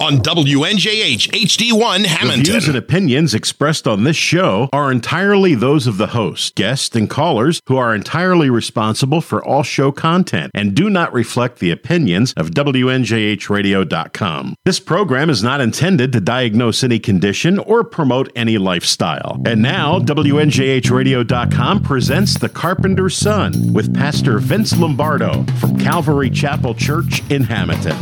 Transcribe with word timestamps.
on 0.00 0.18
WNJH 0.18 1.28
HD1 1.30 2.02
The 2.02 2.42
views 2.42 2.68
and 2.68 2.76
opinions 2.76 3.34
expressed 3.34 3.86
on 3.86 4.04
this 4.04 4.16
show 4.16 4.70
are 4.72 4.90
entirely 4.90 5.54
those 5.54 5.86
of 5.86 5.98
the 5.98 6.08
host, 6.08 6.54
guests, 6.54 6.96
and 6.96 7.10
callers 7.10 7.60
who 7.66 7.76
are 7.76 7.94
entirely 7.94 8.48
responsible 8.48 9.20
for 9.20 9.44
all 9.44 9.62
show 9.62 9.92
content 9.92 10.50
and 10.54 10.74
do 10.74 10.88
not 10.88 11.12
reflect 11.12 11.58
the 11.58 11.70
opinions 11.70 12.32
of 12.38 12.52
WNJHradio.com. 12.52 14.54
This 14.64 14.80
program 14.80 15.28
is 15.28 15.42
not 15.42 15.60
intended 15.60 16.12
to 16.12 16.20
diagnose 16.20 16.82
any 16.82 16.98
condition 16.98 17.58
or 17.58 17.84
promote 17.84 18.32
any 18.34 18.56
lifestyle. 18.56 19.42
And 19.44 19.60
now, 19.60 19.98
WNJHradio.com 19.98 21.82
presents 21.82 22.38
The 22.38 22.48
Carpenter's 22.48 23.16
Son 23.16 23.74
with 23.74 23.94
Pastor 23.94 24.38
Vince 24.38 24.78
Lombardo 24.78 25.44
from 25.60 25.78
Calvary 25.78 26.30
Chapel 26.30 26.74
Church 26.74 27.22
in 27.30 27.44
Hamilton. 27.44 27.96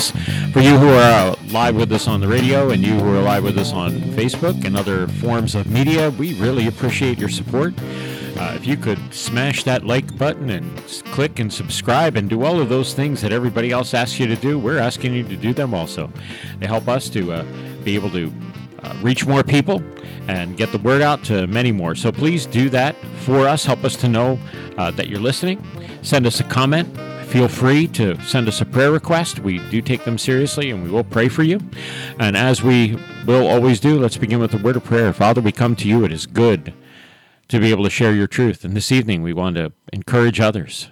For 0.00 0.60
you 0.60 0.78
who 0.78 0.88
are 0.88 1.36
live 1.48 1.76
with 1.76 1.92
us 1.92 2.08
on 2.08 2.20
the 2.20 2.28
radio 2.28 2.70
and 2.70 2.84
you 2.84 2.94
who 2.94 3.14
are 3.16 3.22
live 3.22 3.44
with 3.44 3.58
us 3.58 3.72
on 3.72 3.92
Facebook 3.92 4.64
and 4.64 4.76
other 4.76 5.06
forms 5.08 5.54
of 5.54 5.70
media, 5.70 6.10
we 6.10 6.34
really 6.40 6.66
appreciate 6.66 7.18
your 7.18 7.28
support. 7.28 7.74
Uh, 8.38 8.52
if 8.54 8.66
you 8.66 8.76
could 8.76 8.98
smash 9.14 9.64
that 9.64 9.84
like 9.84 10.16
button 10.18 10.50
and 10.50 10.76
click 11.12 11.38
and 11.38 11.52
subscribe 11.52 12.16
and 12.16 12.28
do 12.28 12.44
all 12.44 12.60
of 12.60 12.68
those 12.68 12.92
things 12.92 13.22
that 13.22 13.32
everybody 13.32 13.70
else 13.70 13.94
asks 13.94 14.18
you 14.18 14.26
to 14.26 14.36
do, 14.36 14.58
we're 14.58 14.78
asking 14.78 15.14
you 15.14 15.22
to 15.22 15.36
do 15.36 15.54
them 15.54 15.72
also. 15.72 16.12
They 16.58 16.66
help 16.66 16.86
us 16.88 17.08
to 17.10 17.32
uh, 17.32 17.44
be 17.82 17.94
able 17.94 18.10
to 18.10 18.32
uh, 18.82 18.94
reach 19.02 19.26
more 19.26 19.42
people 19.42 19.82
and 20.28 20.56
get 20.56 20.70
the 20.72 20.78
word 20.78 21.02
out 21.02 21.24
to 21.24 21.46
many 21.46 21.72
more. 21.72 21.94
So 21.94 22.12
please 22.12 22.44
do 22.46 22.68
that 22.70 22.94
for 23.24 23.48
us. 23.48 23.64
Help 23.64 23.84
us 23.84 23.96
to 23.96 24.08
know 24.08 24.38
uh, 24.76 24.90
that 24.92 25.08
you're 25.08 25.20
listening. 25.20 25.64
Send 26.02 26.26
us 26.26 26.40
a 26.40 26.44
comment. 26.44 26.88
Feel 27.28 27.48
free 27.48 27.88
to 27.88 28.18
send 28.22 28.48
us 28.48 28.60
a 28.60 28.64
prayer 28.64 28.92
request. 28.92 29.40
We 29.40 29.58
do 29.68 29.82
take 29.82 30.04
them 30.04 30.16
seriously 30.16 30.70
and 30.70 30.82
we 30.82 30.90
will 30.90 31.04
pray 31.04 31.28
for 31.28 31.42
you. 31.42 31.60
And 32.18 32.36
as 32.36 32.62
we 32.62 32.96
will 33.26 33.46
always 33.46 33.80
do, 33.80 33.98
let's 33.98 34.16
begin 34.16 34.38
with 34.38 34.54
a 34.54 34.58
word 34.58 34.76
of 34.76 34.84
prayer. 34.84 35.12
Father, 35.12 35.40
we 35.40 35.52
come 35.52 35.74
to 35.76 35.88
you. 35.88 36.04
It 36.04 36.12
is 36.12 36.24
good 36.24 36.72
to 37.48 37.60
be 37.60 37.70
able 37.70 37.84
to 37.84 37.90
share 37.90 38.14
your 38.14 38.28
truth. 38.28 38.64
And 38.64 38.76
this 38.76 38.92
evening, 38.92 39.22
we 39.22 39.32
want 39.32 39.56
to 39.56 39.72
encourage 39.92 40.40
others 40.40 40.88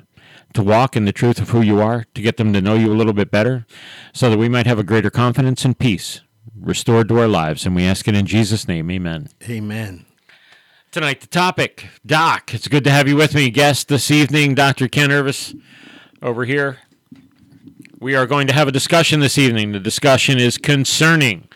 to 0.54 0.62
walk 0.62 0.96
in 0.96 1.04
the 1.04 1.12
truth 1.12 1.40
of 1.40 1.50
who 1.50 1.62
you 1.62 1.80
are, 1.80 2.04
to 2.14 2.20
get 2.20 2.36
them 2.36 2.52
to 2.52 2.60
know 2.60 2.74
you 2.74 2.92
a 2.92 2.94
little 2.94 3.12
bit 3.12 3.30
better, 3.30 3.64
so 4.12 4.28
that 4.28 4.38
we 4.38 4.48
might 4.48 4.66
have 4.66 4.78
a 4.78 4.84
greater 4.84 5.10
confidence 5.10 5.64
and 5.64 5.78
peace 5.78 6.20
restored 6.60 7.08
to 7.08 7.18
our 7.20 7.28
lives. 7.28 7.64
And 7.64 7.74
we 7.74 7.84
ask 7.84 8.06
it 8.08 8.14
in 8.14 8.26
Jesus' 8.26 8.68
name. 8.68 8.90
Amen. 8.90 9.28
Amen. 9.48 10.04
Tonight, 10.90 11.20
the 11.20 11.26
topic 11.26 11.88
Doc, 12.04 12.54
it's 12.54 12.68
good 12.68 12.84
to 12.84 12.90
have 12.90 13.08
you 13.08 13.16
with 13.16 13.34
me. 13.34 13.50
Guest 13.50 13.88
this 13.88 14.10
evening, 14.10 14.54
Dr. 14.54 14.88
Ken 14.88 15.10
Irvis 15.10 15.60
over 16.24 16.46
here. 16.46 16.78
We 18.00 18.16
are 18.16 18.26
going 18.26 18.46
to 18.46 18.54
have 18.54 18.66
a 18.66 18.72
discussion 18.72 19.20
this 19.20 19.36
evening. 19.36 19.72
The 19.72 19.78
discussion 19.78 20.38
is 20.38 20.56
concerning 20.56 21.48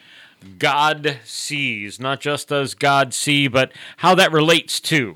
God 0.59 1.19
sees, 1.25 1.99
not 1.99 2.21
just 2.21 2.49
does 2.49 2.75
God 2.75 3.15
see, 3.15 3.49
but 3.49 3.73
how 3.99 4.15
that 4.15 4.31
relates 4.31 4.79
to. 4.81 5.15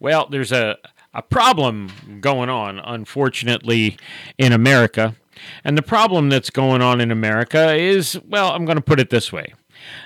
Well, 0.00 0.26
there's 0.28 0.50
a, 0.50 0.78
a 1.14 1.22
problem 1.22 2.20
going 2.20 2.48
on, 2.48 2.78
unfortunately, 2.78 3.98
in 4.38 4.52
America. 4.52 5.14
And 5.62 5.76
the 5.76 5.82
problem 5.82 6.30
that's 6.30 6.50
going 6.50 6.80
on 6.80 7.00
in 7.00 7.10
America 7.10 7.74
is, 7.74 8.18
well, 8.26 8.50
I'm 8.50 8.64
going 8.64 8.76
to 8.76 8.82
put 8.82 8.98
it 8.98 9.10
this 9.10 9.32
way 9.32 9.52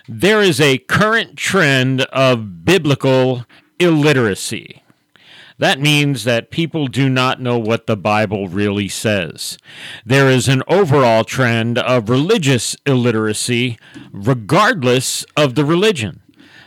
there 0.09 0.43
is 0.43 0.61
a 0.61 0.79
current 0.79 1.37
trend 1.37 2.03
of 2.03 2.65
biblical 2.65 3.47
illiteracy. 3.79 4.83
That 5.61 5.79
means 5.79 6.25
that 6.25 6.51
people 6.51 6.87
do 6.87 7.11
not 7.11 7.39
know 7.39 7.59
what 7.59 7.87
the 7.87 7.97
Bible 7.97 8.49
really 8.49 8.89
says. 8.89 9.59
There 10.07 10.31
is 10.31 10.49
an 10.49 10.63
overall 10.67 11.23
trend 11.23 11.77
of 11.77 12.09
religious 12.09 12.79
illiteracy, 12.87 13.79
regardless 14.11 15.27
of 15.37 15.57
the 15.57 15.67
religion. 15.67 16.20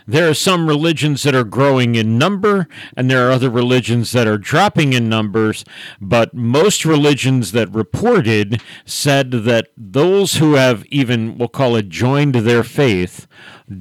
There 0.06 0.28
are 0.28 0.34
some 0.34 0.68
religions 0.68 1.22
that 1.22 1.34
are 1.34 1.44
growing 1.44 1.94
in 1.94 2.18
number, 2.18 2.68
and 2.94 3.10
there 3.10 3.26
are 3.26 3.32
other 3.32 3.48
religions 3.48 4.12
that 4.12 4.26
are 4.26 4.36
dropping 4.36 4.92
in 4.92 5.08
numbers. 5.08 5.64
But 5.98 6.34
most 6.34 6.84
religions 6.84 7.52
that 7.52 7.72
reported 7.72 8.60
said 8.84 9.30
that 9.30 9.68
those 9.78 10.34
who 10.34 10.54
have 10.54 10.84
even, 10.86 11.38
we'll 11.38 11.48
call 11.48 11.74
it, 11.76 11.88
joined 11.88 12.34
their 12.34 12.62
faith, 12.62 13.26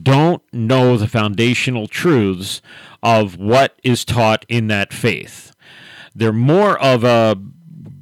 don't 0.01 0.41
know 0.53 0.95
the 0.95 1.09
foundational 1.09 1.87
truths 1.87 2.61
of 3.01 3.37
what 3.37 3.77
is 3.83 4.05
taught 4.05 4.45
in 4.47 4.67
that 4.67 4.93
faith. 4.93 5.53
They're 6.15 6.31
more 6.31 6.79
of 6.79 7.03
a 7.03 7.35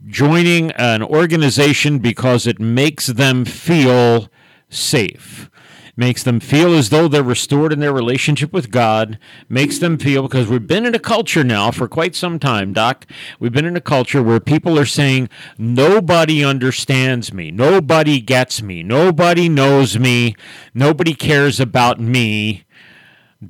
joining 0.06 0.72
an 0.74 1.02
organization 1.02 1.98
because 1.98 2.46
it 2.46 2.60
makes 2.60 3.08
them 3.08 3.46
feel 3.46 4.30
safe 4.70 5.50
makes 5.96 6.24
them 6.24 6.40
feel 6.40 6.74
as 6.74 6.90
though 6.90 7.08
they're 7.08 7.24
restored 7.24 7.74
in 7.74 7.80
their 7.80 7.94
relationship 7.94 8.54
with 8.54 8.72
God, 8.72 9.20
makes 9.50 9.80
them 9.80 9.98
feel 9.98 10.24
because 10.24 10.48
we've 10.48 10.68
been 10.68 10.86
in 10.86 10.96
a 10.96 11.00
culture 11.00 11.44
now 11.44 11.72
for 11.72 11.88
quite 11.88 12.16
some 12.16 12.40
time, 12.40 12.74
Doc. 12.74 13.06
We've 13.40 13.52
been 13.52 13.66
in 13.66 13.76
a 13.76 13.82
culture 13.82 14.24
where 14.24 14.40
people 14.40 14.78
are 14.80 14.86
saying, 14.86 15.30
nobody 15.58 16.44
understands 16.44 17.34
me, 17.34 17.52
nobody 17.52 18.20
gets 18.20 18.62
me, 18.62 18.84
nobody 18.84 19.50
knows 19.50 19.98
me, 19.98 20.36
nobody 20.74 21.14
cares 21.14 21.60
about 21.60 22.00
me. 22.00 22.66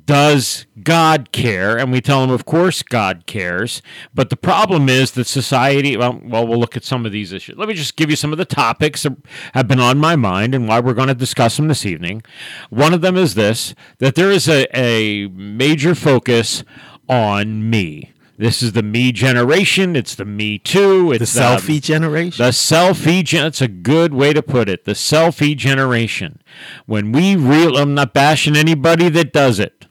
Does 0.06 0.64
God 0.82 1.32
care? 1.32 1.76
And 1.76 1.92
we 1.92 2.00
tell 2.00 2.22
them, 2.22 2.30
of 2.30 2.46
course, 2.46 2.82
God 2.82 3.24
cares. 3.26 3.82
But 4.14 4.30
the 4.30 4.36
problem 4.36 4.88
is 4.88 5.10
that 5.12 5.26
society, 5.26 5.96
well, 5.98 6.18
well, 6.24 6.46
we'll 6.46 6.58
look 6.58 6.76
at 6.78 6.84
some 6.84 7.04
of 7.04 7.12
these 7.12 7.30
issues. 7.32 7.58
Let 7.58 7.68
me 7.68 7.74
just 7.74 7.96
give 7.96 8.08
you 8.08 8.16
some 8.16 8.32
of 8.32 8.38
the 8.38 8.46
topics 8.46 9.02
that 9.02 9.16
have 9.52 9.68
been 9.68 9.80
on 9.80 9.98
my 9.98 10.16
mind 10.16 10.54
and 10.54 10.66
why 10.66 10.80
we're 10.80 10.94
going 10.94 11.08
to 11.08 11.14
discuss 11.14 11.56
them 11.58 11.68
this 11.68 11.84
evening. 11.84 12.22
One 12.70 12.94
of 12.94 13.02
them 13.02 13.16
is 13.16 13.34
this 13.34 13.74
that 13.98 14.14
there 14.14 14.30
is 14.30 14.48
a, 14.48 14.66
a 14.74 15.28
major 15.28 15.94
focus 15.94 16.64
on 17.08 17.68
me. 17.68 18.12
This 18.38 18.62
is 18.62 18.72
the 18.72 18.82
me 18.82 19.12
generation. 19.12 19.94
It's 19.94 20.14
the 20.14 20.24
me 20.24 20.58
too. 20.58 21.10
The 21.10 21.22
It's 21.22 21.36
um, 21.36 21.58
selfie 21.58 21.82
generation. 21.82 22.42
the 22.42 22.50
selfie 22.50 23.22
gen 23.22 23.42
that's 23.44 23.60
a 23.60 23.68
good 23.68 24.14
way 24.14 24.32
to 24.32 24.42
put 24.42 24.70
it. 24.70 24.84
The 24.86 24.92
selfie 24.94 25.54
generation. 25.56 26.40
When 26.86 27.12
we 27.12 27.36
real 27.36 27.76
I'm 27.76 27.94
not 27.94 28.14
bashing 28.14 28.56
anybody 28.56 29.10
that 29.10 29.32
does 29.34 29.60
it. 29.60 29.81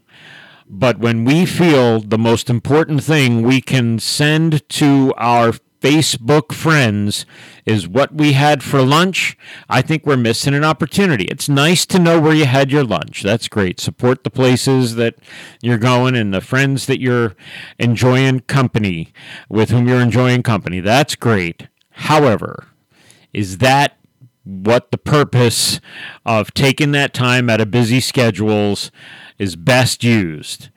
But 0.74 1.00
when 1.00 1.26
we 1.26 1.46
feel 1.46 2.00
the 2.00 2.18
most 2.18 2.50
important 2.50 3.04
thing 3.04 3.42
we 3.42 3.60
can 3.60 4.00
send 4.00 4.68
to 4.70 5.14
our 5.18 5.52
Facebook 5.82 6.54
friends 6.54 7.26
is 7.66 7.90
what 7.90 8.14
we 8.14 8.32
had 8.32 8.64
for 8.64 8.82
lunch, 8.82 9.38
I 9.68 9.82
think 9.82 10.06
we're 10.06 10.16
missing 10.16 10.54
an 10.54 10.64
opportunity. 10.64 11.26
It's 11.26 11.50
nice 11.50 11.86
to 11.88 12.00
know 12.00 12.22
where 12.22 12.34
you 12.34 12.46
had 12.46 12.72
your 12.72 12.86
lunch. 12.86 13.22
That's 13.22 13.50
great. 13.50 13.82
Support 13.82 14.24
the 14.24 14.30
places 14.30 14.96
that 14.96 15.16
you're 15.62 15.78
going 15.78 16.16
and 16.16 16.34
the 16.34 16.40
friends 16.40 16.86
that 16.86 17.02
you're 17.02 17.36
enjoying 17.78 18.40
company 18.42 19.12
with 19.50 19.72
whom 19.72 19.90
you're 19.90 20.00
enjoying 20.00 20.42
company. 20.42 20.80
That's 20.80 21.16
great. 21.18 21.68
However, 21.90 22.68
is 23.34 23.58
that 23.58 23.98
what 24.46 24.92
the 24.92 24.98
purpose 24.98 25.82
of 26.26 26.54
taking 26.54 26.94
that 26.94 27.14
time 27.14 27.50
out 27.50 27.60
of 27.60 27.72
busy 27.72 28.00
schedules 28.00 28.90
is 29.42 29.56
best 29.56 30.04
used. 30.04 30.70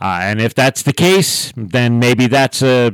Uh, 0.00 0.20
and 0.22 0.40
if 0.40 0.54
that's 0.54 0.82
the 0.82 0.92
case, 0.92 1.52
then 1.54 1.98
maybe 1.98 2.26
that's 2.26 2.62
a 2.62 2.92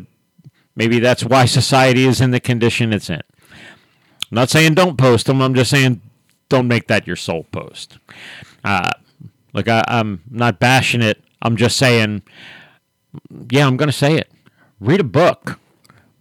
maybe 0.75 0.99
that's 0.99 1.25
why 1.25 1.45
society 1.45 2.07
is 2.07 2.21
in 2.21 2.33
the 2.33 2.41
condition 2.41 2.93
it's 2.93 3.09
in. 3.09 3.23
I'm 3.53 4.37
not 4.37 4.51
saying 4.51 4.75
don't 4.75 4.99
post 4.99 5.27
them. 5.27 5.41
I'm 5.41 5.55
just 5.55 5.71
saying 5.71 6.01
don't 6.49 6.67
make 6.67 6.89
that 6.89 7.07
your 7.07 7.17
sole 7.17 7.45
post. 7.53 7.99
Uh, 8.65 8.91
look, 9.53 9.69
I, 9.69 9.85
I'm 9.87 10.23
not 10.29 10.59
bashing 10.59 11.03
it. 11.03 11.23
I'm 11.41 11.57
just 11.57 11.77
saying, 11.77 12.23
yeah, 13.51 13.67
I'm 13.67 13.77
going 13.77 13.89
to 13.89 13.93
say 13.93 14.17
it. 14.17 14.31
Read 14.81 15.01
a 15.01 15.05
book. 15.05 15.59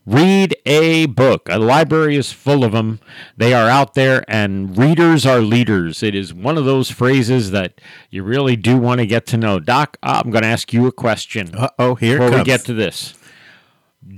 Read 0.06 0.56
a 0.66 1.06
book. 1.06 1.48
A 1.50 1.60
library 1.60 2.16
is 2.16 2.32
full 2.32 2.64
of 2.64 2.72
them. 2.72 3.00
They 3.38 3.54
are 3.54 3.70
out 3.70 3.94
there, 3.94 4.26
and 4.28 4.76
readers 4.76 5.26
are 5.28 5.42
leaders. 5.42 6.02
It 6.02 6.16
is 6.16 6.34
one 6.34 6.58
of 6.58 6.66
those 6.66 6.90
phrases 6.90 7.52
that 7.52 7.80
you 8.09 8.24
really 8.24 8.56
do 8.56 8.78
want 8.78 9.00
to 9.00 9.06
get 9.06 9.28
to 9.28 9.38
know. 9.38 9.59
Doc, 9.59 9.98
I'm 10.02 10.32
going 10.32 10.42
to 10.42 10.48
ask 10.48 10.74
you 10.74 10.88
a 10.88 10.92
question 10.92 11.53
Uh 11.56 11.70
oh, 11.78 11.96
here 11.96 12.18
before 12.18 12.40
we 12.40 12.44
get 12.44 12.66
to 12.66 12.74
this. 12.74 13.14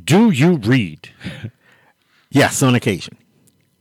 Do 0.05 0.31
you 0.31 0.55
read 0.55 1.09
yes, 2.29 2.63
on 2.63 2.75
occasion. 2.75 3.17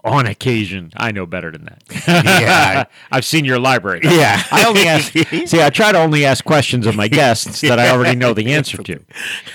On 0.05 0.27
occasion? 0.27 0.91
I 0.97 1.13
know 1.13 1.27
better 1.27 1.51
than 1.51 1.65
that. 1.65 1.83
Yeah. 2.07 2.85
I've 3.11 3.25
seen 3.25 3.45
your 3.45 3.59
library. 3.59 4.01
Yeah. 4.03 4.43
I 4.51 4.65
only 4.67 4.87
ask. 4.87 5.13
See, 5.49 5.63
I 5.63 5.71
try 5.71 5.93
to 5.93 5.99
only 5.99 6.25
ask 6.25 6.45
questions 6.45 6.87
of 6.87 6.97
my 6.97 7.09
guests 7.09 7.61
that 7.61 7.79
I 7.79 7.91
already 7.91 8.17
know 8.17 8.35
the 8.35 8.53
answer 8.53 8.79
to. 8.79 9.01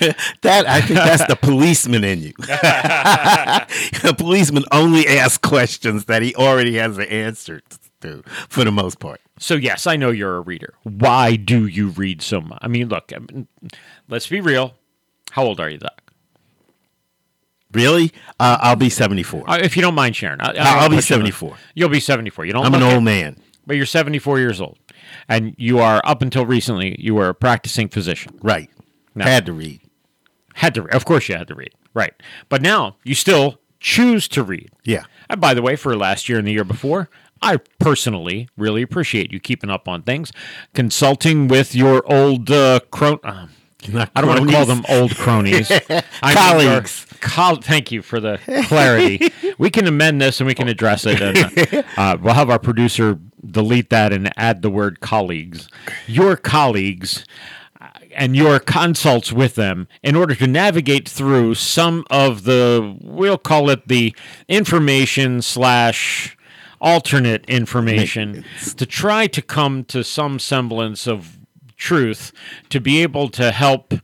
that 0.42 0.66
I 0.66 0.80
think 0.80 0.98
that's 0.98 1.26
the 1.26 1.36
policeman 1.36 2.04
in 2.04 2.20
you. 2.20 2.32
a 4.04 4.14
policeman 4.14 4.64
only 4.72 5.06
asks 5.06 5.38
questions 5.38 6.06
that 6.06 6.22
he 6.22 6.34
already 6.34 6.76
has 6.76 6.96
the 6.96 7.10
answer 7.10 7.60
to, 8.00 8.22
for 8.48 8.64
the 8.64 8.72
most 8.72 8.98
part. 8.98 9.20
So 9.38 9.54
yes, 9.54 9.86
I 9.86 9.96
know 9.96 10.10
you're 10.10 10.36
a 10.36 10.40
reader. 10.40 10.74
Why 10.82 11.36
do 11.36 11.66
you 11.66 11.88
read 11.88 12.22
so 12.22 12.40
much? 12.40 12.58
I 12.62 12.68
mean, 12.68 12.88
look, 12.88 13.12
I 13.14 13.18
mean, 13.18 13.46
let's 14.08 14.26
be 14.26 14.40
real. 14.40 14.74
How 15.30 15.44
old 15.44 15.60
are 15.60 15.68
you, 15.68 15.78
Doc? 15.78 16.07
Really? 17.72 18.12
Uh, 18.40 18.56
I'll 18.60 18.76
be 18.76 18.88
74. 18.90 19.48
Uh, 19.50 19.58
if 19.60 19.76
you 19.76 19.82
don't 19.82 19.94
mind 19.94 20.16
sharing, 20.16 20.40
I, 20.40 20.48
I 20.50 20.52
don't 20.52 20.66
I'll 20.66 20.88
be 20.88 20.96
put 20.96 21.10
you 21.10 21.16
on- 21.16 21.20
74. 21.20 21.56
You'll 21.74 21.88
be 21.90 22.00
74. 22.00 22.46
You 22.46 22.52
don't. 22.54 22.64
I'm 22.64 22.72
an 22.74 22.80
look 22.80 22.90
it, 22.90 22.94
old 22.94 23.04
man. 23.04 23.36
but 23.66 23.76
you're 23.76 23.84
74 23.86 24.38
years 24.38 24.60
old, 24.60 24.78
and 25.28 25.54
you 25.58 25.78
are 25.78 26.00
up 26.04 26.22
until 26.22 26.46
recently 26.46 26.96
you 26.98 27.14
were 27.14 27.28
a 27.28 27.34
practicing 27.34 27.88
physician. 27.88 28.38
Right. 28.42 28.70
No. 29.14 29.24
Had 29.24 29.44
to 29.46 29.52
read. 29.52 29.80
Had 30.54 30.74
to, 30.74 30.82
Read. 30.82 30.94
of 30.94 31.04
course, 31.04 31.28
you 31.28 31.36
had 31.36 31.46
to 31.48 31.54
read, 31.54 31.72
right? 31.94 32.14
But 32.48 32.62
now 32.62 32.96
you 33.04 33.14
still 33.14 33.60
choose 33.80 34.26
to 34.28 34.42
read. 34.42 34.70
Yeah. 34.84 35.04
And 35.30 35.40
by 35.40 35.54
the 35.54 35.62
way, 35.62 35.76
for 35.76 35.94
last 35.96 36.28
year 36.28 36.38
and 36.38 36.46
the 36.48 36.52
year 36.52 36.64
before, 36.64 37.08
I 37.42 37.58
personally 37.78 38.48
really 38.56 38.82
appreciate 38.82 39.30
you 39.32 39.38
keeping 39.38 39.70
up 39.70 39.86
on 39.86 40.02
things, 40.02 40.32
consulting 40.74 41.46
with 41.48 41.74
your 41.74 42.02
old 42.12 42.50
uh, 42.50 42.80
cron. 42.90 43.20
Uh, 43.22 43.30
Not 43.32 43.48
I 43.84 44.20
don't 44.20 44.28
want 44.28 44.48
to 44.48 44.54
call 44.54 44.66
them 44.66 44.84
old 44.88 45.14
cronies. 45.14 45.70
Colleagues. 46.22 47.06
Col- 47.20 47.56
thank 47.56 47.92
you 47.92 48.02
for 48.02 48.20
the 48.20 48.38
clarity. 48.66 49.32
we 49.58 49.70
can 49.70 49.86
amend 49.86 50.20
this 50.20 50.40
and 50.40 50.46
we 50.46 50.54
can 50.54 50.68
address 50.68 51.06
it. 51.06 51.20
And, 51.20 51.84
uh, 51.96 52.16
we'll 52.20 52.34
have 52.34 52.50
our 52.50 52.58
producer 52.58 53.18
delete 53.48 53.90
that 53.90 54.12
and 54.12 54.32
add 54.36 54.62
the 54.62 54.70
word 54.70 55.00
colleagues. 55.00 55.68
Your 56.06 56.36
colleagues 56.36 57.24
uh, 57.80 57.88
and 58.14 58.34
your 58.34 58.58
consults 58.58 59.32
with 59.32 59.54
them 59.54 59.86
in 60.02 60.16
order 60.16 60.34
to 60.34 60.46
navigate 60.46 61.08
through 61.08 61.54
some 61.54 62.04
of 62.10 62.44
the, 62.44 62.96
we'll 63.00 63.38
call 63.38 63.70
it 63.70 63.86
the 63.86 64.14
information 64.48 65.40
slash 65.40 66.36
alternate 66.80 67.44
information 67.46 68.44
to 68.76 68.86
try 68.86 69.26
to 69.26 69.42
come 69.42 69.84
to 69.84 70.04
some 70.04 70.38
semblance 70.38 71.06
of 71.08 71.37
truth 71.78 72.32
to 72.68 72.80
be 72.80 73.02
able 73.02 73.30
to 73.30 73.50
help 73.50 73.94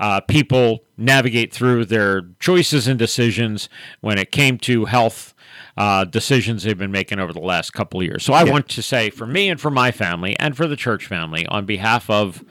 uh, 0.00 0.20
people 0.20 0.84
navigate 0.96 1.52
through 1.52 1.84
their 1.84 2.22
choices 2.40 2.86
and 2.86 2.98
decisions 2.98 3.68
when 4.00 4.18
it 4.18 4.30
came 4.30 4.56
to 4.58 4.86
health 4.86 5.34
uh, 5.76 6.04
decisions 6.04 6.62
they've 6.62 6.78
been 6.78 6.90
making 6.90 7.18
over 7.18 7.32
the 7.32 7.40
last 7.40 7.72
couple 7.72 8.00
of 8.00 8.06
years. 8.06 8.24
So 8.24 8.32
I 8.32 8.44
want 8.44 8.68
to 8.70 8.82
say, 8.82 9.10
for 9.10 9.26
me 9.26 9.48
and 9.48 9.60
for 9.60 9.70
my 9.70 9.90
family 9.90 10.36
and 10.38 10.56
for 10.56 10.66
the 10.66 10.76
church 10.76 11.06
family, 11.06 11.46
on 11.46 11.66
behalf 11.66 12.08
of 12.08 12.42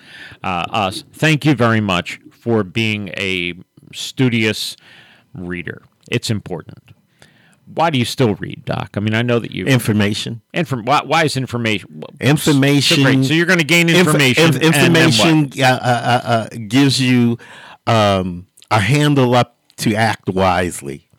uh, 0.44 0.66
us, 0.70 1.04
thank 1.14 1.46
you 1.46 1.56
very 1.56 1.82
much 1.82 2.20
for 2.32 2.64
being 2.64 3.10
a 3.18 3.54
studious 3.94 4.76
reader. 5.34 5.84
It's 6.12 6.30
important. 6.30 6.95
Why 7.74 7.90
do 7.90 7.98
you 7.98 8.06
still 8.06 8.36
read, 8.36 8.64
Doc? 8.66 8.92
I 8.96 9.00
mean, 9.00 9.14
I 9.16 9.22
know 9.24 9.40
that 9.40 9.52
you. 9.52 9.66
Information. 9.66 10.42
Inform- 10.54 10.86
why, 10.86 11.02
why 11.04 11.24
is 11.24 11.36
information? 11.36 12.04
Information. 12.22 12.98
So, 12.98 13.04
great. 13.04 13.26
So 13.26 13.34
you're 13.34 13.48
going 13.48 13.60
to 13.60 13.66
gain 13.66 13.90
information. 13.90 14.46
inf- 14.46 14.62
information 14.62 15.52
uh, 15.60 15.66
uh, 15.66 15.68
uh, 15.84 16.22
uh, 16.28 16.48
gives 16.68 17.02
you 17.02 17.38
um, 17.88 18.48
a 18.70 18.80
handle 18.80 19.34
up 19.34 19.58
to 19.78 19.96
act 19.96 20.30
wisely. 20.30 21.10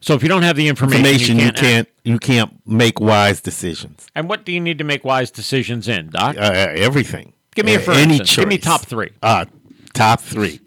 So 0.00 0.14
if 0.14 0.22
you 0.22 0.28
don't 0.28 0.42
have 0.42 0.56
the 0.56 0.68
information, 0.68 1.04
Information 1.04 1.36
you 1.38 1.44
you 1.46 1.52
can't. 1.52 1.58
can't 1.58 1.88
you 2.04 2.18
can't 2.18 2.66
make 2.66 3.00
wise 3.00 3.40
decisions. 3.40 4.06
And 4.14 4.28
what 4.28 4.44
do 4.44 4.52
you 4.52 4.60
need 4.60 4.78
to 4.78 4.84
make 4.84 5.04
wise 5.04 5.30
decisions 5.30 5.88
in, 5.88 6.10
Doc? 6.10 6.36
Uh, 6.36 6.40
everything. 6.76 7.32
Give 7.54 7.66
me 7.66 7.74
a 7.74 7.78
Uh, 7.78 7.82
for 7.82 7.90
any 7.92 8.02
instance. 8.12 8.30
choice. 8.30 8.36
Give 8.42 8.48
me 8.48 8.58
top 8.58 8.82
three. 8.86 9.10
Uh, 9.22 9.46
top 9.94 10.20
three. 10.20 10.60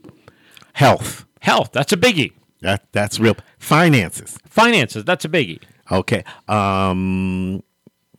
Health. 0.74 1.26
Health, 1.42 1.72
that's 1.72 1.94
a 1.94 1.98
biggie. 1.98 2.34
That 2.62 2.88
that's 2.92 3.20
real. 3.20 3.36
Finances. 3.58 4.38
Finances, 4.46 5.06
that's 5.06 5.26
a 5.26 5.30
biggie. 5.30 5.62
Okay. 5.92 6.24
Um, 6.48 7.64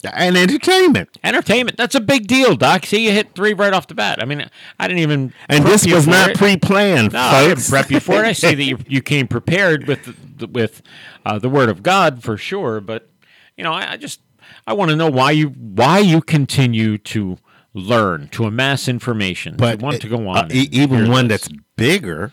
and 0.02 0.37
entertainment. 0.37 1.19
Entertainment, 1.22 1.76
that's 1.76 1.94
a 1.94 2.00
big 2.00 2.26
deal, 2.26 2.56
Doc. 2.56 2.87
See, 2.87 3.04
you 3.04 3.12
hit 3.12 3.34
three 3.34 3.52
right 3.52 3.72
off 3.72 3.87
the 3.87 3.94
bat. 3.94 4.22
I 4.22 4.25
mean, 4.25 4.48
I 4.78 4.88
didn't 4.88 5.02
even. 5.02 5.32
And 5.48 5.64
this 5.64 5.87
was 5.87 6.06
not 6.06 6.31
it. 6.31 6.37
pre-planned, 6.38 7.12
No, 7.12 7.20
I 7.20 7.48
didn't 7.48 7.64
prep 7.69 7.90
you 7.90 8.00
for 8.00 8.14
it. 8.14 8.26
I 8.26 8.32
see 8.32 8.54
that 8.54 8.64
you, 8.64 8.78
you 8.88 9.02
came 9.02 9.28
prepared 9.28 9.87
with 9.87 10.38
the, 10.38 10.46
with 10.46 10.82
uh, 11.26 11.38
the 11.38 11.50
word 11.50 11.69
of 11.69 11.82
God 11.82 12.22
for 12.22 12.37
sure. 12.37 12.81
But 12.81 13.10
you 13.56 13.64
know, 13.64 13.72
I, 13.72 13.92
I 13.92 13.96
just 13.96 14.20
I 14.66 14.72
want 14.72 14.90
to 14.90 14.96
know 14.96 15.10
why 15.10 15.32
you 15.32 15.48
why 15.48 15.98
you 15.98 16.22
continue 16.22 16.96
to 16.98 17.37
learn 17.75 18.28
to 18.28 18.44
amass 18.44 18.88
information. 18.88 19.56
but 19.56 19.78
to 19.78 19.84
want 19.84 20.00
to 20.02 20.08
go 20.08 20.16
uh, 20.28 20.42
on. 20.42 20.52
e- 20.52 20.64
and 20.64 20.75
even 20.75 21.10
one 21.10 21.28
this. 21.28 21.42
that's 21.42 21.60
bigger 21.76 22.32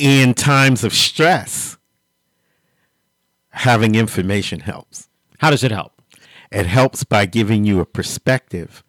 in 0.00 0.34
times 0.34 0.82
of 0.84 0.92
stress 0.92 1.76
having 3.50 3.94
information 3.94 4.60
helps 4.60 5.08
how 5.38 5.50
does 5.50 5.62
it 5.64 5.70
help? 5.70 5.92
it 6.50 6.66
helps 6.66 7.04
by 7.04 7.26
giving 7.26 7.64
you 7.64 7.80
a 7.80 7.86
perspective 7.86 8.82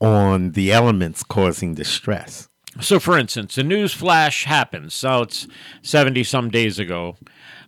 on 0.00 0.52
the 0.52 0.72
elements 0.72 1.22
causing 1.22 1.74
the 1.76 1.84
stress 1.84 2.48
So, 2.80 2.98
for 2.98 3.18
instance, 3.18 3.58
a 3.58 3.62
news 3.62 3.92
flash 3.92 4.44
happens. 4.44 4.94
So 4.94 5.22
it's 5.22 5.46
70 5.82 6.24
some 6.24 6.48
days 6.50 6.78
ago. 6.78 7.16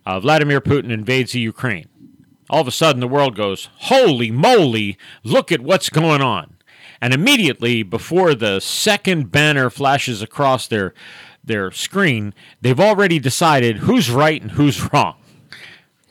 Uh, 0.05 0.19
Vladimir 0.19 0.59
Putin 0.59 0.91
invades 0.91 1.31
the 1.31 1.39
Ukraine. 1.39 1.87
All 2.49 2.61
of 2.61 2.67
a 2.67 2.71
sudden, 2.71 3.01
the 3.01 3.07
world 3.07 3.35
goes, 3.35 3.69
Holy 3.75 4.31
moly, 4.31 4.97
look 5.23 5.51
at 5.51 5.61
what's 5.61 5.89
going 5.89 6.21
on. 6.21 6.57
And 7.01 7.13
immediately, 7.13 7.83
before 7.83 8.33
the 8.33 8.59
second 8.59 9.31
banner 9.31 9.69
flashes 9.69 10.21
across 10.23 10.67
their, 10.67 10.93
their 11.47 11.71
screen, 11.71 12.33
they've 12.61 12.79
already 12.79 13.19
decided 13.19 13.77
who's 13.77 14.09
right 14.09 14.41
and 14.41 14.51
who's 14.51 14.91
wrong. 14.91 15.15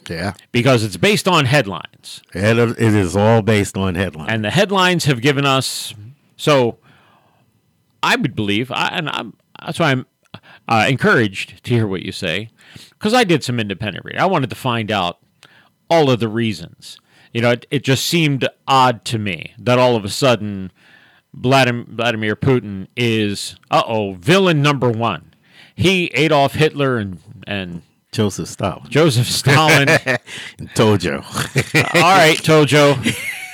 Yeah. 0.09 0.35
Because 0.53 0.85
it's 0.85 0.97
based 0.99 1.27
on 1.27 1.47
headlines. 1.47 2.23
it, 2.35 2.59
it 2.59 2.79
is 2.79 3.17
all 3.17 3.41
based 3.43 3.77
on 3.77 3.95
headlines. 3.95 4.31
And 4.31 4.45
the 4.45 4.51
headlines 4.51 5.05
have 5.07 5.21
given 5.21 5.47
us 5.47 5.95
so 6.37 6.79
i 8.03 8.17
would 8.17 8.35
believe 8.35 8.71
I, 8.71 8.89
and 8.89 9.09
I'm, 9.09 9.35
that's 9.65 9.79
why 9.79 9.91
i'm 9.93 10.07
uh, 10.69 10.87
encouraged 10.89 11.63
to 11.65 11.75
hear 11.75 11.87
what 11.87 12.03
you 12.03 12.13
say 12.13 12.51
because 12.91 13.15
i 13.15 13.25
did 13.25 13.45
some 13.45 13.61
independent 13.61 14.05
reading. 14.05 14.21
I 14.21 14.27
wanted 14.27 14.51
to 14.51 14.57
find 14.57 14.91
out 14.91 15.19
all 15.91 16.11
of 16.11 16.21
the 16.21 16.29
reasons. 16.29 16.99
You 17.33 17.43
know 17.43 17.51
it, 17.51 17.67
it 17.71 17.85
just 17.85 18.07
seemed 18.07 18.49
odd 18.67 19.05
to 19.07 19.19
me 19.19 19.55
that 19.59 19.79
all 19.79 19.97
of 19.97 20.05
a 20.05 20.09
sudden 20.09 20.73
vladimir, 21.35 21.85
vladimir 21.89 22.37
putin 22.37 22.87
is 22.97 23.57
uh-oh 23.71 24.15
villain 24.15 24.63
number 24.63 24.91
one. 24.91 25.35
He 25.75 26.07
adolf 26.15 26.55
hitler 26.55 26.99
and 26.99 27.19
and 27.47 27.83
joseph 28.13 28.49
stalin. 28.49 28.89
Joseph 28.89 29.29
stalin. 29.29 29.89
Tojo. 30.75 31.23
All 31.97 32.17
right, 32.17 32.39
Tojo. 32.39 32.97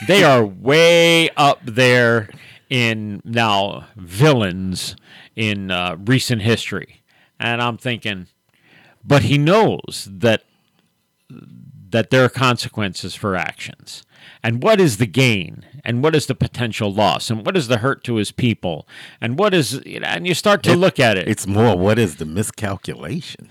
They 0.06 0.22
are 0.24 0.44
way 0.44 1.30
up 1.30 1.60
there 1.64 2.28
in 2.68 3.20
now 3.24 3.86
villains 3.96 4.96
in 5.36 5.70
uh, 5.70 5.96
recent 5.98 6.42
history, 6.42 7.02
and 7.38 7.60
I'm 7.60 7.76
thinking, 7.78 8.28
but 9.04 9.22
he 9.22 9.38
knows 9.38 10.08
that 10.10 10.42
that 11.90 12.10
there 12.10 12.24
are 12.24 12.28
consequences 12.28 13.14
for 13.14 13.36
actions. 13.36 14.04
And 14.42 14.62
what 14.62 14.80
is 14.80 14.96
the 14.96 15.06
gain? 15.06 15.64
And 15.84 16.02
what 16.02 16.14
is 16.14 16.26
the 16.26 16.34
potential 16.34 16.92
loss? 16.92 17.30
And 17.30 17.44
what 17.44 17.56
is 17.56 17.68
the 17.68 17.78
hurt 17.78 18.04
to 18.04 18.16
his 18.16 18.32
people? 18.32 18.86
And 19.20 19.38
what 19.38 19.54
is, 19.54 19.82
you 19.84 20.00
know, 20.00 20.08
and 20.08 20.26
you 20.26 20.34
start 20.34 20.62
to 20.64 20.74
look 20.74 20.98
at 20.98 21.16
it. 21.16 21.28
it's 21.28 21.46
more 21.46 21.76
what 21.76 21.98
is 21.98 22.16
the 22.16 22.24
miscalculation 22.24 23.50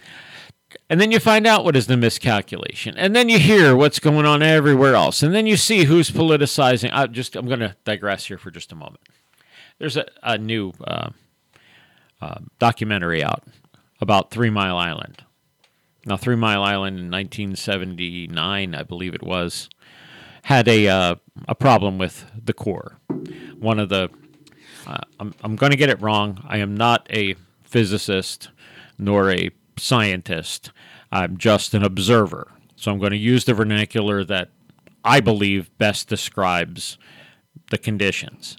And 0.90 1.00
then 1.00 1.12
you 1.12 1.20
find 1.20 1.46
out 1.46 1.64
what 1.64 1.76
is 1.76 1.88
the 1.88 1.98
miscalculation. 1.98 2.98
And 2.98 3.16
then 3.16 3.30
you 3.30 3.40
hear 3.40 3.76
what's 3.76 4.00
going 4.00 4.26
on 4.26 4.42
everywhere 4.42 4.96
else. 4.96 5.22
And 5.22 5.34
then 5.34 5.46
you 5.46 5.58
see 5.58 5.86
who's 5.86 6.12
politicizing. 6.12 6.90
I 6.92 7.08
just 7.08 7.36
I'm 7.36 7.48
going 7.48 7.60
to 7.60 7.76
digress 7.84 8.26
here 8.26 8.38
for 8.38 8.52
just 8.52 8.72
a 8.72 8.76
moment. 8.76 9.02
There's 9.78 9.98
a, 9.98 10.06
a 10.24 10.38
new 10.38 10.74
uh, 10.84 11.12
uh, 12.22 12.40
documentary 12.60 13.24
out 13.24 13.44
about 14.02 14.32
Three 14.32 14.50
Mile 14.50 14.78
Island. 14.78 15.24
Now, 16.06 16.18
Three 16.18 16.36
Mile 16.36 16.64
Island 16.64 16.98
in 16.98 17.12
1979, 17.12 18.76
I 18.76 18.84
believe 18.84 19.14
it 19.14 19.24
was, 19.24 19.70
had 20.44 20.68
a 20.68 20.88
uh, 20.88 21.16
a 21.48 21.56
problem 21.56 21.98
with 21.98 22.26
the 22.44 22.54
core. 22.54 23.00
One 23.58 23.80
of 23.80 23.90
the 23.90 24.10
uh, 24.88 24.98
I'm, 25.20 25.34
I'm 25.44 25.56
going 25.56 25.72
to 25.72 25.78
get 25.78 25.90
it 25.90 26.02
wrong. 26.02 26.44
I 26.48 26.58
am 26.58 26.76
not 26.76 27.08
a 27.12 27.36
physicist 27.64 28.50
nor 28.98 29.32
a 29.32 29.52
scientist. 29.78 30.72
I'm 31.12 31.38
just 31.38 31.74
an 31.74 31.84
observer. 31.84 32.52
So 32.76 32.92
I'm 32.92 33.00
going 33.00 33.12
to 33.12 33.18
use 33.18 33.46
the 33.46 33.54
vernacular 33.54 34.24
that 34.26 34.50
I 35.04 35.20
believe 35.20 35.76
best 35.78 36.08
describes 36.08 36.98
the 37.70 37.78
conditions. 37.78 38.58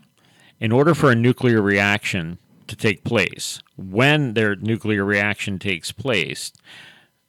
In 0.58 0.72
order 0.72 0.94
for 0.94 1.10
a 1.10 1.16
nuclear 1.16 1.60
reaction 1.60 2.38
to 2.66 2.76
take 2.76 3.02
place, 3.02 3.60
when 3.76 4.34
their 4.34 4.56
nuclear 4.56 5.04
reaction 5.04 5.58
takes 5.58 5.90
place, 5.90 6.52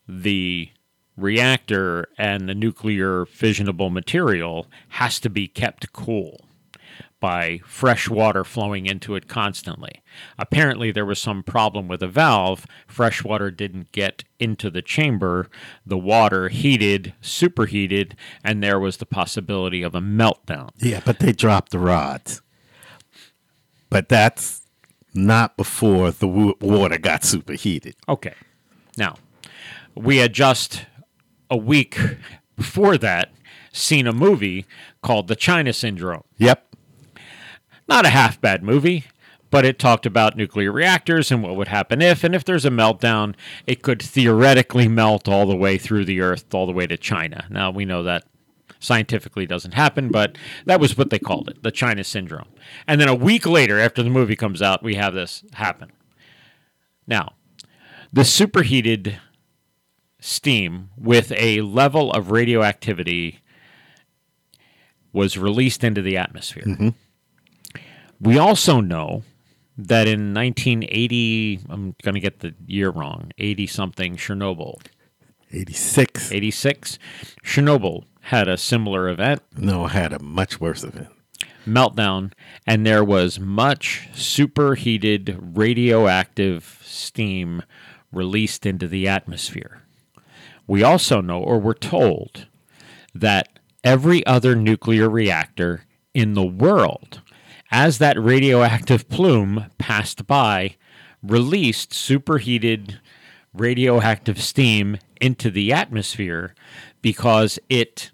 the 0.07 0.69
reactor 1.17 2.07
and 2.17 2.47
the 2.47 2.55
nuclear 2.55 3.25
fissionable 3.25 3.91
material 3.91 4.67
has 4.89 5.19
to 5.19 5.29
be 5.29 5.47
kept 5.47 5.93
cool 5.93 6.45
by 7.21 7.59
fresh 7.63 8.09
water 8.09 8.43
flowing 8.43 8.87
into 8.87 9.15
it 9.15 9.27
constantly. 9.27 10.01
Apparently, 10.39 10.91
there 10.91 11.05
was 11.05 11.21
some 11.21 11.43
problem 11.43 11.87
with 11.87 12.01
a 12.01 12.07
valve. 12.07 12.65
Fresh 12.87 13.23
water 13.23 13.51
didn't 13.51 13.91
get 13.91 14.23
into 14.39 14.69
the 14.71 14.81
chamber. 14.81 15.47
The 15.85 15.99
water 15.99 16.49
heated, 16.49 17.13
superheated, 17.21 18.15
and 18.43 18.61
there 18.61 18.79
was 18.79 18.97
the 18.97 19.05
possibility 19.05 19.83
of 19.83 19.93
a 19.93 20.01
meltdown. 20.01 20.71
Yeah, 20.77 21.01
but 21.05 21.19
they 21.19 21.31
dropped 21.31 21.71
the 21.71 21.79
rods. 21.79 22.41
But 23.89 24.09
that's 24.09 24.61
not 25.13 25.57
before 25.57 26.11
the 26.11 26.27
water 26.27 26.97
got 26.97 27.23
superheated. 27.23 27.95
Okay. 28.09 28.33
Now, 28.97 29.17
we 29.93 30.17
had 30.17 30.33
just 30.33 30.85
a 31.51 31.57
week 31.57 31.99
before 32.55 32.97
that 32.97 33.31
seen 33.73 34.07
a 34.07 34.13
movie 34.13 34.65
called 35.01 35.27
The 35.27 35.35
China 35.35 35.73
Syndrome. 35.73 36.23
Yep. 36.37 36.75
Not 37.87 38.05
a 38.05 38.09
half 38.09 38.39
bad 38.39 38.63
movie, 38.63 39.05
but 39.49 39.65
it 39.65 39.77
talked 39.77 40.05
about 40.05 40.37
nuclear 40.37 40.71
reactors 40.71 41.29
and 41.29 41.43
what 41.43 41.55
would 41.55 41.67
happen 41.67 42.01
if, 42.01 42.23
and 42.23 42.33
if 42.33 42.45
there's 42.45 42.65
a 42.65 42.69
meltdown, 42.69 43.35
it 43.67 43.83
could 43.83 44.01
theoretically 44.01 44.87
melt 44.87 45.27
all 45.27 45.45
the 45.45 45.55
way 45.55 45.77
through 45.77 46.05
the 46.05 46.21
earth, 46.21 46.53
all 46.53 46.65
the 46.65 46.71
way 46.71 46.87
to 46.87 46.97
China. 46.97 47.45
Now, 47.49 47.69
we 47.69 47.85
know 47.85 48.01
that 48.03 48.23
scientifically 48.79 49.45
doesn't 49.45 49.73
happen, 49.73 50.09
but 50.09 50.37
that 50.65 50.79
was 50.79 50.97
what 50.97 51.09
they 51.09 51.19
called 51.19 51.49
it, 51.49 51.63
the 51.63 51.71
China 51.71 52.03
Syndrome. 52.03 52.47
And 52.87 52.99
then 52.99 53.09
a 53.09 53.15
week 53.15 53.45
later, 53.45 53.77
after 53.77 54.01
the 54.01 54.09
movie 54.09 54.37
comes 54.37 54.61
out, 54.61 54.83
we 54.83 54.95
have 54.95 55.13
this 55.13 55.43
happen. 55.53 55.91
Now, 57.05 57.33
the 58.11 58.23
superheated 58.23 59.19
steam 60.21 60.89
with 60.95 61.33
a 61.33 61.59
level 61.61 62.11
of 62.11 62.31
radioactivity 62.31 63.39
was 65.11 65.37
released 65.37 65.83
into 65.83 66.01
the 66.01 66.15
atmosphere. 66.15 66.63
Mm-hmm. 66.65 66.89
We 68.21 68.37
also 68.37 68.79
know 68.79 69.23
that 69.77 70.07
in 70.07 70.33
1980, 70.33 71.61
I'm 71.69 71.95
going 72.03 72.13
to 72.13 72.21
get 72.21 72.39
the 72.39 72.53
year 72.65 72.89
wrong, 72.91 73.31
80 73.37 73.67
something, 73.67 74.15
Chernobyl, 74.15 74.79
86. 75.51 76.31
86, 76.31 76.99
Chernobyl 77.43 78.05
had 78.21 78.47
a 78.47 78.57
similar 78.57 79.09
event, 79.09 79.41
No, 79.57 79.87
had 79.87 80.13
a 80.13 80.19
much 80.21 80.61
worse 80.61 80.83
event. 80.83 81.09
meltdown, 81.65 82.31
and 82.67 82.85
there 82.85 83.03
was 83.03 83.39
much 83.39 84.07
superheated 84.13 85.37
radioactive 85.41 86.79
steam 86.85 87.63
released 88.11 88.65
into 88.65 88.87
the 88.87 89.07
atmosphere. 89.07 89.80
We 90.71 90.83
also 90.83 91.19
know, 91.19 91.43
or 91.43 91.59
we're 91.59 91.73
told, 91.73 92.47
that 93.13 93.59
every 93.83 94.25
other 94.25 94.55
nuclear 94.55 95.09
reactor 95.09 95.83
in 96.13 96.33
the 96.33 96.45
world, 96.45 97.19
as 97.71 97.97
that 97.97 98.17
radioactive 98.17 99.09
plume 99.09 99.65
passed 99.77 100.27
by, 100.27 100.77
released 101.21 101.93
superheated 101.93 103.01
radioactive 103.53 104.41
steam 104.41 104.97
into 105.19 105.51
the 105.51 105.73
atmosphere 105.73 106.55
because 107.01 107.59
it 107.67 108.11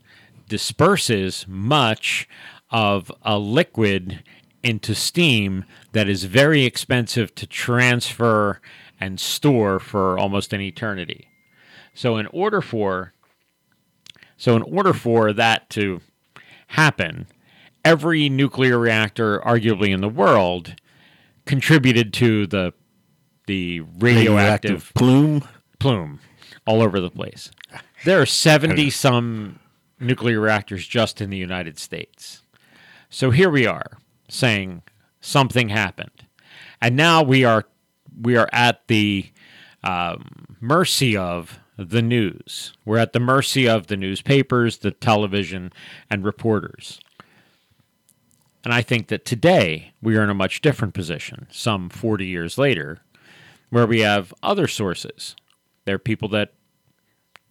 disperses 0.49 1.45
much 1.47 2.27
of 2.71 3.11
a 3.21 3.37
liquid 3.37 4.23
into 4.63 4.95
steam 4.95 5.63
that 5.91 6.09
is 6.09 6.23
very 6.23 6.65
expensive 6.65 7.35
to 7.35 7.45
transfer 7.45 8.59
and 8.99 9.19
store 9.19 9.79
for 9.79 10.17
almost 10.17 10.53
an 10.53 10.61
eternity. 10.61 11.29
So 11.97 12.17
in 12.17 12.27
order 12.27 12.61
for 12.61 13.11
so 14.37 14.55
in 14.55 14.61
order 14.61 14.93
for 14.93 15.33
that 15.33 15.67
to 15.71 16.01
happen, 16.67 17.25
every 17.83 18.29
nuclear 18.29 18.77
reactor 18.77 19.39
arguably 19.39 19.89
in 19.89 20.01
the 20.01 20.07
world 20.07 20.75
contributed 21.47 22.13
to 22.13 22.45
the 22.45 22.73
the 23.47 23.79
radioactive 23.79 24.91
plume. 24.93 25.43
plume 25.79 26.19
all 26.67 26.83
over 26.83 26.99
the 26.99 27.09
place. 27.09 27.49
There 28.05 28.21
are 28.21 28.27
70 28.27 28.91
some 28.91 29.57
nuclear 29.99 30.39
reactors 30.39 30.85
just 30.85 31.19
in 31.19 31.31
the 31.31 31.37
United 31.37 31.79
States. 31.79 32.43
So 33.09 33.31
here 33.31 33.49
we 33.49 33.65
are 33.65 33.97
saying 34.29 34.83
something 35.19 35.69
happened. 35.69 36.27
And 36.79 36.95
now 36.95 37.23
we 37.23 37.43
are 37.43 37.65
we 38.21 38.37
are 38.37 38.49
at 38.53 38.85
the 38.87 39.31
um, 39.83 40.57
mercy 40.61 41.17
of 41.17 41.59
the 41.77 42.01
news. 42.01 42.73
We're 42.85 42.97
at 42.97 43.13
the 43.13 43.19
mercy 43.19 43.67
of 43.67 43.87
the 43.87 43.97
newspapers, 43.97 44.79
the 44.79 44.91
television, 44.91 45.71
and 46.09 46.25
reporters. 46.25 46.99
And 48.63 48.73
I 48.73 48.81
think 48.81 49.07
that 49.07 49.25
today 49.25 49.93
we 50.01 50.17
are 50.17 50.23
in 50.23 50.29
a 50.29 50.33
much 50.33 50.61
different 50.61 50.93
position, 50.93 51.47
some 51.51 51.89
40 51.89 52.25
years 52.25 52.57
later, 52.57 52.99
where 53.69 53.85
we 53.85 54.01
have 54.01 54.33
other 54.41 54.67
sources. 54.67 55.35
There 55.85 55.95
are 55.95 55.99
people 55.99 56.27
that 56.29 56.53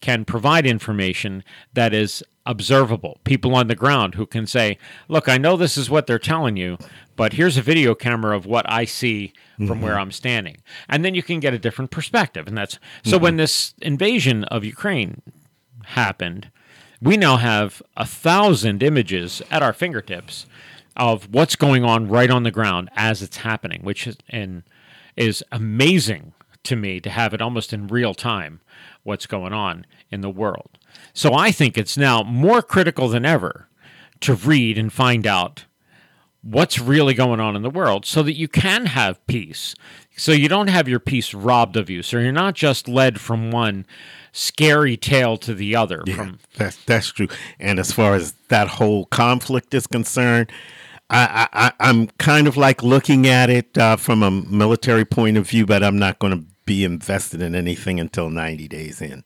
can 0.00 0.25
provide 0.25 0.67
information 0.67 1.43
that 1.73 1.93
is 1.93 2.23
observable. 2.45 3.19
People 3.25 3.55
on 3.55 3.67
the 3.67 3.75
ground 3.75 4.15
who 4.15 4.26
can 4.26 4.47
say, 4.47 4.79
"Look, 5.09 5.29
I 5.29 5.38
know 5.38 5.57
this 5.57 5.76
is 5.76 5.91
what 5.91 6.07
they're 6.07 6.19
telling 6.19 6.57
you, 6.57 6.79
but 7.17 7.35
here's 7.35 7.57
a 7.57 7.62
video 7.62 7.95
camera 7.95 8.37
of 8.37 8.47
what 8.47 8.71
I 8.71 8.85
see 8.85 9.33
from 9.57 9.81
where 9.81 9.93
mm-hmm. 9.93 10.03
I'm 10.03 10.12
standing." 10.12 10.59
And 10.88 11.05
then 11.05 11.15
you 11.15 11.23
can 11.23 11.41
get 11.41 11.55
a 11.55 11.59
different 11.59 11.91
perspective. 11.91 12.47
And 12.47 12.57
that's 12.57 12.79
so 13.05 13.19
when 13.19 13.33
mm-hmm. 13.33 13.38
this 13.38 13.75
invasion 13.83 14.45
of 14.45 14.65
Ukraine 14.65 15.23
happened, 15.85 16.50
we 17.00 17.17
now 17.17 17.37
have 17.37 17.83
a 17.97 18.07
thousand 18.07 18.83
images 18.83 19.43
at 19.50 19.62
our 19.62 19.73
fingertips 19.73 20.47
of 20.97 21.33
what's 21.35 21.57
going 21.57 21.85
on 21.85 22.09
right 22.09 22.31
on 22.31 22.43
the 22.43 22.50
ground 22.50 22.91
as 22.97 23.23
it's 23.23 23.38
happening, 23.38 23.81
which 23.83 24.07
is 24.07 24.17
and 24.29 24.62
is 25.17 25.43
amazing 25.50 26.33
to 26.62 26.76
me 26.76 27.00
to 27.00 27.11
have 27.11 27.33
it 27.33 27.41
almost 27.41 27.73
in 27.73 27.87
real 27.87 28.15
time 28.15 28.61
what's 29.07 29.27
going 29.27 29.53
on 29.53 29.87
in 30.11 30.21
the 30.21 30.31
world. 30.31 30.79
So 31.15 31.35
I 31.35 31.51
think 31.51 31.79
it's 31.79 31.97
now 31.97 32.23
more 32.23 32.63
critical 32.63 33.09
than 33.09 33.25
ever 33.25 33.69
to 34.21 34.35
read 34.35 34.79
and 34.79 34.93
find 34.93 35.27
out 35.27 35.65
what's 36.43 36.79
really 36.79 37.15
going 37.15 37.41
on 37.41 37.57
in 37.57 37.63
the 37.63 37.71
world 37.71 38.07
so 38.07 38.23
that 38.23 38.35
you 38.35 38.49
can 38.49 38.87
have 38.87 39.25
peace. 39.27 39.75
So 40.17 40.33
you 40.33 40.49
don't 40.49 40.69
have 40.69 40.89
your 40.89 41.01
peace 41.01 41.35
robbed 41.35 41.77
of 41.77 41.91
you. 41.91 42.03
So 42.03 42.19
you're 42.19 42.33
not 42.33 42.55
just 42.55 42.89
led 42.89 43.21
from 43.21 43.51
one 43.51 43.87
scary 44.33 44.97
tale 44.97 45.37
to 45.39 45.55
the 45.55 45.75
other. 45.75 46.03
From 46.15 46.39
That's 46.57 46.77
that's 46.85 47.13
true. 47.13 47.29
And 47.59 47.79
as 47.79 47.93
far 47.93 48.15
as 48.15 48.35
that 48.49 48.69
whole 48.69 49.07
conflict 49.07 49.75
is 49.75 49.87
concerned, 49.87 50.51
I, 51.11 51.49
I, 51.53 51.67
I 51.67 51.73
I'm 51.81 52.09
kind 52.19 52.47
of 52.47 52.57
like 52.57 52.83
looking 52.83 53.27
at 53.27 53.51
it 53.51 53.77
uh, 53.77 53.97
from 53.97 54.23
a 54.23 54.31
military 54.31 55.05
point 55.05 55.37
of 55.37 55.49
view, 55.49 55.67
but 55.67 55.83
I'm 55.83 55.99
not 55.99 56.19
going 56.19 56.33
to 56.33 56.56
be 56.67 56.85
invested 56.85 57.41
in 57.41 57.55
anything 57.55 57.99
until 57.99 58.29
90 58.29 58.69
days 58.69 59.01
in. 59.01 59.25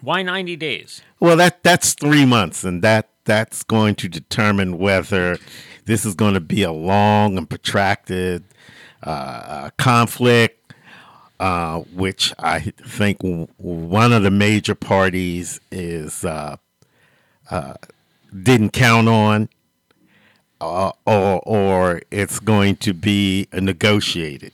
why 0.00 0.22
90 0.22 0.56
days? 0.56 1.00
Well, 1.20 1.36
that 1.36 1.62
that's 1.62 1.94
three 1.94 2.26
months, 2.26 2.64
and 2.64 2.82
that 2.82 3.08
that's 3.24 3.62
going 3.62 3.94
to 3.96 4.08
determine 4.08 4.78
whether 4.78 5.38
this 5.84 6.04
is 6.04 6.14
going 6.14 6.34
to 6.34 6.40
be 6.40 6.64
a 6.64 6.72
long 6.72 7.38
and 7.38 7.48
protracted 7.48 8.42
uh, 9.04 9.10
uh, 9.10 9.70
conflict, 9.78 10.74
uh, 11.38 11.78
which 11.94 12.32
I 12.40 12.58
think 12.60 13.18
w- 13.20 13.46
one 13.58 14.12
of 14.12 14.24
the 14.24 14.30
major 14.32 14.74
parties 14.74 15.60
is 15.70 16.24
uh, 16.24 16.56
uh, 17.50 17.74
didn't 18.42 18.70
count 18.72 19.08
on, 19.08 19.48
uh, 20.60 20.90
or 21.06 21.40
or 21.46 22.02
it's 22.10 22.40
going 22.40 22.76
to 22.78 22.92
be 22.92 23.46
negotiated. 23.52 24.52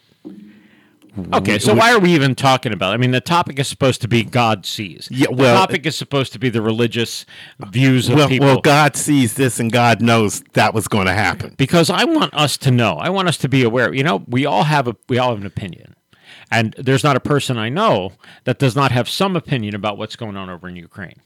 Okay, 1.35 1.59
so 1.59 1.75
why 1.75 1.93
are 1.93 1.99
we 1.99 2.15
even 2.15 2.35
talking 2.35 2.73
about? 2.73 2.91
it? 2.91 2.95
I 2.95 2.97
mean, 2.99 3.11
the 3.11 3.21
topic 3.21 3.59
is 3.59 3.69
supposed 3.69 4.01
to 4.03 4.09
be 4.09 4.23
God 4.25 4.65
sees. 4.67 5.09
Yeah, 5.11 5.27
the 5.31 5.55
topic 5.55 5.87
is 5.87 5.97
supposed 5.97 6.33
to 6.35 6.39
be 6.39 6.49
the 6.49 6.63
religious 6.63 7.25
views 7.71 8.09
of 8.09 8.17
Well, 8.17 8.29
people. 8.29 8.47
well, 8.47 8.61
God 8.61 8.97
sees 8.97 9.35
this, 9.35 9.59
and 9.61 9.73
God 9.73 10.01
knows 10.01 10.43
that 10.53 10.75
was 10.75 10.89
going 10.89 11.07
to 11.07 11.15
happen. 11.15 11.55
because 11.57 11.91
I 11.91 12.05
want 12.05 12.33
us 12.35 12.57
to 12.59 12.71
know. 12.71 12.95
I 12.95 13.11
want 13.11 13.29
us 13.29 13.37
to 13.39 13.49
be 13.49 13.63
aware. 13.63 13.93
You 13.95 14.03
know, 14.05 14.25
we 14.27 14.47
all 14.47 14.65
have 14.65 14.89
a 14.89 14.97
we 15.09 15.19
all 15.19 15.31
have 15.31 15.41
an 15.41 15.47
opinion, 15.47 15.95
and 16.51 16.75
there's 16.79 17.05
not 17.05 17.17
a 17.17 17.21
person 17.21 17.59
I 17.59 17.69
know 17.69 18.13
that 18.45 18.59
does 18.59 18.77
not 18.77 18.93
have 18.93 19.09
some 19.09 19.37
opinion 19.37 19.75
about 19.75 19.99
what's 19.99 20.17
going 20.17 20.37
on 20.37 20.49
over 20.51 20.69
in 20.69 20.77
Ukraine. 20.77 21.21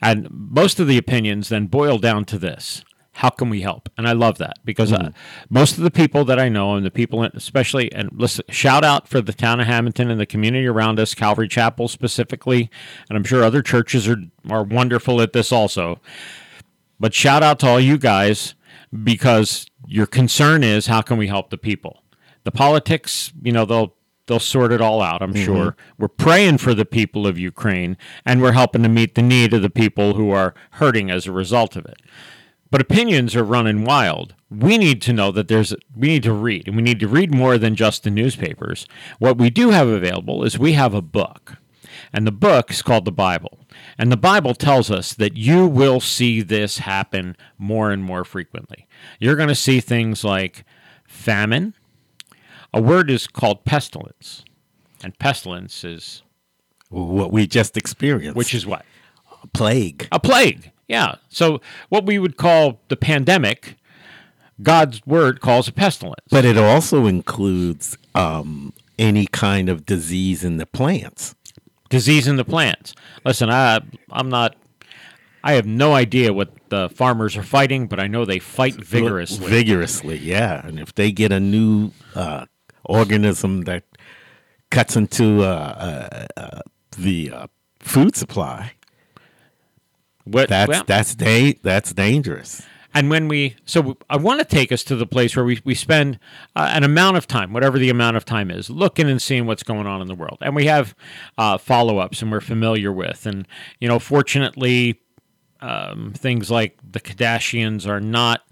And 0.00 0.28
most 0.30 0.78
of 0.80 0.86
the 0.86 0.96
opinions 0.98 1.48
then 1.48 1.66
boil 1.66 1.98
down 1.98 2.24
to 2.26 2.38
this: 2.38 2.84
How 3.16 3.30
can 3.30 3.48
we 3.48 3.62
help? 3.62 3.88
And 3.96 4.06
I 4.06 4.12
love 4.12 4.36
that 4.38 4.58
because 4.62 4.92
uh, 4.92 5.10
most 5.48 5.78
of 5.78 5.84
the 5.84 5.90
people 5.90 6.26
that 6.26 6.38
I 6.38 6.50
know, 6.50 6.74
and 6.74 6.84
the 6.84 6.90
people, 6.90 7.22
in- 7.22 7.30
especially, 7.34 7.90
and 7.92 8.10
listen, 8.12 8.44
shout 8.50 8.84
out 8.84 9.08
for 9.08 9.22
the 9.22 9.32
town 9.32 9.58
of 9.58 9.66
Hamilton 9.66 10.10
and 10.10 10.20
the 10.20 10.26
community 10.26 10.66
around 10.66 11.00
us, 11.00 11.14
Calvary 11.14 11.48
Chapel 11.48 11.88
specifically, 11.88 12.70
and 13.08 13.16
I'm 13.16 13.24
sure 13.24 13.42
other 13.42 13.62
churches 13.62 14.06
are 14.06 14.18
are 14.50 14.62
wonderful 14.62 15.22
at 15.22 15.32
this 15.32 15.50
also. 15.50 15.98
But 17.00 17.14
shout 17.14 17.42
out 17.42 17.58
to 17.60 17.66
all 17.68 17.80
you 17.80 17.96
guys 17.96 18.54
because 19.04 19.66
your 19.86 20.06
concern 20.06 20.62
is 20.62 20.86
how 20.86 21.00
can 21.00 21.16
we 21.16 21.26
help 21.28 21.48
the 21.48 21.58
people? 21.58 22.02
The 22.44 22.50
politics, 22.52 23.32
you 23.42 23.50
know, 23.52 23.64
they'll 23.64 23.94
they'll 24.26 24.40
sort 24.40 24.72
it 24.72 24.80
all 24.82 25.00
out, 25.00 25.22
I'm 25.22 25.32
sure. 25.34 25.76
We're 25.98 26.08
praying 26.08 26.58
for 26.58 26.74
the 26.74 26.84
people 26.84 27.26
of 27.26 27.38
Ukraine 27.38 27.96
and 28.26 28.42
we're 28.42 28.52
helping 28.52 28.82
to 28.82 28.88
meet 28.90 29.14
the 29.14 29.22
need 29.22 29.54
of 29.54 29.62
the 29.62 29.70
people 29.70 30.14
who 30.14 30.30
are 30.32 30.52
hurting 30.72 31.10
as 31.10 31.26
a 31.26 31.32
result 31.32 31.76
of 31.76 31.86
it. 31.86 31.96
But 32.70 32.80
opinions 32.80 33.36
are 33.36 33.44
running 33.44 33.84
wild. 33.84 34.34
We 34.50 34.76
need 34.78 35.00
to 35.02 35.12
know 35.12 35.30
that 35.32 35.48
there's 35.48 35.74
we 35.94 36.08
need 36.08 36.22
to 36.24 36.32
read 36.32 36.66
and 36.66 36.76
we 36.76 36.82
need 36.82 37.00
to 37.00 37.08
read 37.08 37.34
more 37.34 37.58
than 37.58 37.76
just 37.76 38.02
the 38.02 38.10
newspapers. 38.10 38.86
What 39.18 39.38
we 39.38 39.50
do 39.50 39.70
have 39.70 39.88
available 39.88 40.44
is 40.44 40.58
we 40.58 40.72
have 40.72 40.94
a 40.94 41.02
book. 41.02 41.54
And 42.12 42.26
the 42.26 42.32
book 42.32 42.70
is 42.70 42.82
called 42.82 43.04
the 43.04 43.12
Bible. 43.12 43.58
And 43.98 44.12
the 44.12 44.16
Bible 44.16 44.54
tells 44.54 44.90
us 44.90 45.12
that 45.14 45.36
you 45.36 45.66
will 45.66 46.00
see 46.00 46.40
this 46.40 46.78
happen 46.78 47.36
more 47.58 47.90
and 47.90 48.02
more 48.02 48.24
frequently. 48.24 48.86
You're 49.18 49.36
going 49.36 49.48
to 49.48 49.54
see 49.54 49.80
things 49.80 50.22
like 50.22 50.64
famine. 51.06 51.74
A 52.72 52.80
word 52.80 53.10
is 53.10 53.26
called 53.26 53.64
pestilence. 53.64 54.44
And 55.02 55.18
pestilence 55.18 55.84
is 55.84 56.22
what 56.88 57.32
we 57.32 57.46
just 57.46 57.76
experienced, 57.76 58.36
which 58.36 58.54
is 58.54 58.66
what? 58.66 58.84
a 59.42 59.46
plague. 59.48 60.08
A 60.12 60.20
plague. 60.20 60.72
Yeah. 60.88 61.16
So 61.28 61.60
what 61.88 62.06
we 62.06 62.18
would 62.18 62.36
call 62.36 62.80
the 62.88 62.96
pandemic, 62.96 63.76
God's 64.62 65.04
word 65.06 65.40
calls 65.40 65.68
a 65.68 65.72
pestilence. 65.72 66.24
But 66.30 66.44
it 66.44 66.56
also 66.56 67.06
includes 67.06 67.98
um, 68.14 68.72
any 68.98 69.26
kind 69.26 69.68
of 69.68 69.84
disease 69.84 70.44
in 70.44 70.56
the 70.58 70.66
plants. 70.66 71.34
disease 71.88 72.26
in 72.26 72.36
the 72.36 72.44
plants. 72.44 72.94
Listen, 73.24 73.50
I 73.50 73.80
I'm 74.10 74.28
not 74.28 74.56
I 75.44 75.52
have 75.52 75.66
no 75.66 75.94
idea 75.94 76.32
what 76.32 76.50
the 76.70 76.88
farmers 76.88 77.36
are 77.36 77.42
fighting, 77.44 77.86
but 77.86 78.00
I 78.00 78.08
know 78.08 78.24
they 78.24 78.40
fight 78.40 78.74
vigorously. 78.74 79.48
Vigorously, 79.48 80.18
yeah. 80.18 80.66
And 80.66 80.80
if 80.80 80.94
they 80.94 81.12
get 81.12 81.30
a 81.30 81.38
new 81.38 81.92
uh, 82.16 82.46
organism 82.84 83.62
that 83.62 83.84
cuts 84.70 84.96
into 84.96 85.42
uh, 85.42 86.26
uh, 86.36 86.40
uh, 86.40 86.60
the 86.98 87.30
uh, 87.30 87.46
food 87.78 88.16
supply, 88.16 88.72
What- 90.26 90.48
that's 90.48 90.68
well, 90.68 90.84
that's 90.86 91.14
da- 91.14 91.58
that's 91.62 91.92
dangerous. 91.92 92.62
and 92.94 93.10
when 93.10 93.28
we 93.28 93.56
so 93.64 93.96
I 94.10 94.16
want 94.16 94.40
to 94.40 94.44
take 94.44 94.72
us 94.72 94.82
to 94.84 94.96
the 94.96 95.06
place 95.06 95.36
where 95.36 95.44
we, 95.44 95.60
we 95.64 95.74
spend 95.74 96.18
uh, 96.54 96.70
an 96.72 96.82
amount 96.84 97.16
of 97.16 97.26
time, 97.26 97.52
whatever 97.52 97.78
the 97.78 97.90
amount 97.90 98.16
of 98.16 98.24
time 98.24 98.50
is, 98.50 98.68
looking 98.70 99.08
and 99.08 99.20
seeing 99.20 99.46
what's 99.46 99.62
going 99.62 99.86
on 99.86 100.00
in 100.00 100.08
the 100.08 100.14
world, 100.14 100.38
and 100.40 100.54
we 100.56 100.66
have 100.66 100.94
uh, 101.38 101.58
follow 101.58 101.98
ups 101.98 102.22
and 102.22 102.30
we're 102.32 102.40
familiar 102.40 102.90
with, 102.92 103.26
and 103.26 103.46
you 103.80 103.88
know, 103.88 103.98
fortunately, 103.98 105.00
um, 105.60 106.12
things 106.16 106.50
like 106.50 106.76
the 106.90 107.00
Kardashians 107.00 107.86
are 107.86 108.00
not 108.00 108.42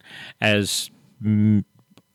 as 0.41 0.91
mm, 1.23 1.65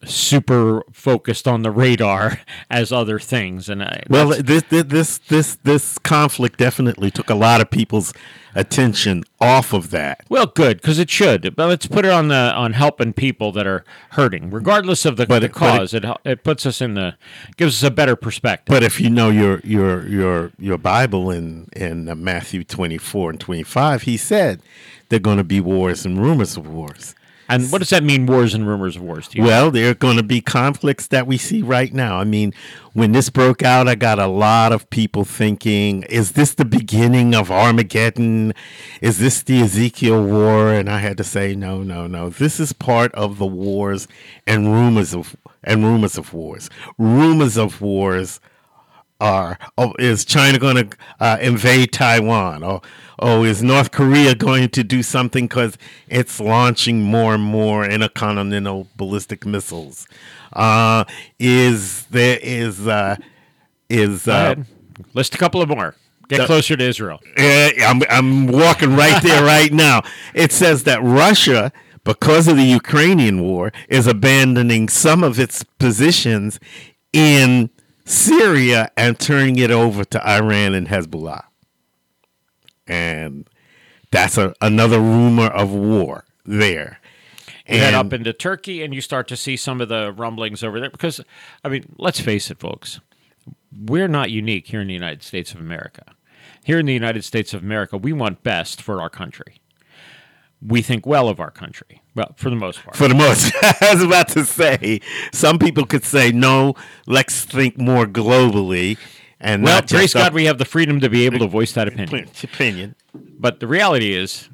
super 0.06 0.82
focused 0.94 1.48
on 1.48 1.62
the 1.63 1.72
radar 1.72 2.39
as 2.70 2.91
other 2.91 3.20
things, 3.20 3.68
and 3.70 3.84
I, 3.84 4.03
Well, 4.10 4.29
this, 4.41 4.63
this 4.70 5.18
this 5.20 5.56
this 5.63 5.98
conflict 6.00 6.58
definitely 6.58 7.12
took 7.12 7.29
a 7.29 7.36
lot 7.36 7.60
of 7.62 7.70
people's 7.70 8.13
attention 8.56 9.24
off 9.39 9.74
of 9.74 9.89
that. 9.91 10.22
Well, 10.29 10.48
good 10.48 10.82
because 10.82 11.00
it 11.00 11.10
should. 11.10 11.56
But 11.56 11.68
let's 11.68 11.86
put 11.86 12.06
it 12.06 12.12
on 12.12 12.29
the 12.29 12.53
on 12.56 12.74
helping 12.74 13.13
people 13.13 13.51
that 13.51 13.68
are 13.68 13.84
hurting, 14.12 14.50
regardless 14.50 15.06
of 15.06 15.18
the, 15.18 15.25
But 15.27 15.39
the 15.39 15.46
it- 15.48 15.53
but 15.53 15.75
it- 15.75 15.77
cause. 15.79 15.94
It, 15.94 16.06
it 16.25 16.44
puts 16.44 16.65
us 16.65 16.82
in 16.82 16.94
the 16.94 17.15
gives 17.58 17.84
us 17.84 17.88
a 17.88 17.91
better 17.91 18.15
perspective. 18.15 18.74
But 18.74 18.84
if 18.84 19.00
you 19.01 19.10
know 19.10 19.29
your 19.29 19.60
your 19.63 20.08
your 20.08 20.51
your 20.58 20.77
Bible 20.77 21.29
in 21.29 21.68
in 21.75 22.08
uh, 22.10 22.15
Matthew 22.15 22.63
twenty 22.63 22.98
four 22.98 23.29
and 23.32 23.39
twenty 23.39 23.63
five, 23.63 24.03
he 24.03 24.15
said 24.18 24.62
there 25.10 25.18
are 25.18 25.20
going 25.22 25.38
to 25.38 25.44
be 25.44 25.60
wars 25.60 26.06
and 26.06 26.22
rumors 26.22 26.56
of 26.56 26.68
wars. 26.68 27.15
And 27.50 27.72
what 27.72 27.79
does 27.79 27.89
that 27.89 28.03
mean? 28.03 28.27
Wars 28.27 28.53
and 28.53 28.68
rumors 28.68 28.96
of 28.96 29.01
wars. 29.01 29.27
Well, 29.36 29.72
there 29.72 29.89
are 29.89 29.96
going 29.96 30.18
to 30.18 30.24
be 30.24 30.39
conflicts 30.39 31.08
that 31.08 31.25
we 31.25 31.38
see 31.38 31.63
right 31.63 31.91
now. 31.91 32.20
I 32.20 32.24
mean, 32.24 32.53
when 32.94 33.12
this 33.12 33.29
broke 33.29 33.63
out, 33.63 33.88
I 33.88 33.96
got 33.96 34.20
a 34.20 34.27
lot 34.27 34.72
of 34.72 34.89
people 34.91 35.25
thinking, 35.25 36.03
is 36.03 36.34
this 36.34 36.53
the 36.53 36.65
beginning 36.65 37.34
of 37.34 37.51
Armageddon? 37.51 38.53
Is 39.01 39.18
this 39.18 39.41
the 39.41 39.62
Ezekiel 39.62 40.24
war? 40.24 40.70
And 40.72 40.89
I 40.89 41.00
had 41.00 41.18
to 41.18 41.24
say, 41.24 41.56
no, 41.56 41.82
no, 41.82 42.06
no. 42.06 42.29
This 42.29 42.60
is 42.60 42.72
part 42.72 43.13
of 43.15 43.39
the 43.39 43.48
wars 43.48 44.08
and 44.46 44.72
rumors 44.72 45.15
of 45.15 45.36
and 45.63 45.84
rumors 45.84 46.18
of 46.18 46.34
wars. 46.34 46.70
Rumors 46.98 47.58
of 47.58 47.82
wars 47.82 48.39
are 49.20 49.58
oh, 49.78 49.94
is 50.00 50.26
China 50.26 50.60
going 50.60 50.76
to 50.76 50.98
uh, 51.20 51.38
invade 51.42 51.92
Taiwan? 51.92 52.64
Or 52.64 52.82
oh, 53.20 53.44
is 53.44 53.62
North 53.62 53.92
Korea 53.92 54.36
going 54.36 54.70
to 54.70 54.84
do 54.84 55.04
something 55.04 55.46
because 55.46 55.78
it's 56.08 56.40
launching 56.40 57.02
more 57.04 57.34
and 57.34 57.44
more 57.44 57.86
intercontinental 57.86 58.88
ballistic 58.96 59.46
missiles? 59.46 60.08
Uh, 60.54 61.04
is 61.38 62.06
there 62.06 62.40
is 62.42 62.88
uh, 62.88 63.16
is 63.90 64.28
uh. 64.28 64.56
List 65.14 65.34
a 65.34 65.38
couple 65.38 65.62
of 65.62 65.70
more. 65.70 65.96
Get 66.28 66.46
closer 66.46 66.78
to 66.78 66.84
Israel. 66.84 67.20
I'm 67.38 68.04
I'm 68.10 68.48
walking 68.48 68.96
right 68.96 69.22
there 69.24 69.44
right 69.44 69.74
now. 69.74 70.04
It 70.36 70.52
says 70.52 70.84
that 70.84 71.02
Russia, 71.02 71.72
because 72.04 72.48
of 72.48 72.56
the 72.56 72.64
Ukrainian 72.64 73.42
war, 73.42 73.72
is 73.88 74.05
abandoning 74.05 74.90
some 74.90 75.24
of 75.24 75.40
its 75.40 75.64
positions 75.64 76.60
in 77.14 77.72
Syria 78.09 78.91
and 78.98 79.19
turning 79.19 79.57
it 79.57 79.72
over 79.72 80.03
to 80.03 80.27
Iran 80.27 80.74
and 80.74 80.87
Hezbollah. 80.87 81.43
And 82.87 83.48
that's 84.11 84.37
a, 84.37 84.55
another 84.61 85.00
rumor 85.00 85.48
of 85.48 85.72
war 85.72 86.25
there. 86.43 87.00
You 87.67 87.77
head 87.77 87.93
And- 87.93 88.07
up 88.07 88.13
into 88.13 88.33
Turkey, 88.33 88.81
and 88.83 88.95
you 88.95 89.01
start 89.01 89.27
to 89.27 89.37
see 89.37 89.55
some 89.55 89.79
of 89.79 89.89
the 89.89 90.11
rumblings 90.11 90.63
over 90.63 90.79
there. 90.79 90.89
Because, 90.89 91.22
I 91.63 91.69
mean, 91.69 91.85
let's 91.98 92.19
face 92.19 92.50
it, 92.50 92.59
folks, 92.59 93.00
we're 93.79 94.07
not 94.07 94.31
unique 94.31 94.67
here 94.67 94.81
in 94.81 94.87
the 94.87 94.93
United 94.93 95.22
States 95.22 95.53
of 95.53 95.59
America. 95.59 96.03
Here 96.63 96.79
in 96.79 96.87
the 96.87 96.93
United 96.93 97.24
States 97.24 97.53
of 97.53 97.61
America, 97.61 97.95
we 97.95 98.11
want 98.11 98.41
best 98.41 98.81
for 98.81 99.01
our 99.01 99.09
country. 99.09 99.58
We 100.61 100.81
think 100.81 101.05
well 101.05 101.29
of 101.29 101.39
our 101.39 101.51
country, 101.51 102.01
well, 102.15 102.33
for 102.35 102.50
the 102.50 102.55
most 102.55 102.83
part. 102.83 102.95
For 102.98 103.07
the 103.07 103.15
most, 103.15 103.53
I 103.61 103.93
was 103.93 104.03
about 104.03 104.27
to 104.29 104.43
say, 104.43 105.00
some 105.31 105.57
people 105.57 105.85
could 105.85 106.03
say, 106.03 106.31
no, 106.31 106.74
let's 107.07 107.45
think 107.45 107.77
more 107.77 108.05
globally. 108.05 108.98
And 109.39 109.63
well, 109.63 109.75
not 109.75 109.89
praise 109.89 110.13
God, 110.13 110.33
we 110.33 110.45
have 110.45 110.57
the 110.57 110.65
freedom 110.65 111.00
to 111.00 111.09
be 111.09 111.25
able 111.25 111.39
to 111.39 111.48
voice 111.48 111.72
that 111.74 111.87
opinion. 111.87 112.29
opinion. 112.43 112.95
But 113.13 113.61
the 113.61 113.67
reality 113.67 114.13
is, 114.13 114.50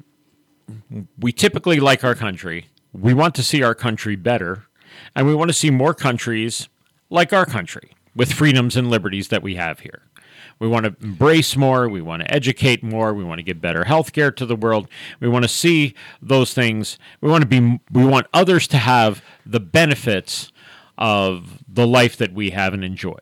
we 1.18 1.32
typically 1.32 1.80
like 1.80 2.04
our 2.04 2.14
country. 2.14 2.66
We 2.92 3.12
want 3.12 3.34
to 3.34 3.42
see 3.42 3.62
our 3.62 3.74
country 3.74 4.14
better, 4.14 4.66
and 5.14 5.26
we 5.26 5.34
want 5.34 5.48
to 5.48 5.54
see 5.54 5.70
more 5.70 5.92
countries 5.92 6.68
like 7.10 7.32
our 7.32 7.46
country 7.46 7.92
with 8.14 8.32
freedoms 8.32 8.76
and 8.76 8.88
liberties 8.88 9.28
that 9.28 9.42
we 9.42 9.56
have 9.56 9.80
here. 9.80 10.02
We 10.58 10.68
want 10.68 10.86
to 10.86 10.96
embrace 11.04 11.56
more. 11.56 11.88
We 11.88 12.00
want 12.00 12.22
to 12.22 12.32
educate 12.32 12.82
more. 12.82 13.12
We 13.12 13.24
want 13.24 13.38
to 13.38 13.42
give 13.42 13.60
better 13.60 13.84
health 13.84 14.12
care 14.12 14.30
to 14.32 14.46
the 14.46 14.56
world. 14.56 14.88
We 15.20 15.28
want 15.28 15.44
to 15.44 15.48
see 15.48 15.94
those 16.22 16.54
things. 16.54 16.98
We 17.20 17.30
want 17.30 17.42
to 17.42 17.48
be. 17.48 17.80
We 17.90 18.04
want 18.04 18.26
others 18.32 18.66
to 18.68 18.78
have 18.78 19.22
the 19.44 19.60
benefits 19.60 20.52
of 20.96 21.62
the 21.68 21.86
life 21.86 22.16
that 22.16 22.32
we 22.32 22.50
have 22.50 22.72
and 22.72 22.84
enjoy 22.84 23.18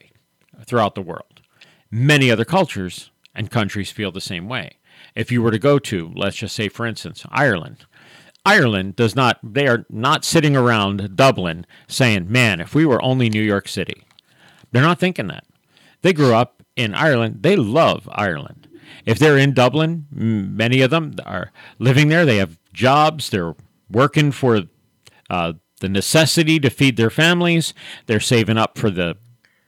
throughout 0.65 0.95
the 0.95 1.03
world. 1.03 1.41
Many 1.91 2.31
other 2.31 2.45
cultures 2.45 3.11
and 3.35 3.51
countries 3.51 3.91
feel 3.91 4.13
the 4.13 4.21
same 4.21 4.49
way. 4.49 4.79
If 5.15 5.33
you 5.33 5.43
were 5.43 5.51
to 5.51 5.59
go 5.59 5.79
to, 5.81 6.13
let's 6.15 6.37
just 6.37 6.55
say, 6.55 6.69
for 6.69 6.87
instance, 6.87 7.25
Ireland, 7.31 7.85
Ireland 8.45 8.97
does 8.97 9.17
not, 9.17 9.39
they 9.43 9.67
are 9.67 9.87
not 9.89 10.25
sitting 10.25 10.57
around 10.57 11.17
Dublin 11.17 11.67
saying, 11.89 12.31
man, 12.31 12.61
if 12.61 12.75
we 12.75 12.85
were 12.85 13.03
only 13.03 13.31
New 13.31 13.43
York 13.43 13.69
City. 13.69 14.05
They're 14.71 14.83
not 14.83 14.99
thinking 14.99 15.29
that. 15.29 15.45
They 16.03 16.13
grew 16.13 16.35
up 16.35 16.64
in 16.77 16.95
Ireland. 16.95 17.39
They 17.43 17.57
love 17.57 18.09
Ireland. 18.13 18.69
If 19.07 19.19
they're 19.19 19.39
in 19.39 19.53
Dublin, 19.55 20.07
many 20.11 20.81
of 20.81 20.91
them 20.91 21.15
are 21.27 21.53
living 21.79 22.09
there. 22.09 22.25
They 22.25 22.39
have 22.39 22.59
jobs. 22.73 23.31
They're 23.31 23.55
working 23.91 24.33
for 24.33 24.63
uh, 25.29 25.53
the 25.81 25.89
necessity 25.89 26.59
to 26.61 26.71
feed 26.71 26.97
their 26.97 27.11
families. 27.11 27.75
They're 28.07 28.21
saving 28.21 28.59
up 28.59 28.79
for 28.79 28.91
the 28.91 29.17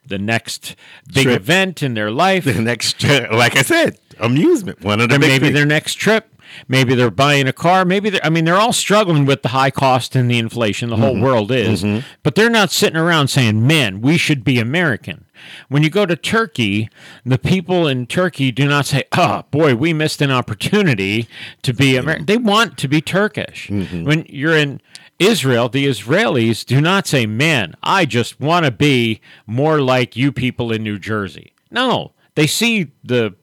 the 0.08 0.18
next 0.18 0.76
big 1.12 1.24
Trip. 1.24 1.36
event 1.40 1.82
in 1.82 1.94
their 1.94 2.10
life. 2.24 2.44
The 2.44 2.54
next, 2.62 3.02
like 3.04 3.56
I 3.56 3.62
said, 3.62 3.98
amusement. 4.20 4.82
One 4.84 5.00
of 5.00 5.08
the 5.08 5.18
maybe 5.18 5.46
things. 5.46 5.54
their 5.54 5.66
next 5.66 5.94
trip. 5.94 6.28
Maybe 6.68 6.94
they're 6.94 7.10
buying 7.10 7.48
a 7.48 7.52
car. 7.52 7.84
Maybe 7.84 8.10
they're, 8.10 8.24
I 8.24 8.30
mean, 8.30 8.44
they're 8.44 8.54
all 8.56 8.72
struggling 8.72 9.26
with 9.26 9.42
the 9.42 9.48
high 9.48 9.72
cost 9.72 10.14
and 10.14 10.30
the 10.30 10.38
inflation. 10.38 10.90
The 10.90 10.96
Mm-hmm. 10.96 11.04
whole 11.04 11.20
world 11.20 11.50
is. 11.50 11.84
But 12.22 12.36
they're 12.36 12.48
not 12.48 12.70
sitting 12.70 12.96
around 12.96 13.28
saying, 13.28 13.66
man, 13.66 14.00
we 14.00 14.16
should 14.16 14.44
be 14.44 14.60
American. 14.60 15.25
When 15.68 15.82
you 15.82 15.90
go 15.90 16.06
to 16.06 16.16
Turkey, 16.16 16.88
the 17.24 17.38
people 17.38 17.86
in 17.86 18.06
Turkey 18.06 18.50
do 18.50 18.66
not 18.66 18.86
say, 18.86 19.04
oh, 19.12 19.44
boy, 19.50 19.74
we 19.74 19.92
missed 19.92 20.20
an 20.20 20.30
opportunity 20.30 21.28
to 21.62 21.72
be 21.72 21.96
American. 21.96 22.26
They 22.26 22.36
want 22.36 22.78
to 22.78 22.88
be 22.88 23.00
Turkish. 23.00 23.68
Mm-hmm. 23.68 24.04
When 24.04 24.26
you're 24.28 24.56
in 24.56 24.80
Israel, 25.18 25.68
the 25.68 25.86
Israelis 25.86 26.64
do 26.64 26.80
not 26.80 27.06
say, 27.06 27.26
man, 27.26 27.74
I 27.82 28.04
just 28.04 28.40
want 28.40 28.64
to 28.66 28.70
be 28.70 29.20
more 29.46 29.80
like 29.80 30.16
you 30.16 30.32
people 30.32 30.72
in 30.72 30.82
New 30.82 30.98
Jersey. 30.98 31.52
No, 31.70 32.12
they 32.34 32.46
see 32.46 32.92
the 33.02 33.34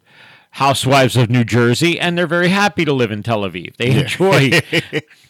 housewives 0.51 1.17
of 1.17 1.31
New 1.31 1.43
Jersey 1.43 1.99
and 1.99 2.15
they're 2.15 2.27
very 2.27 2.49
happy 2.49 2.85
to 2.85 2.93
live 2.93 3.11
in 3.11 3.23
Tel 3.23 3.41
Aviv. 3.41 3.75
They 3.77 3.99
enjoy 3.99 4.61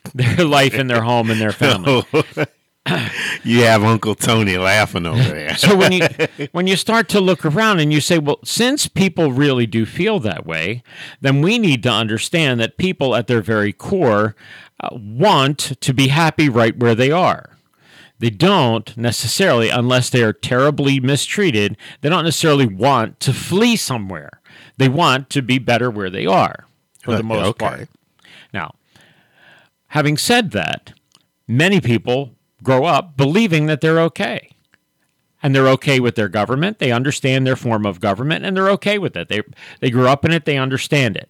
their 0.14 0.46
life 0.46 0.74
and 0.74 0.90
their 0.90 1.02
home 1.02 1.32
and 1.32 1.40
their 1.40 1.54
family. 1.54 2.04
you 3.44 3.62
have 3.62 3.84
Uncle 3.84 4.16
Tony 4.16 4.58
laughing 4.58 5.06
over 5.06 5.22
there. 5.24 5.56
So 5.56 5.76
when 5.76 5.92
you 5.94 6.08
when 6.52 6.68
you 6.68 6.76
start 6.76 7.08
to 7.10 7.22
look 7.22 7.46
around 7.46 7.80
and 7.80 7.94
you 7.94 8.02
say, 8.02 8.20
well, 8.20 8.40
since 8.44 8.88
people 8.88 9.32
really 9.32 9.66
do 9.66 9.86
feel 9.86 10.20
that 10.20 10.46
way, 10.46 10.84
then 11.22 11.42
we 11.42 11.58
need 11.58 11.84
to 11.84 11.90
understand 11.90 12.60
that 12.60 12.78
people 12.78 13.16
at 13.16 13.28
their 13.28 13.42
very 13.42 13.72
core 13.72 14.36
uh, 14.82 14.90
want 14.92 15.58
to 15.80 15.94
be 15.94 16.10
happy 16.10 16.50
right 16.50 16.78
where 16.78 16.96
they 16.96 17.12
are. 17.12 17.52
They 18.20 18.30
don't 18.30 18.96
necessarily, 18.96 19.70
unless 19.70 20.10
they 20.10 20.24
are 20.24 20.34
terribly 20.34 21.00
mistreated, 21.00 21.78
they 22.02 22.10
don't 22.10 22.24
necessarily 22.24 22.66
want 22.66 23.20
to 23.22 23.34
flee 23.34 23.76
somewhere. 23.76 24.40
They 24.78 24.88
want 24.88 25.30
to 25.32 25.42
be 25.42 25.58
better 25.58 25.90
where 25.92 26.10
they 26.10 26.26
are, 26.26 26.66
for 27.02 27.12
the 27.14 27.20
Uh, 27.20 27.24
most 27.24 27.48
okay. 27.50 27.66
part. 27.66 27.90
Now, 28.54 28.76
having 29.88 30.18
said 30.18 30.52
that, 30.52 30.94
many 31.48 31.82
people 31.82 32.32
grow 32.64 32.86
up 32.86 33.16
believing 33.18 33.66
that 33.68 33.82
they're 33.82 34.00
okay. 34.02 34.50
and 35.44 35.54
they're 35.54 35.68
okay 35.68 36.00
with 36.00 36.16
their 36.16 36.30
government. 36.30 36.80
They 36.80 36.92
understand 36.92 37.46
their 37.46 37.58
form 37.58 37.86
of 37.86 38.00
government, 38.00 38.46
and 38.46 38.56
they're 38.56 38.70
okay 38.72 38.98
with 38.98 39.16
it. 39.18 39.28
They 39.28 39.42
they 39.82 39.90
grew 39.92 40.08
up 40.08 40.24
in 40.26 40.32
it. 40.32 40.46
They 40.46 40.58
understand 40.58 41.18
it. 41.18 41.30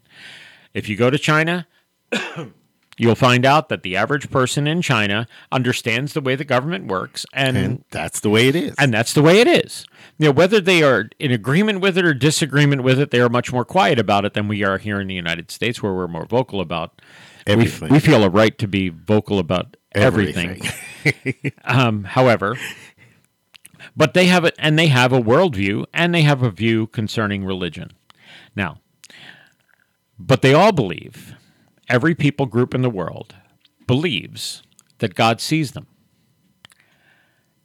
If 0.74 0.88
you 0.88 0.96
go 0.96 1.10
to 1.10 1.18
China, 1.18 1.68
you'll 2.98 3.16
find 3.16 3.46
out 3.46 3.70
that 3.70 3.82
the 3.84 3.96
average 3.96 4.30
person 4.30 4.68
in 4.68 4.82
China 4.82 5.28
understands 5.52 6.14
the 6.14 6.22
way 6.22 6.36
the 6.36 6.46
government 6.46 6.88
works, 6.88 7.26
and 7.34 7.58
And 7.58 7.84
that's 7.90 8.20
the 8.20 8.30
way 8.30 8.48
it 8.48 8.56
is. 8.56 8.76
and 8.78 8.94
that's 8.94 9.14
the 9.14 9.22
way 9.24 9.40
it 9.40 9.48
is. 9.48 9.86
You 10.20 10.28
know, 10.28 10.32
whether 10.32 10.60
they 10.62 10.84
are 10.84 11.10
in 11.20 11.32
agreement 11.32 11.82
with 11.82 11.98
it 11.98 12.06
or 12.06 12.14
disagreement 12.14 12.84
with 12.84 13.00
it, 13.00 13.10
they 13.12 13.20
are 13.22 13.30
much 13.30 13.52
more 13.52 13.66
quiet 13.66 13.98
about 14.00 14.26
it 14.26 14.34
than 14.34 14.48
we 14.48 14.64
are 14.64 14.78
here 14.78 15.00
in 15.02 15.08
the 15.08 15.16
United 15.16 15.50
States, 15.52 15.82
where 15.82 15.94
we're 15.94 16.08
more 16.08 16.26
vocal 16.26 16.62
about 16.62 17.02
we- 17.48 17.54
Everything. 17.54 17.90
We, 17.90 18.00
feel 18.00 18.24
a 18.24 18.30
right 18.30 18.58
to 18.60 18.68
be 18.68 18.90
vocal 18.90 19.38
about 19.40 19.76
everything. 19.96 20.62
um, 21.64 22.04
however, 22.04 22.58
but 23.96 24.14
they 24.14 24.28
have 24.28 24.46
it, 24.46 24.56
and 24.58 24.78
they 24.78 24.88
have 24.88 25.14
a 25.14 25.22
worldview, 25.22 25.86
and 25.94 26.14
they 26.14 26.22
have 26.22 26.42
a 26.42 26.52
view 26.52 26.88
concerning 26.88 27.46
religion. 27.46 27.92
Now, 28.56 28.80
but 30.18 30.42
they 30.42 30.54
all 30.54 30.72
believe, 30.72 31.36
every 31.90 32.16
people 32.16 32.46
group 32.46 32.74
in 32.74 32.82
the 32.82 32.90
world 32.90 33.36
believes 33.88 34.64
that 35.00 35.16
God 35.16 35.42
sees 35.42 35.72
them 35.74 35.88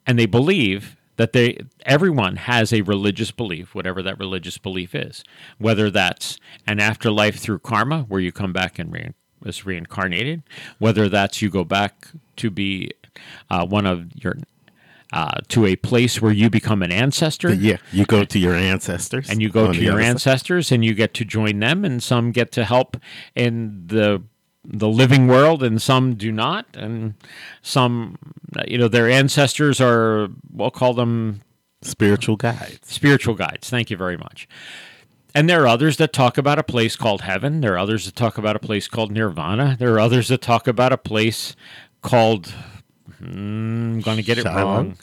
and 0.09 0.17
they 0.17 0.25
believe 0.25 0.97
that 1.17 1.33
they 1.33 1.59
everyone 1.85 2.35
has 2.37 2.73
a 2.73 2.81
religious 2.81 3.31
belief 3.31 3.75
whatever 3.75 4.01
that 4.01 4.17
religious 4.19 4.57
belief 4.57 4.95
is 4.95 5.23
whether 5.59 5.89
that's 5.91 6.37
an 6.65 6.79
afterlife 6.79 7.37
through 7.37 7.59
karma 7.59 8.01
where 8.07 8.19
you 8.19 8.31
come 8.31 8.51
back 8.51 8.79
and 8.79 8.91
re- 8.91 9.13
is 9.45 9.65
reincarnated 9.65 10.43
whether 10.79 11.09
that's 11.09 11.41
you 11.41 11.49
go 11.49 11.63
back 11.63 12.07
to 12.35 12.49
be 12.49 12.91
uh, 13.49 13.65
one 13.65 13.85
of 13.85 14.05
your 14.15 14.35
uh, 15.11 15.39
to 15.47 15.65
a 15.65 15.75
place 15.75 16.21
where 16.21 16.31
you 16.31 16.49
become 16.49 16.83
an 16.83 16.91
ancestor 16.91 17.51
yeah, 17.53 17.77
you 17.91 18.05
go 18.05 18.23
to 18.23 18.37
your 18.37 18.53
ancestors. 18.53 19.27
and 19.29 19.41
you 19.41 19.49
go 19.49 19.71
to 19.73 19.81
your 19.81 19.93
other 19.93 20.01
side. 20.03 20.09
ancestors 20.09 20.71
and 20.71 20.85
you 20.85 20.93
get 20.93 21.13
to 21.15 21.25
join 21.25 21.59
them 21.59 21.83
and 21.83 22.03
some 22.03 22.31
get 22.31 22.51
to 22.51 22.63
help 22.63 22.95
in 23.35 23.87
the 23.87 24.21
the 24.63 24.87
living 24.89 25.27
world 25.27 25.63
and 25.63 25.81
some 25.81 26.13
do 26.15 26.31
not 26.31 26.67
and 26.75 27.15
some 27.63 28.17
you 28.67 28.77
know 28.77 28.87
their 28.87 29.09
ancestors 29.09 29.81
are 29.81 30.29
we'll 30.51 30.69
call 30.69 30.93
them 30.93 31.41
Spiritual 31.81 32.35
guides. 32.35 32.79
spiritual 32.83 33.33
guides 33.35 33.69
thank 33.69 33.89
you 33.89 33.97
very 33.97 34.17
much 34.17 34.47
and 35.35 35.49
there 35.49 35.63
are 35.63 35.67
others 35.67 35.97
that 35.97 36.13
talk 36.13 36.37
about 36.37 36.59
a 36.59 36.63
place 36.63 36.95
called 36.95 37.21
heaven. 37.21 37.61
There 37.61 37.73
are 37.73 37.77
others 37.77 38.05
that 38.05 38.15
talk 38.15 38.37
about 38.37 38.55
a 38.55 38.59
place 38.59 38.87
called 38.87 39.11
nirvana. 39.11 39.75
There 39.79 39.93
are 39.93 39.99
others 39.99 40.27
that 40.29 40.41
talk 40.41 40.67
about 40.67 40.91
a 40.91 40.97
place 40.97 41.55
called 42.01 42.53
hmm, 43.17 43.95
i'm 43.95 44.01
going 44.01 44.17
to 44.17 44.23
get 44.23 44.37
it 44.37 44.43
Shalom. 44.43 44.95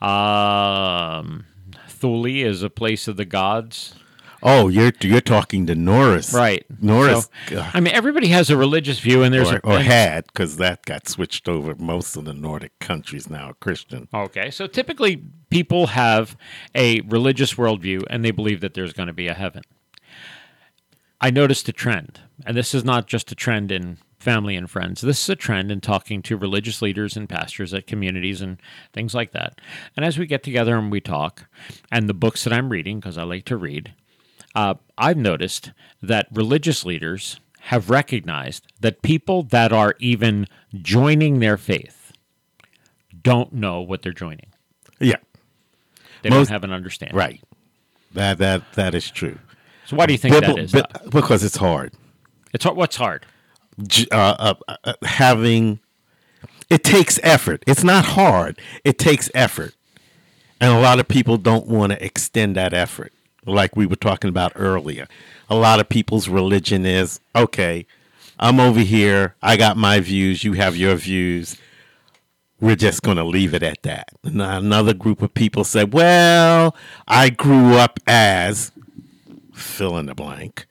wrong. 0.00 1.18
Um 1.20 1.44
Thule 1.88 2.26
is 2.26 2.62
a 2.62 2.70
place 2.70 3.06
of 3.08 3.16
the 3.16 3.26
gods 3.26 3.94
Oh, 4.42 4.68
you're 4.68 4.92
you're 5.00 5.20
talking 5.20 5.66
to 5.66 5.74
Norse, 5.74 6.32
Right. 6.32 6.64
Norse, 6.80 7.28
So, 7.48 7.66
I 7.74 7.80
mean, 7.80 7.94
everybody 7.94 8.28
has 8.28 8.48
a 8.50 8.56
religious 8.56 8.98
view, 8.98 9.22
and 9.22 9.34
there's 9.34 9.52
or, 9.52 9.60
a, 9.62 9.66
or 9.66 9.78
had 9.80 10.26
because 10.26 10.56
that 10.56 10.84
got 10.86 11.08
switched 11.08 11.48
over. 11.48 11.74
Most 11.74 12.16
of 12.16 12.24
the 12.24 12.32
Nordic 12.32 12.78
countries 12.78 13.28
now 13.28 13.50
are 13.50 13.54
Christian. 13.54 14.08
Okay, 14.14 14.50
so 14.50 14.66
typically 14.66 15.22
people 15.50 15.88
have 15.88 16.36
a 16.74 17.00
religious 17.02 17.54
worldview, 17.54 18.04
and 18.08 18.24
they 18.24 18.30
believe 18.30 18.60
that 18.60 18.74
there's 18.74 18.92
going 18.92 19.08
to 19.08 19.12
be 19.12 19.26
a 19.26 19.34
heaven. 19.34 19.62
I 21.20 21.30
noticed 21.30 21.68
a 21.68 21.72
trend, 21.72 22.20
and 22.46 22.56
this 22.56 22.74
is 22.74 22.82
not 22.82 23.06
just 23.06 23.30
a 23.30 23.34
trend 23.34 23.70
in 23.70 23.98
family 24.18 24.54
and 24.56 24.70
friends. 24.70 25.00
This 25.00 25.22
is 25.22 25.28
a 25.28 25.36
trend 25.36 25.70
in 25.70 25.80
talking 25.80 26.22
to 26.22 26.36
religious 26.36 26.80
leaders 26.82 27.16
and 27.16 27.28
pastors 27.28 27.74
at 27.74 27.86
communities 27.86 28.40
and 28.40 28.58
things 28.92 29.14
like 29.14 29.32
that. 29.32 29.60
And 29.96 30.04
as 30.04 30.18
we 30.18 30.26
get 30.26 30.42
together 30.42 30.76
and 30.76 30.90
we 30.90 31.00
talk, 31.00 31.46
and 31.90 32.08
the 32.08 32.14
books 32.14 32.44
that 32.44 32.52
I'm 32.52 32.70
reading, 32.70 33.00
because 33.00 33.18
I 33.18 33.22
like 33.24 33.44
to 33.46 33.56
read, 33.56 33.94
uh, 34.54 34.74
I've 34.98 35.16
noticed 35.16 35.72
that 36.02 36.26
religious 36.32 36.84
leaders 36.84 37.40
have 37.64 37.90
recognized 37.90 38.66
that 38.80 39.02
people 39.02 39.42
that 39.44 39.72
are 39.72 39.94
even 39.98 40.46
joining 40.74 41.40
their 41.40 41.56
faith 41.56 42.12
don't 43.22 43.52
know 43.52 43.80
what 43.80 44.02
they're 44.02 44.12
joining. 44.12 44.46
Yeah, 44.98 45.16
They 46.22 46.30
Most- 46.30 46.48
don't 46.48 46.54
have 46.54 46.64
an 46.64 46.72
understanding. 46.72 47.16
right. 47.16 47.40
That 48.12 48.38
that 48.38 48.62
that 48.74 48.94
is 48.94 49.10
true. 49.10 49.38
So 49.86 49.96
why 49.96 50.06
do 50.06 50.12
you 50.12 50.18
think 50.18 50.34
But- 50.34 50.46
that 50.46 50.58
is? 50.58 50.72
but- 50.72 51.10
because 51.10 51.44
it's 51.44 51.56
hard. 51.56 51.92
it's 52.52 52.64
hard- 52.64 52.76
what's 52.76 52.96
hard. 52.96 53.24
Uh, 54.10 54.54
uh, 54.66 54.74
uh, 54.84 54.92
having 55.04 55.78
it 56.68 56.82
takes 56.84 57.18
effort. 57.22 57.62
It's 57.66 57.82
not 57.84 58.04
hard. 58.04 58.58
It 58.84 58.98
takes 58.98 59.30
effort, 59.34 59.74
and 60.60 60.72
a 60.72 60.78
lot 60.80 60.98
of 61.00 61.08
people 61.08 61.36
don't 61.38 61.66
want 61.66 61.92
to 61.92 62.04
extend 62.04 62.56
that 62.56 62.72
effort. 62.74 63.12
Like 63.46 63.76
we 63.76 63.86
were 63.86 63.96
talking 63.96 64.28
about 64.28 64.52
earlier, 64.54 65.06
a 65.48 65.54
lot 65.54 65.80
of 65.80 65.88
people's 65.88 66.28
religion 66.28 66.84
is 66.84 67.20
okay. 67.34 67.86
I'm 68.38 68.60
over 68.60 68.80
here. 68.80 69.34
I 69.42 69.56
got 69.56 69.76
my 69.76 70.00
views. 70.00 70.44
You 70.44 70.54
have 70.54 70.76
your 70.76 70.94
views. 70.96 71.56
We're 72.60 72.76
just 72.76 73.02
going 73.02 73.16
to 73.16 73.24
leave 73.24 73.54
it 73.54 73.62
at 73.62 73.82
that. 73.82 74.08
And 74.22 74.40
another 74.42 74.94
group 74.94 75.22
of 75.22 75.32
people 75.34 75.64
said, 75.64 75.92
"Well, 75.92 76.76
I 77.08 77.30
grew 77.30 77.76
up 77.76 77.98
as 78.06 78.72
fill 79.54 79.96
in 79.98 80.06
the 80.06 80.14
blank." 80.14 80.66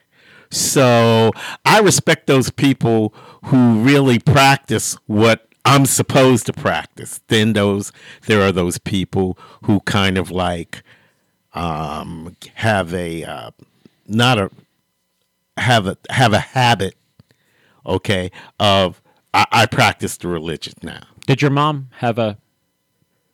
So 0.52 1.32
I 1.66 1.80
respect 1.80 2.28
those 2.28 2.50
people 2.50 3.14
who 3.46 3.82
really 3.82 4.20
practice 4.20 4.98
what 5.06 5.48
I'm 5.66 5.86
supposed 5.86 6.46
to 6.48 6.54
practice. 6.54 7.22
Then 7.28 7.54
those 7.54 7.92
there 8.26 8.42
are 8.42 8.52
those 8.52 8.78
people 8.80 9.38
who 9.64 9.82
kind 9.82 10.18
of 10.18 10.32
like 10.32 10.84
um, 11.54 12.36
have 12.56 12.94
a 12.94 13.24
uh, 13.24 13.52
not 14.08 14.38
a 14.38 14.52
have 15.58 15.88
a 15.88 15.98
have 16.10 16.34
a 16.34 16.40
habit, 16.40 16.96
okay, 17.86 18.32
of 18.60 19.02
I, 19.34 19.46
I 19.52 19.66
practice 19.66 20.18
the 20.18 20.28
religion 20.28 20.74
now. 20.82 21.04
Did 21.26 21.42
your 21.42 21.52
mom 21.52 21.90
have 21.98 22.18
a? 22.18 22.38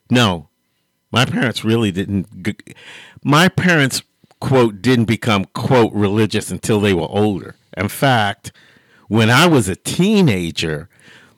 No, 0.10 0.49
my 1.12 1.25
parents 1.25 1.63
really 1.63 1.91
didn't. 1.91 2.28
My 3.23 3.47
parents, 3.47 4.04
quote, 4.39 4.82
didn't 4.82 5.06
become, 5.06 5.45
quote, 5.45 5.93
religious 5.93 6.51
until 6.51 6.80
they 6.80 6.93
were 6.93 7.08
older. 7.10 7.56
In 7.75 7.88
fact, 7.88 8.51
when 9.08 9.30
I 9.30 9.47
was 9.47 9.67
a 9.67 9.75
teenager, 9.75 10.89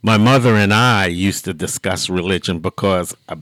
my 0.01 0.17
mother 0.17 0.55
and 0.55 0.73
I 0.73 1.07
used 1.07 1.45
to 1.45 1.53
discuss 1.53 2.09
religion 2.09 2.59
because 2.59 3.15
uh, 3.29 3.35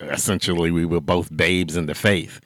essentially 0.00 0.70
we 0.70 0.84
were 0.84 1.00
both 1.00 1.34
babes 1.36 1.76
in 1.76 1.86
the 1.86 1.94
faith. 1.94 2.40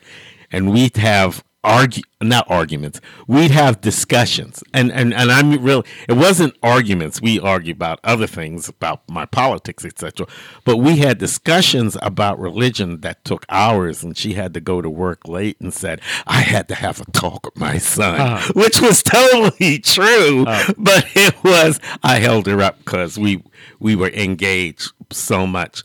And 0.55 0.73
we'd 0.73 0.97
have 0.97 1.43
argue 1.64 2.03
not 2.21 2.49
arguments 2.51 3.01
we'd 3.27 3.51
have 3.51 3.81
discussions. 3.81 4.62
And 4.73 4.93
and 4.93 5.14
and 5.14 5.33
i'm 5.33 5.62
really 5.62 5.85
it 6.09 6.12
wasn't 6.12 6.57
arguments 6.62 7.21
we 7.21 7.40
argued 7.40 7.77
about 7.77 8.01
other 8.05 8.27
things 8.27 8.69
about 8.69 9.09
my 9.09 9.25
politics 9.25 9.85
etc 9.85 10.27
but 10.64 10.77
we 10.77 10.99
had 10.99 11.19
discussions 11.19 11.97
about 12.03 12.38
religion 12.38 13.01
that 13.01 13.25
took 13.25 13.47
hours 13.49 14.03
and 14.03 14.17
she 14.17 14.35
had 14.35 14.53
to 14.55 14.61
go 14.61 14.83
to 14.83 14.90
work 14.90 15.27
late 15.27 15.59
and 15.61 15.73
said 15.73 16.01
i 16.27 16.40
had 16.40 16.69
to 16.69 16.75
have 16.75 17.01
a 17.01 17.11
talk 17.12 17.47
with 17.47 17.59
my 17.59 17.79
son 17.79 18.21
uh-huh. 18.21 18.53
which 18.55 18.81
was 18.81 19.03
totally 19.03 19.79
true 19.79 20.45
uh-huh. 20.47 20.75
but 20.77 21.07
it 21.14 21.35
was 21.43 21.81
i 22.03 22.19
held 22.19 22.47
her 22.47 22.61
up 22.61 22.79
because 22.79 23.19
we 23.19 23.43
we 23.81 23.97
were 23.97 24.11
engaged 24.11 24.93
so 25.11 25.47
much 25.47 25.83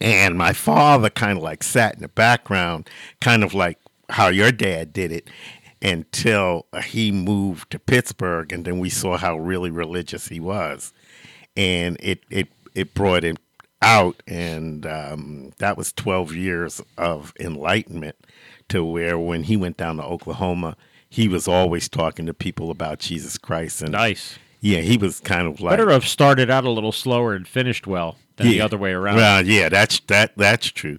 and 0.00 0.36
my 0.36 0.52
father 0.52 1.10
kind 1.10 1.38
of 1.38 1.42
like 1.44 1.62
sat 1.62 1.94
in 1.94 2.02
the 2.02 2.08
background, 2.08 2.88
kind 3.20 3.42
of 3.42 3.54
like 3.54 3.78
how 4.10 4.28
your 4.28 4.52
dad 4.52 4.92
did 4.92 5.12
it 5.12 5.28
until 5.82 6.66
he 6.84 7.12
moved 7.12 7.70
to 7.70 7.78
Pittsburgh. 7.78 8.52
And 8.52 8.64
then 8.64 8.78
we 8.78 8.90
saw 8.90 9.16
how 9.16 9.36
really 9.38 9.70
religious 9.70 10.28
he 10.28 10.40
was. 10.40 10.92
And 11.56 11.96
it, 12.00 12.24
it, 12.30 12.48
it 12.74 12.94
brought 12.94 13.24
him 13.24 13.36
out. 13.82 14.22
And 14.26 14.86
um, 14.86 15.52
that 15.58 15.76
was 15.76 15.92
12 15.92 16.34
years 16.34 16.80
of 16.98 17.32
enlightenment 17.38 18.16
to 18.68 18.84
where 18.84 19.18
when 19.18 19.44
he 19.44 19.56
went 19.56 19.76
down 19.76 19.96
to 19.98 20.02
Oklahoma, 20.04 20.76
he 21.08 21.28
was 21.28 21.46
always 21.46 21.88
talking 21.88 22.26
to 22.26 22.34
people 22.34 22.70
about 22.70 22.98
Jesus 22.98 23.38
Christ. 23.38 23.80
And 23.82 23.92
Nice. 23.92 24.38
yeah, 24.60 24.80
he 24.80 24.96
was 24.96 25.20
kind 25.20 25.46
of 25.46 25.60
like. 25.60 25.76
Better 25.78 25.90
have 25.90 26.06
started 26.06 26.50
out 26.50 26.64
a 26.64 26.70
little 26.70 26.92
slower 26.92 27.34
and 27.34 27.46
finished 27.46 27.86
well 27.86 28.16
than 28.36 28.48
the 28.48 28.60
other 28.60 28.78
way 28.78 28.92
around. 28.92 29.16
Well, 29.16 29.46
yeah, 29.46 29.68
that's 29.68 30.00
that 30.00 30.32
that's 30.36 30.68
true. 30.70 30.98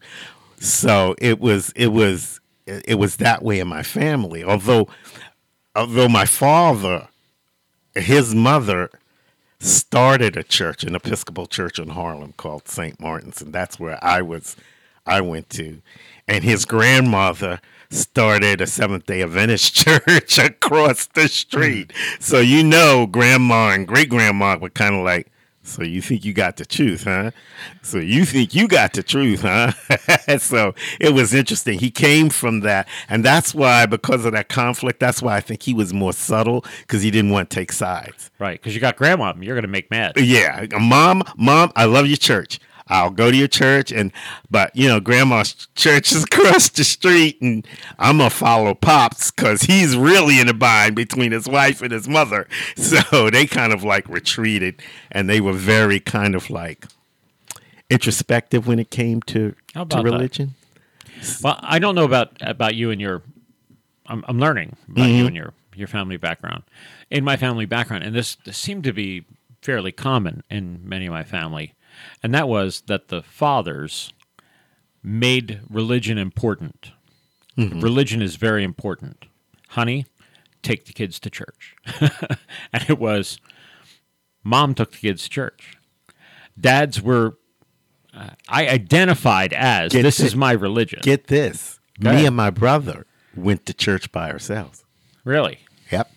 So 0.60 1.15
it 1.19 1.39
was 1.39 1.71
it 1.76 1.88
was 1.88 2.39
it 2.65 2.97
was 2.97 3.17
that 3.17 3.43
way 3.43 3.60
in 3.60 3.67
my 3.67 3.84
family. 3.84 4.43
Although 4.43 4.88
although 5.76 6.10
my 6.10 6.26
father, 6.26 7.08
his 7.95 8.34
mother 8.34 8.89
started 9.60 10.38
a 10.38 10.43
church, 10.43 10.84
an 10.84 10.95
Episcopal 10.95 11.47
church 11.47 11.80
in 11.80 11.89
Harlem 11.89 12.34
called 12.34 12.67
St. 12.67 13.00
Martin's, 13.00 13.41
and 13.41 13.54
that's 13.54 13.80
where 13.80 14.04
I 14.04 14.21
was 14.21 14.56
I 15.06 15.21
went 15.21 15.50
to. 15.52 15.82
And 16.28 16.43
his 16.43 16.65
grandmother 16.65 17.62
started 17.89 18.60
a 18.60 18.67
Seventh 18.67 19.06
day 19.06 19.21
Adventist 19.21 19.73
church 19.76 20.38
across 20.38 21.06
the 21.08 21.28
street. 21.28 21.93
Hmm. 21.95 22.21
So 22.21 22.39
you 22.39 22.63
know 22.63 23.06
grandma 23.06 23.69
and 23.69 23.88
great 23.88 24.10
grandma 24.10 24.58
were 24.58 24.69
kind 24.69 24.95
of 24.95 25.06
like 25.06 25.32
So 25.67 25.84
you 25.84 26.01
think 26.01 26.23
you 26.23 26.34
got 26.34 26.56
the 26.56 26.65
truth, 26.65 27.03
huh? 27.03 27.32
So 27.82 27.97
you 27.97 28.25
think 28.25 28.56
you 28.56 28.67
got 28.67 28.93
the 28.93 29.03
truth, 29.03 29.41
huh? 29.41 29.71
so 30.39 30.73
it 30.99 31.13
was 31.13 31.34
interesting. 31.34 31.77
He 31.77 31.91
came 31.91 32.30
from 32.30 32.62
that, 32.62 32.88
and 33.10 33.23
that's 33.23 33.53
why, 33.53 33.86
because 33.86 34.23
of 34.25 34.32
that 34.32 34.47
conflict, 34.47 34.99
that's 34.99 35.21
why 35.21 35.36
I 35.36 35.41
think 35.41 35.63
he 35.63 35.73
was 35.73 35.93
more 35.93 36.13
subtle 36.13 36.63
because 36.82 37.01
he 37.01 37.12
didn't 37.12 37.32
want 37.32 37.49
to 37.49 37.56
take 37.56 37.71
sides. 37.73 38.32
Right, 38.39 38.60
because 38.60 38.75
you 38.75 38.82
got 38.82 38.95
grandma. 38.95 39.34
You're 39.39 39.56
going 39.56 39.63
to 39.63 39.67
make 39.67 39.91
mad. 39.91 40.13
Yeah, 40.17 40.65
mom, 40.80 41.23
mom, 41.36 41.71
I 41.75 41.86
love 41.86 42.08
your 42.08 42.17
church. 42.17 42.60
I'll 42.89 43.10
go 43.10 43.32
to 43.32 43.38
your 43.38 43.47
church, 43.47 43.91
and 43.91 44.12
but 44.50 44.76
you 44.76 44.88
know, 44.88 45.00
grandma's 45.00 45.67
church 45.76 46.12
is 46.12 46.23
across 46.32 46.69
the 46.69 46.84
street, 46.84 47.41
and 47.41 47.65
I'm 48.00 48.17
gonna 48.17 48.30
follow 48.30 48.73
pops 48.73 49.32
because 49.32 49.62
he's 49.63 49.95
really 49.95 50.39
in 50.39 50.47
a 50.47 50.54
bind 50.54 50.95
between 50.95 51.32
his 51.32 51.47
wife 51.47 51.82
and 51.82 51.91
his 51.91 52.08
mother. 52.08 52.47
So 52.78 53.30
they 53.30 53.47
kind 53.47 53.73
of 53.73 53.84
like 53.84 54.08
retreated, 54.08 54.82
and 55.12 55.30
they 55.30 55.41
were 55.41 55.54
very 55.54 56.00
kind 56.00 56.36
of 56.36 56.50
like 56.50 56.86
introspective 57.89 58.65
when 58.65 58.80
it 58.80 58.89
came 58.89 59.21
to 59.23 59.56
to 59.73 59.82
about 59.82 59.89
that? 59.89 60.04
religion. 60.04 60.56
Well, 61.41 61.60
I 61.62 61.80
don't 61.80 61.95
know 61.95 62.06
about 62.06 62.32
about 62.41 62.76
you 62.76 62.91
and 62.91 63.02
your. 63.02 63.23
I'm, 64.06 64.23
I'm 64.28 64.39
learning 64.39 64.78
about 64.89 65.08
you 65.08 65.15
mm-hmm. 65.15 65.28
and 65.28 65.36
your 65.36 65.54
your 65.78 65.88
family 65.88 66.17
background. 66.17 66.63
In 67.10 67.23
my 67.23 67.38
family 67.38 67.65
background, 67.65 68.04
and 68.04 68.15
this, 68.15 68.36
this 68.43 68.58
seemed 68.58 68.84
to 68.86 68.93
be 68.93 69.26
fairly 69.62 69.91
common 69.91 70.43
in 70.50 70.82
many 70.84 71.06
of 71.06 71.13
my 71.13 71.23
family, 71.23 71.73
and 72.23 72.33
that 72.33 72.47
was 72.47 72.81
that 72.88 73.07
the 73.10 73.21
fathers 73.21 74.13
made 75.03 75.62
religion 75.69 76.17
important. 76.17 76.91
Religion 77.57 78.21
is 78.21 78.36
very 78.36 78.63
important, 78.63 79.25
honey. 79.69 80.05
Take 80.62 80.86
the 80.86 80.93
kids 80.93 81.19
to 81.21 81.29
church, 81.31 81.75
and 81.99 82.83
it 82.88 82.99
was 82.99 83.39
mom 84.43 84.75
took 84.75 84.91
the 84.91 84.97
kids 84.97 85.23
to 85.23 85.29
church. 85.29 85.75
Dads 86.60 87.01
were. 87.01 87.38
Uh, 88.13 88.29
I 88.49 88.67
identified 88.67 89.53
as 89.53 89.91
Get 89.91 90.03
this 90.03 90.17
the- 90.17 90.25
is 90.25 90.36
my 90.36 90.51
religion. 90.51 90.99
Get 91.01 91.27
this, 91.27 91.79
Go 91.99 92.10
me 92.12 92.15
ahead. 92.17 92.27
and 92.27 92.36
my 92.36 92.49
brother 92.51 93.05
went 93.36 93.65
to 93.67 93.73
church 93.73 94.12
by 94.12 94.29
ourselves. 94.31 94.83
Really? 95.23 95.60
Yep. 95.91 96.12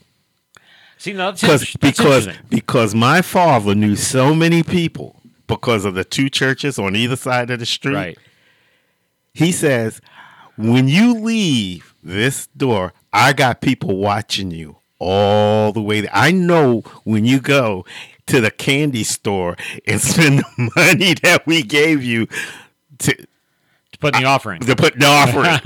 See, 0.98 1.12
no, 1.12 1.30
that's, 1.30 1.40
that's 1.42 1.76
because 1.76 2.26
interesting. 2.26 2.46
because 2.50 2.94
my 2.94 3.22
father 3.22 3.74
knew 3.74 3.96
so 3.96 4.34
many 4.34 4.62
people 4.62 5.19
because 5.50 5.84
of 5.84 5.94
the 5.94 6.04
two 6.04 6.30
churches 6.30 6.78
on 6.78 6.96
either 6.96 7.16
side 7.16 7.50
of 7.50 7.58
the 7.58 7.66
street. 7.66 7.94
right. 7.94 8.18
He 9.34 9.52
says, 9.52 10.00
when 10.56 10.88
you 10.88 11.14
leave 11.14 11.94
this 12.02 12.46
door, 12.56 12.92
I 13.12 13.32
got 13.32 13.60
people 13.60 13.96
watching 13.96 14.50
you 14.50 14.76
all 14.98 15.72
the 15.72 15.80
way. 15.82 16.00
There. 16.02 16.10
I 16.12 16.30
know 16.32 16.80
when 17.04 17.24
you 17.24 17.40
go 17.40 17.84
to 18.26 18.40
the 18.40 18.50
candy 18.50 19.04
store 19.04 19.56
and 19.86 20.00
spend 20.10 20.38
the 20.40 20.70
money 20.76 21.14
that 21.22 21.46
we 21.46 21.62
gave 21.62 22.02
you 22.02 22.26
to 22.98 23.14
To 23.14 23.98
put 24.00 24.14
in 24.16 24.22
the 24.22 24.28
offering. 24.28 24.60
to 24.62 24.76
put 24.76 24.98
the 24.98 25.06
offering. 25.06 25.58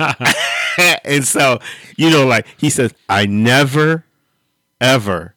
and 1.04 1.24
so, 1.24 1.58
you 1.96 2.10
know, 2.10 2.26
like 2.26 2.46
he 2.58 2.68
says, 2.70 2.92
I 3.08 3.26
never, 3.26 4.04
ever, 4.80 5.34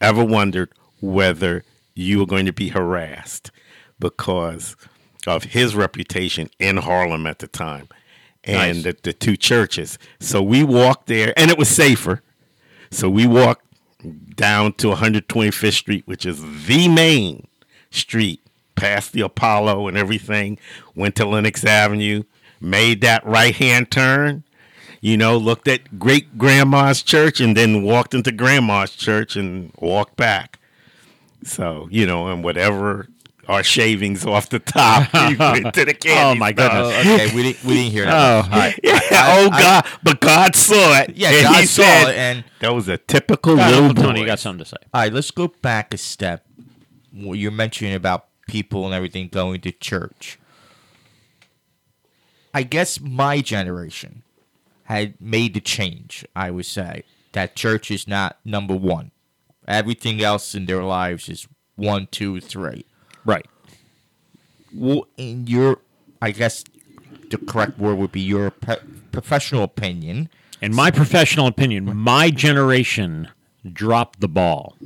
ever 0.00 0.24
wondered 0.24 0.70
whether 1.00 1.64
you 1.94 2.18
were 2.18 2.26
going 2.26 2.46
to 2.46 2.52
be 2.52 2.68
harassed 2.68 3.50
because 3.98 4.76
of 5.26 5.44
his 5.44 5.74
reputation 5.74 6.50
in 6.58 6.78
Harlem 6.78 7.26
at 7.26 7.38
the 7.38 7.46
time 7.46 7.88
and 8.44 8.78
Nice. 8.78 8.84
the, 8.84 8.96
the 9.02 9.12
two 9.12 9.36
churches. 9.36 9.98
So 10.18 10.42
we 10.42 10.64
walked 10.64 11.06
there, 11.06 11.32
and 11.36 11.50
it 11.50 11.58
was 11.58 11.68
safer. 11.68 12.22
So 12.90 13.08
we 13.08 13.26
walked 13.26 13.64
down 14.34 14.72
to 14.74 14.88
125th 14.88 15.72
Street, 15.74 16.02
which 16.06 16.26
is 16.26 16.42
the 16.66 16.88
main 16.88 17.46
street, 17.90 18.40
past 18.74 19.12
the 19.12 19.20
Apollo 19.20 19.86
and 19.86 19.96
everything. 19.96 20.58
Went 20.96 21.14
to 21.16 21.26
Lenox 21.26 21.64
Avenue, 21.64 22.24
made 22.60 23.00
that 23.02 23.24
right 23.24 23.54
hand 23.54 23.90
turn. 23.92 24.42
You 25.00 25.16
know, 25.16 25.36
looked 25.36 25.66
at 25.68 25.98
great 25.98 26.36
grandma's 26.38 27.02
church, 27.02 27.40
and 27.40 27.56
then 27.56 27.82
walked 27.82 28.14
into 28.14 28.30
grandma's 28.32 28.92
church 28.92 29.36
and 29.36 29.72
walked 29.78 30.16
back. 30.16 30.58
So 31.44 31.88
you 31.90 32.06
know, 32.06 32.28
and 32.28 32.42
whatever 32.44 33.08
our 33.48 33.62
shavings 33.62 34.24
off 34.24 34.48
the 34.50 34.60
top, 34.60 35.10
to 35.10 35.34
the 35.36 35.94
oh, 35.94 35.98
candy. 35.98 36.10
Oh, 36.10 36.34
my 36.36 36.52
store. 36.52 36.68
goodness. 36.68 37.06
Oh, 37.06 37.14
okay, 37.14 37.34
we 37.34 37.42
didn't 37.42 37.64
we 37.64 37.74
didn't 37.74 37.92
hear 37.92 38.04
that. 38.06 38.14
Oh. 38.14 38.48
All 38.52 38.58
right. 38.58 38.78
Yeah, 38.82 39.00
I- 39.10 39.42
oh 39.44 39.50
I- 39.52 39.60
God! 39.62 39.86
but 40.02 40.20
God 40.20 40.54
saw 40.56 41.00
it. 41.00 41.16
Yeah, 41.16 41.30
and 41.30 41.42
God 41.42 41.60
he 41.60 41.66
saw 41.66 41.82
said, 41.82 42.08
it, 42.10 42.16
and 42.16 42.44
that 42.60 42.74
was 42.74 42.88
a 42.88 42.98
typical 42.98 43.56
God, 43.56 43.70
little 43.70 43.84
Uncle 43.86 44.02
boy. 44.02 44.08
Tony, 44.08 44.20
you 44.20 44.26
got 44.26 44.38
something 44.38 44.64
to 44.64 44.68
say. 44.70 44.76
all 44.94 45.00
right, 45.02 45.12
let's 45.12 45.30
go 45.30 45.48
back 45.48 45.92
a 45.92 45.98
step. 45.98 46.46
What 47.12 47.34
You're 47.38 47.50
mentioning 47.50 47.94
about 47.94 48.26
people 48.48 48.84
and 48.86 48.94
everything 48.94 49.28
going 49.28 49.60
to 49.62 49.72
church. 49.72 50.38
I 52.54 52.62
guess 52.62 53.00
my 53.00 53.40
generation 53.40 54.22
had 54.84 55.14
made 55.20 55.54
the 55.54 55.60
change. 55.60 56.24
I 56.36 56.50
would 56.50 56.66
say 56.66 57.04
that 57.32 57.56
church 57.56 57.90
is 57.90 58.06
not 58.06 58.38
number 58.44 58.74
one. 58.74 59.10
Everything 59.66 60.22
else 60.22 60.54
in 60.54 60.66
their 60.66 60.82
lives 60.82 61.28
is 61.28 61.46
one, 61.76 62.08
two, 62.10 62.40
three. 62.40 62.84
Right. 63.24 63.46
Well, 64.74 65.06
in 65.16 65.46
your, 65.46 65.78
I 66.20 66.30
guess, 66.32 66.64
the 67.30 67.38
correct 67.38 67.78
word 67.78 67.98
would 67.98 68.12
be 68.12 68.20
your 68.20 68.50
pe- 68.50 68.80
professional 69.12 69.62
opinion. 69.62 70.28
In 70.60 70.74
my 70.74 70.90
professional 70.90 71.46
opinion, 71.46 71.96
my 71.96 72.30
generation 72.30 73.28
dropped 73.72 74.20
the 74.20 74.28
ball. 74.28 74.76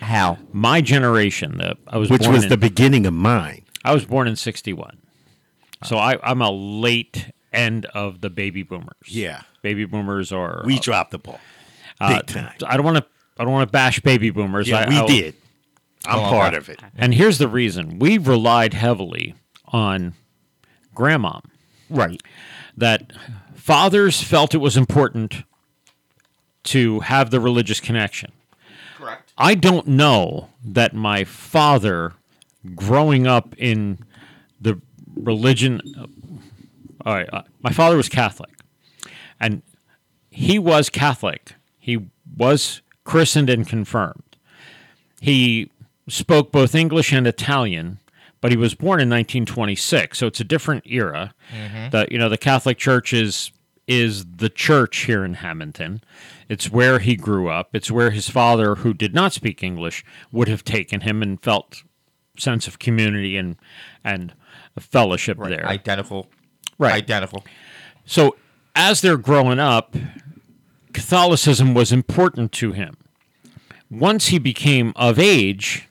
How? 0.00 0.38
My 0.52 0.80
generation, 0.80 1.58
the, 1.58 1.76
I 1.86 1.98
was 1.98 2.10
which 2.10 2.22
born 2.22 2.34
was 2.34 2.44
in, 2.44 2.48
the 2.48 2.56
beginning 2.56 3.06
of 3.06 3.14
mine. 3.14 3.62
I 3.84 3.94
was 3.94 4.04
born 4.04 4.26
in 4.26 4.36
'61, 4.36 4.98
so 5.84 5.96
I, 5.96 6.18
I'm 6.22 6.42
a 6.42 6.50
late 6.50 7.30
end 7.52 7.86
of 7.86 8.20
the 8.20 8.30
baby 8.30 8.62
boomers. 8.62 8.94
Yeah. 9.06 9.42
baby 9.62 9.84
boomers 9.84 10.32
are. 10.32 10.62
We 10.64 10.78
dropped 10.78 11.12
the 11.12 11.18
ball 11.18 11.40
uh, 12.00 12.22
time. 12.22 12.52
I 12.66 12.76
don't 12.76 12.84
want 12.84 12.98
to. 12.98 13.06
I 13.38 13.44
don't 13.44 13.52
want 13.52 13.68
to 13.68 13.72
bash 13.72 14.00
baby 14.00 14.30
boomers. 14.30 14.68
Yeah, 14.68 14.84
I, 14.86 14.88
we 14.88 14.96
I- 14.98 15.06
did. 15.06 15.34
I'm 16.04 16.18
Oh, 16.18 16.22
part 16.30 16.54
of 16.54 16.68
it. 16.68 16.80
And 16.96 17.14
here's 17.14 17.38
the 17.38 17.46
reason: 17.48 17.98
we 18.00 18.18
relied 18.18 18.74
heavily 18.74 19.34
on 19.68 20.14
grandma. 20.94 21.40
Right. 21.88 22.20
that 22.76 23.12
fathers 23.54 24.22
felt 24.22 24.54
it 24.54 24.58
was 24.58 24.76
important 24.78 25.44
to 26.64 27.00
have 27.00 27.30
the 27.30 27.38
religious 27.40 27.80
connection. 27.80 28.32
Correct. 28.96 29.32
I 29.36 29.54
don't 29.54 29.86
know 29.88 30.48
that 30.64 30.94
my 30.94 31.24
father, 31.24 32.14
growing 32.74 33.26
up 33.26 33.54
in 33.58 33.98
the 34.60 34.80
religion, 35.14 35.80
all 37.04 37.14
right, 37.14 37.28
uh, 37.32 37.42
my 37.62 37.72
father 37.72 37.96
was 37.96 38.08
Catholic, 38.08 38.50
and 39.38 39.62
he 40.30 40.58
was 40.58 40.88
Catholic. 40.88 41.52
He 41.78 42.06
was 42.36 42.80
christened 43.04 43.50
and 43.50 43.66
confirmed. 43.66 44.36
He 45.20 45.70
spoke 46.08 46.50
both 46.52 46.74
English 46.74 47.12
and 47.12 47.26
Italian, 47.26 47.98
but 48.40 48.50
he 48.50 48.56
was 48.56 48.74
born 48.74 49.00
in 49.00 49.08
1926, 49.08 50.18
so 50.18 50.26
it's 50.26 50.40
a 50.40 50.44
different 50.44 50.84
era. 50.86 51.34
Mm-hmm. 51.56 51.90
The 51.90 52.08
you 52.10 52.18
know 52.18 52.28
the 52.28 52.38
Catholic 52.38 52.78
Church 52.78 53.12
is 53.12 53.52
is 53.88 54.24
the 54.36 54.48
church 54.48 54.98
here 55.04 55.24
in 55.24 55.34
Hamilton. 55.34 56.02
It's 56.48 56.70
where 56.70 56.98
he 56.98 57.16
grew 57.16 57.48
up. 57.48 57.70
It's 57.74 57.90
where 57.90 58.10
his 58.10 58.28
father, 58.28 58.76
who 58.76 58.94
did 58.94 59.14
not 59.14 59.32
speak 59.32 59.62
English, 59.62 60.04
would 60.30 60.48
have 60.48 60.64
taken 60.64 61.00
him 61.02 61.22
and 61.22 61.42
felt 61.42 61.82
sense 62.38 62.66
of 62.66 62.78
community 62.78 63.36
and 63.36 63.56
and 64.04 64.34
fellowship 64.78 65.38
Right. 65.38 65.50
there. 65.50 65.66
Identical. 65.66 66.28
Right. 66.78 66.94
Identical. 66.94 67.44
So 68.06 68.36
as 68.74 69.00
they're 69.02 69.16
growing 69.18 69.58
up, 69.60 69.94
Catholicism 70.92 71.74
was 71.74 71.92
important 71.92 72.52
to 72.52 72.72
him. 72.72 72.96
Once 73.90 74.28
he 74.28 74.38
became 74.38 74.92
of 74.96 75.18
age, 75.18 75.88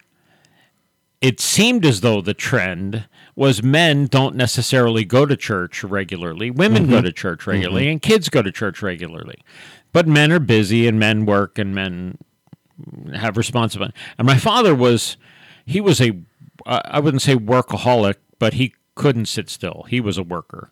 it 1.22 1.40
seemed 1.40 1.86
as 1.86 2.02
though 2.02 2.22
the 2.22 2.34
trend 2.34 3.06
was 3.36 3.64
men 3.64 4.08
don't 4.08 4.36
necessarily 4.36 5.06
go 5.06 5.26
to 5.26 5.38
church 5.38 5.84
regularly. 5.84 6.50
Women 6.50 6.90
go 6.90 7.02
to 7.02 7.12
church 7.12 7.46
regularly, 7.48 7.88
and 7.88 8.02
kids 8.02 8.28
go 8.30 8.42
to 8.42 8.52
church 8.52 8.82
regularly. 8.82 9.42
But 9.94 10.08
men 10.08 10.32
are 10.32 10.40
busy, 10.40 10.88
and 10.88 11.00
men 11.00 11.26
work, 11.26 11.60
and 11.60 11.76
men 11.76 12.18
have 13.14 13.38
responsibility. 13.38 13.96
And 14.18 14.26
my 14.26 14.38
father 14.38 14.74
was, 14.74 15.18
he 15.66 15.80
was 15.80 16.02
a, 16.02 16.20
uh, 16.66 17.02
wouldn't 17.04 17.22
say 17.22 17.36
workaholic, 17.36 18.16
but 18.40 18.56
he 18.56 18.74
couldn't 18.96 19.28
sit 19.28 19.50
still. 19.50 19.86
He 19.88 20.02
was 20.02 20.18
a 20.18 20.24
worker. 20.24 20.72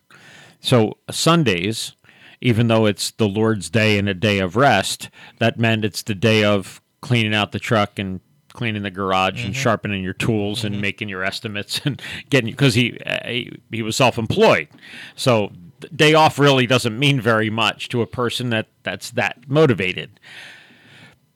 So 0.60 0.98
Sundays, 1.10 1.96
even 2.40 2.68
though 2.68 2.86
it's 2.86 3.10
the 3.12 3.28
Lord's 3.28 3.70
day 3.70 3.98
and 3.98 4.08
a 4.08 4.14
day 4.14 4.38
of 4.38 4.56
rest, 4.56 5.10
that 5.38 5.58
meant 5.58 5.84
it's 5.84 6.02
the 6.02 6.14
day 6.14 6.44
of 6.44 6.80
cleaning 7.00 7.34
out 7.34 7.52
the 7.52 7.58
truck 7.58 7.98
and 7.98 8.20
cleaning 8.52 8.82
the 8.82 8.90
garage 8.90 9.44
and 9.44 9.54
mm-hmm. 9.54 9.62
sharpening 9.62 10.02
your 10.02 10.14
tools 10.14 10.64
and 10.64 10.74
mm-hmm. 10.74 10.82
making 10.82 11.08
your 11.08 11.22
estimates 11.22 11.80
and 11.84 12.00
getting 12.30 12.50
because 12.50 12.74
he, 12.74 12.98
he 13.24 13.52
he 13.70 13.82
was 13.82 13.96
self-employed. 13.96 14.68
So 15.16 15.52
day 15.94 16.14
off 16.14 16.38
really 16.38 16.66
doesn't 16.66 16.98
mean 16.98 17.20
very 17.20 17.50
much 17.50 17.88
to 17.90 18.02
a 18.02 18.06
person 18.06 18.50
that 18.50 18.66
that's 18.82 19.10
that 19.12 19.48
motivated. 19.48 20.20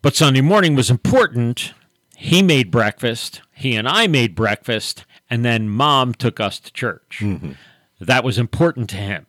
But 0.02 0.14
Sunday 0.14 0.42
morning 0.42 0.74
was 0.74 0.90
important. 0.90 1.72
he 2.16 2.42
made 2.42 2.70
breakfast, 2.70 3.42
he 3.52 3.74
and 3.74 3.88
I 3.88 4.06
made 4.06 4.34
breakfast, 4.34 5.04
and 5.30 5.44
then 5.44 5.68
mom 5.68 6.14
took 6.14 6.40
us 6.40 6.58
to 6.60 6.72
church. 6.72 7.18
Mm-hmm. 7.20 7.52
That 8.00 8.24
was 8.24 8.38
important 8.38 8.90
to 8.90 8.96
him. 8.96 9.26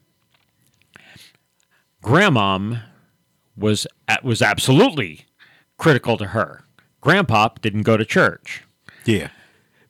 Grandmom 2.05 2.81
was 3.57 3.87
was 4.23 4.41
absolutely 4.41 5.25
critical 5.77 6.17
to 6.17 6.27
her. 6.27 6.63
Grandpop 7.01 7.61
didn't 7.61 7.81
go 7.83 7.97
to 7.97 8.05
church. 8.05 8.63
Yeah. 9.05 9.29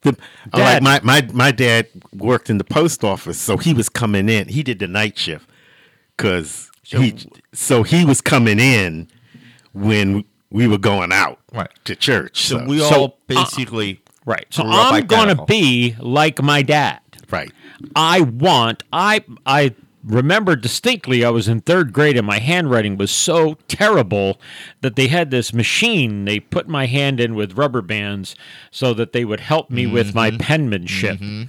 The, 0.02 0.14
Dad- 0.54 0.84
like 0.84 1.04
my, 1.04 1.22
my 1.22 1.34
my 1.34 1.52
dad 1.52 1.88
worked 2.14 2.50
in 2.50 2.58
the 2.58 2.64
post 2.64 3.04
office, 3.04 3.38
so 3.38 3.58
he 3.58 3.74
was 3.74 3.90
coming 3.90 4.30
in. 4.30 4.48
He 4.48 4.64
did 4.64 4.80
the 4.80 4.88
night 4.88 5.18
shift 5.18 5.50
because 6.16 6.72
he 6.84 7.18
so 7.54 7.84
he 7.84 8.06
was 8.06 8.22
coming 8.22 8.60
in 8.60 9.10
when 9.74 10.24
we 10.50 10.68
were 10.68 10.78
going 10.78 11.12
out 11.12 11.40
Right. 11.52 11.70
to 11.84 11.96
church. 11.98 12.46
So, 12.46 12.60
So, 12.60 12.66
we 12.66 12.80
so, 12.80 12.96
all 12.96 13.06
uh, 13.06 13.10
basically 13.28 14.02
Right. 14.26 14.46
So 14.52 14.64
I'm 14.66 15.06
going 15.06 15.36
to 15.36 15.44
be 15.46 15.96
like 16.00 16.42
my 16.42 16.62
dad. 16.62 17.00
right. 17.30 17.52
I 17.96 18.22
want 18.22 18.84
I 18.94 19.24
I 19.46 19.76
remember 20.06 20.56
distinctly 20.56 21.26
I 21.26 21.30
was 21.30 21.48
in 21.48 21.62
3rd 21.62 21.92
grade 21.92 22.18
and 22.18 22.28
my 22.28 22.40
handwriting 22.40 22.96
was 22.96 23.12
so 23.12 23.56
terrible 23.68 24.40
that 24.82 24.96
they 24.96 25.08
had 25.08 25.32
this 25.32 25.54
machine 25.54 26.26
they 26.26 26.40
put 26.40 26.68
my 26.68 26.86
hand 26.86 27.20
in 27.20 27.36
with 27.36 27.58
rubber 27.58 27.82
bands 27.82 28.36
so 28.72 28.94
that 28.94 29.14
they 29.14 29.26
would 29.26 29.40
help 29.40 29.70
me 29.70 29.88
with 29.88 30.14
my 30.14 30.30
mm-hmm. 30.30 30.38
penmanship 30.38 31.18
mm-hmm. 31.18 31.44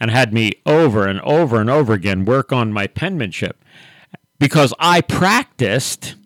and 0.00 0.10
had 0.10 0.32
me 0.32 0.52
over 0.66 1.06
and 1.06 1.20
over 1.22 1.60
and 1.60 1.70
over 1.70 1.92
again 1.92 2.24
work 2.24 2.52
on 2.52 2.72
my 2.72 2.86
penmanship 2.86 3.64
because 4.38 4.74
I 4.78 5.00
practiced 5.00 6.16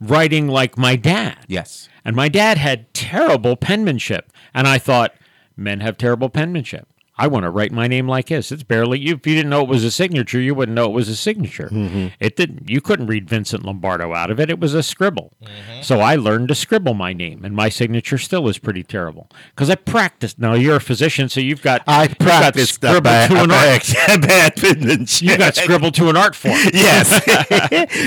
writing 0.00 0.48
like 0.48 0.76
my 0.76 0.96
dad. 0.96 1.38
yes. 1.48 1.88
And 2.04 2.14
my 2.14 2.28
dad 2.28 2.56
had 2.56 2.92
terrible 2.94 3.56
penmanship. 3.56 4.32
And 4.54 4.68
I 4.68 4.78
thought, 4.78 5.14
men 5.56 5.80
have 5.80 5.98
terrible 5.98 6.28
penmanship. 6.28 6.88
I 7.18 7.28
want 7.28 7.44
to 7.44 7.50
write 7.50 7.72
my 7.72 7.86
name 7.86 8.06
like 8.06 8.28
his. 8.28 8.52
It's 8.52 8.62
barely 8.62 8.98
you. 8.98 9.14
If 9.14 9.26
you 9.26 9.34
didn't 9.34 9.48
know 9.48 9.62
it 9.62 9.68
was 9.68 9.84
a 9.84 9.90
signature, 9.90 10.38
you 10.38 10.54
wouldn't 10.54 10.74
know 10.74 10.84
it 10.84 10.92
was 10.92 11.08
a 11.08 11.16
signature. 11.16 11.70
Mm-hmm. 11.72 12.08
It 12.20 12.36
didn't. 12.36 12.68
You 12.68 12.82
couldn't 12.82 13.06
read 13.06 13.28
Vincent 13.28 13.64
Lombardo 13.64 14.12
out 14.12 14.30
of 14.30 14.38
it. 14.38 14.50
It 14.50 14.60
was 14.60 14.74
a 14.74 14.82
scribble. 14.82 15.32
Mm-hmm. 15.42 15.82
So 15.82 16.00
I 16.00 16.16
learned 16.16 16.48
to 16.48 16.54
scribble 16.54 16.92
my 16.92 17.14
name, 17.14 17.44
and 17.44 17.56
my 17.56 17.70
signature 17.70 18.18
still 18.18 18.48
is 18.48 18.58
pretty 18.58 18.82
terrible 18.82 19.30
because 19.54 19.70
I 19.70 19.76
practiced. 19.76 20.38
Now 20.38 20.54
you're 20.54 20.76
a 20.76 20.80
physician, 20.80 21.30
so 21.30 21.40
you've 21.40 21.62
got 21.62 21.82
I 21.86 22.04
you've 22.04 22.18
practiced 22.18 22.80
bad, 22.82 23.30
to 23.30 23.42
an 23.42 23.50
art. 23.50 23.94
bad, 24.06 24.60
bad. 24.60 25.22
You 25.22 25.38
got 25.38 25.56
scribbled 25.56 25.94
to 25.94 26.10
an 26.10 26.16
art 26.16 26.34
form. 26.34 26.58
yes. 26.74 27.26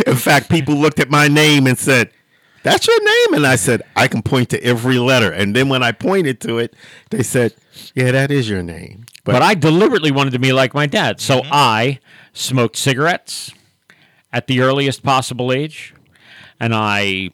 In 0.06 0.15
fact, 0.15 0.50
people 0.50 0.76
looked 0.76 1.00
at 1.00 1.10
my 1.10 1.28
name 1.28 1.65
and 1.65 1.78
said, 1.78 2.12
"That's 2.63 2.88
your 2.88 3.04
name," 3.04 3.34
and 3.36 3.48
I 3.48 3.56
said, 3.56 3.82
"I 3.95 4.08
can 4.08 4.22
point 4.22 4.50
to 4.50 4.63
every 4.63 4.98
letter." 4.98 5.32
And 5.32 5.56
then 5.56 5.69
when 5.69 5.84
I 5.84 5.91
pointed 5.91 6.39
to 6.41 6.58
it, 6.58 6.76
they 7.10 7.24
said, 7.24 7.54
"Yeah, 7.95 8.12
that 8.12 8.32
is 8.32 8.50
your 8.50 8.63
name." 8.63 9.06
But 9.24 9.41
I 9.41 9.54
deliberately 9.54 10.12
wanted 10.12 10.34
to 10.34 10.39
be 10.39 10.52
like 10.52 10.74
my 10.74 10.88
dad. 10.88 11.19
So 11.22 11.43
I 11.52 12.00
smoked 12.34 12.78
cigarettes 12.78 13.52
at 14.32 14.48
the 14.48 14.62
earliest 14.62 15.04
possible 15.04 15.52
age. 15.52 15.93
And 16.60 16.74
I 16.74 17.32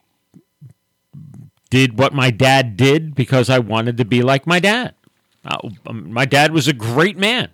did 1.69 1.97
what 1.97 2.13
my 2.13 2.31
dad 2.31 2.77
did 2.77 3.15
because 3.15 3.49
I 3.49 3.59
wanted 3.59 3.97
to 3.97 4.05
be 4.05 4.21
like 4.21 4.45
my 4.45 4.59
dad. 4.59 4.93
Uh, 5.43 5.69
um, 5.87 6.11
my 6.11 6.25
dad 6.25 6.51
was 6.51 6.67
a 6.67 6.73
great 6.73 7.17
man. 7.17 7.49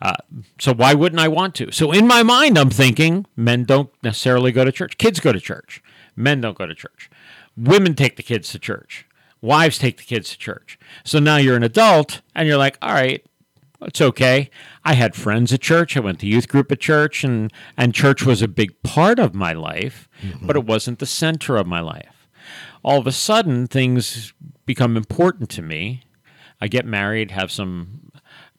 Uh, 0.00 0.14
so 0.58 0.74
why 0.74 0.94
wouldn't 0.94 1.20
I 1.20 1.28
want 1.28 1.54
to? 1.56 1.70
So 1.70 1.92
in 1.92 2.06
my 2.06 2.22
mind, 2.22 2.58
I'm 2.58 2.70
thinking 2.70 3.26
men 3.36 3.64
don't 3.64 3.90
necessarily 4.02 4.50
go 4.50 4.64
to 4.64 4.72
church. 4.72 4.98
Kids 4.98 5.20
go 5.20 5.32
to 5.32 5.40
church. 5.40 5.82
Men 6.16 6.40
don't 6.40 6.58
go 6.58 6.66
to 6.66 6.74
church. 6.74 7.10
Women 7.56 7.94
take 7.94 8.16
the 8.16 8.22
kids 8.22 8.50
to 8.52 8.58
church. 8.58 9.06
Wives 9.40 9.78
take 9.78 9.96
the 9.96 10.04
kids 10.04 10.30
to 10.30 10.38
church. 10.38 10.78
So 11.04 11.18
now 11.18 11.36
you're 11.36 11.56
an 11.56 11.62
adult 11.62 12.22
and 12.34 12.46
you're 12.46 12.58
like, 12.58 12.78
all 12.80 12.92
right, 12.92 13.24
it's 13.84 14.00
okay. 14.00 14.50
I 14.84 14.94
had 14.94 15.14
friends 15.14 15.52
at 15.52 15.60
church. 15.60 15.96
I 15.96 16.00
went 16.00 16.20
to 16.20 16.26
youth 16.26 16.48
group 16.48 16.70
at 16.70 16.80
church, 16.80 17.24
and 17.24 17.52
and 17.76 17.94
church 17.94 18.24
was 18.24 18.42
a 18.42 18.48
big 18.48 18.80
part 18.82 19.18
of 19.18 19.34
my 19.34 19.52
life, 19.52 20.08
mm-hmm. 20.22 20.46
but 20.46 20.56
it 20.56 20.64
wasn't 20.64 20.98
the 20.98 21.06
center 21.06 21.56
of 21.56 21.66
my 21.66 21.80
life. 21.80 22.28
All 22.84 22.98
of 22.98 23.06
a 23.06 23.12
sudden, 23.12 23.66
things 23.66 24.32
become 24.66 24.96
important 24.96 25.50
to 25.50 25.62
me. 25.62 26.04
I 26.60 26.68
get 26.68 26.86
married, 26.86 27.32
have 27.32 27.50
some 27.50 28.01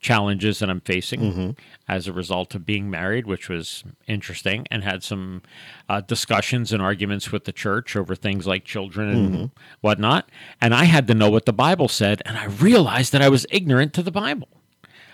challenges 0.04 0.60
that 0.60 0.70
I'm 0.70 0.82
facing 0.82 1.56
as 1.88 2.08
a 2.08 2.14
result 2.14 2.54
of 2.54 2.66
being 2.66 2.90
married, 2.92 3.26
which 3.26 3.50
was 3.50 3.84
interesting, 4.08 4.68
and 4.70 4.84
had 4.84 5.02
some 5.04 5.42
uh, 5.90 6.02
discussions 6.02 6.72
and 6.72 6.82
arguments 6.82 7.32
with 7.32 7.46
the 7.46 7.52
church 7.52 7.96
over 7.96 8.14
things 8.16 8.46
like 8.46 8.64
children 8.66 9.10
and 9.10 9.52
whatnot. 9.82 10.30
And 10.62 10.76
I 10.76 10.84
had 10.84 11.08
to 11.08 11.16
know 11.16 11.30
what 11.32 11.46
the 11.46 11.54
Bible 11.54 11.88
said, 11.88 12.22
and 12.26 12.38
I 12.38 12.46
realized 12.46 13.12
that 13.14 13.22
I 13.24 13.30
was 13.30 13.48
ignorant 13.50 13.94
to 13.94 14.04
the 14.04 14.12
Bible. 14.12 14.50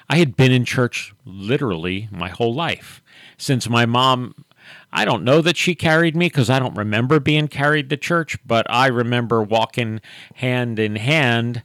I 0.10 0.18
had 0.18 0.36
been 0.36 0.52
in 0.52 0.66
church 0.66 1.14
literally 1.24 2.10
my 2.12 2.30
whole 2.30 2.54
life 2.54 3.02
since 3.38 3.70
my 3.70 3.86
mom. 3.86 4.34
I 4.92 5.06
don't 5.06 5.24
know 5.24 5.42
that 5.42 5.56
she 5.58 5.76
carried 5.76 6.16
me 6.16 6.28
because 6.28 6.50
I 6.50 6.60
don't 6.60 6.76
remember 6.76 7.20
being 7.20 7.48
carried 7.48 7.90
to 7.92 7.98
church, 7.98 8.38
but 8.46 8.66
I 8.70 8.88
remember 8.88 9.42
walking 9.42 10.02
hand 10.36 10.80
in 10.80 10.96
hand 10.96 11.64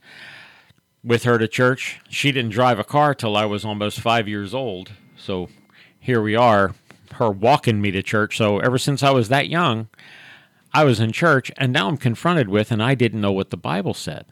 with 1.04 1.24
her 1.24 1.38
to 1.38 1.46
church. 1.46 2.00
She 2.08 2.32
didn't 2.32 2.52
drive 2.52 2.78
a 2.78 2.84
car 2.84 3.14
till 3.14 3.36
I 3.36 3.44
was 3.44 3.64
almost 3.64 4.00
five 4.00 4.26
years 4.26 4.54
old. 4.54 4.92
So 5.16 5.48
here 6.00 6.22
we 6.22 6.34
are, 6.34 6.74
her 7.12 7.30
walking 7.30 7.80
me 7.80 7.90
to 7.90 8.02
church. 8.02 8.36
So 8.36 8.58
ever 8.58 8.78
since 8.78 9.02
I 9.02 9.10
was 9.10 9.28
that 9.28 9.48
young, 9.48 9.88
I 10.72 10.84
was 10.84 10.98
in 10.98 11.12
church, 11.12 11.52
and 11.56 11.72
now 11.72 11.88
I'm 11.88 11.96
confronted 11.96 12.48
with, 12.48 12.72
and 12.72 12.82
I 12.82 12.94
didn't 12.94 13.20
know 13.20 13.32
what 13.32 13.50
the 13.50 13.56
Bible 13.56 13.94
said. 13.94 14.26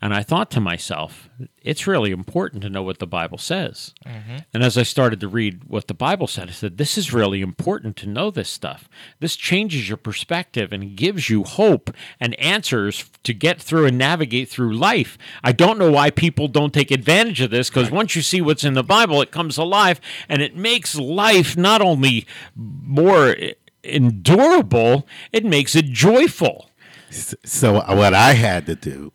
And 0.00 0.14
I 0.14 0.22
thought 0.22 0.50
to 0.52 0.60
myself, 0.60 1.28
it's 1.62 1.86
really 1.86 2.12
important 2.12 2.62
to 2.62 2.70
know 2.70 2.82
what 2.82 2.98
the 2.98 3.06
Bible 3.06 3.38
says. 3.38 3.92
Mm-hmm. 4.06 4.36
And 4.54 4.62
as 4.62 4.78
I 4.78 4.82
started 4.82 5.20
to 5.20 5.28
read 5.28 5.64
what 5.64 5.88
the 5.88 5.94
Bible 5.94 6.26
said, 6.26 6.48
I 6.48 6.52
said, 6.52 6.78
this 6.78 6.96
is 6.96 7.12
really 7.12 7.40
important 7.40 7.96
to 7.98 8.08
know 8.08 8.30
this 8.30 8.48
stuff. 8.48 8.88
This 9.20 9.36
changes 9.36 9.88
your 9.88 9.96
perspective 9.96 10.72
and 10.72 10.96
gives 10.96 11.28
you 11.28 11.44
hope 11.44 11.90
and 12.20 12.38
answers 12.38 13.10
to 13.24 13.34
get 13.34 13.60
through 13.60 13.86
and 13.86 13.98
navigate 13.98 14.48
through 14.48 14.74
life. 14.74 15.18
I 15.42 15.52
don't 15.52 15.78
know 15.78 15.90
why 15.90 16.10
people 16.10 16.48
don't 16.48 16.72
take 16.72 16.90
advantage 16.90 17.40
of 17.40 17.50
this 17.50 17.68
because 17.68 17.90
once 17.90 18.14
you 18.14 18.22
see 18.22 18.40
what's 18.40 18.64
in 18.64 18.74
the 18.74 18.84
Bible, 18.84 19.20
it 19.20 19.30
comes 19.30 19.58
alive 19.58 20.00
and 20.28 20.42
it 20.42 20.56
makes 20.56 20.94
life 20.96 21.56
not 21.56 21.82
only 21.82 22.26
more 22.54 23.34
endurable, 23.82 25.06
it 25.32 25.44
makes 25.44 25.74
it 25.74 25.86
joyful. 25.86 26.70
so 27.10 27.74
what 27.74 28.14
I 28.14 28.32
had 28.32 28.66
to 28.66 28.74
do 28.74 29.12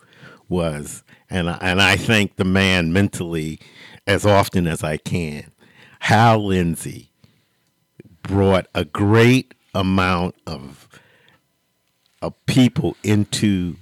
was, 0.51 1.03
and 1.29 1.49
I, 1.49 1.57
and 1.61 1.81
I 1.81 1.95
thank 1.95 2.35
the 2.35 2.43
man 2.45 2.93
mentally 2.93 3.59
as 4.05 4.25
often 4.25 4.67
as 4.67 4.83
I 4.83 4.97
can. 4.97 5.51
Hal 6.01 6.45
Lindsey 6.45 7.09
brought 8.21 8.67
a 8.75 8.85
great 8.85 9.53
amount 9.73 10.35
of 10.45 10.87
of 12.21 12.33
people 12.45 12.95
into 13.03 13.77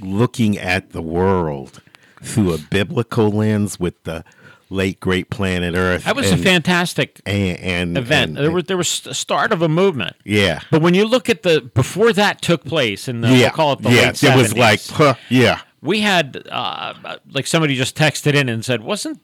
looking 0.00 0.56
at 0.56 0.90
the 0.92 1.02
world 1.02 1.82
through 2.22 2.54
a 2.54 2.58
biblical 2.58 3.28
lens 3.28 3.78
with 3.78 4.02
the 4.04 4.24
late 4.70 4.98
great 4.98 5.30
planet 5.30 5.74
Earth. 5.74 6.04
That 6.04 6.16
was 6.16 6.30
and, 6.30 6.40
a 6.40 6.44
fantastic 6.44 7.20
and, 7.26 7.58
and 7.58 7.98
event. 7.98 8.36
and- 8.36 8.38
there 8.38 8.50
was 8.50 8.64
there 8.64 8.76
was 8.76 9.06
a 9.06 9.14
start 9.14 9.52
of 9.52 9.62
a 9.62 9.68
movement. 9.68 10.16
yeah. 10.24 10.60
But 10.70 10.82
when 10.82 10.94
you 10.94 11.06
look 11.06 11.28
at 11.28 11.42
the 11.42 11.60
before 11.60 12.12
that 12.14 12.40
took 12.42 12.64
place 12.64 13.08
in 13.08 13.20
the 13.20 13.28
yeah, 13.28 13.38
we'll 13.38 13.50
call 13.50 13.72
it 13.74 13.82
the 13.82 13.90
yeah, 13.90 14.06
late 14.06 14.24
it 14.24 14.36
was 14.36 14.56
like, 14.56 14.84
huh, 14.86 15.14
yeah, 15.28 15.60
we 15.86 16.00
had 16.00 16.46
uh, 16.50 17.16
like 17.30 17.46
somebody 17.46 17.76
just 17.76 17.96
texted 17.96 18.34
in 18.34 18.48
and 18.48 18.64
said, 18.64 18.82
wasn't 18.82 19.20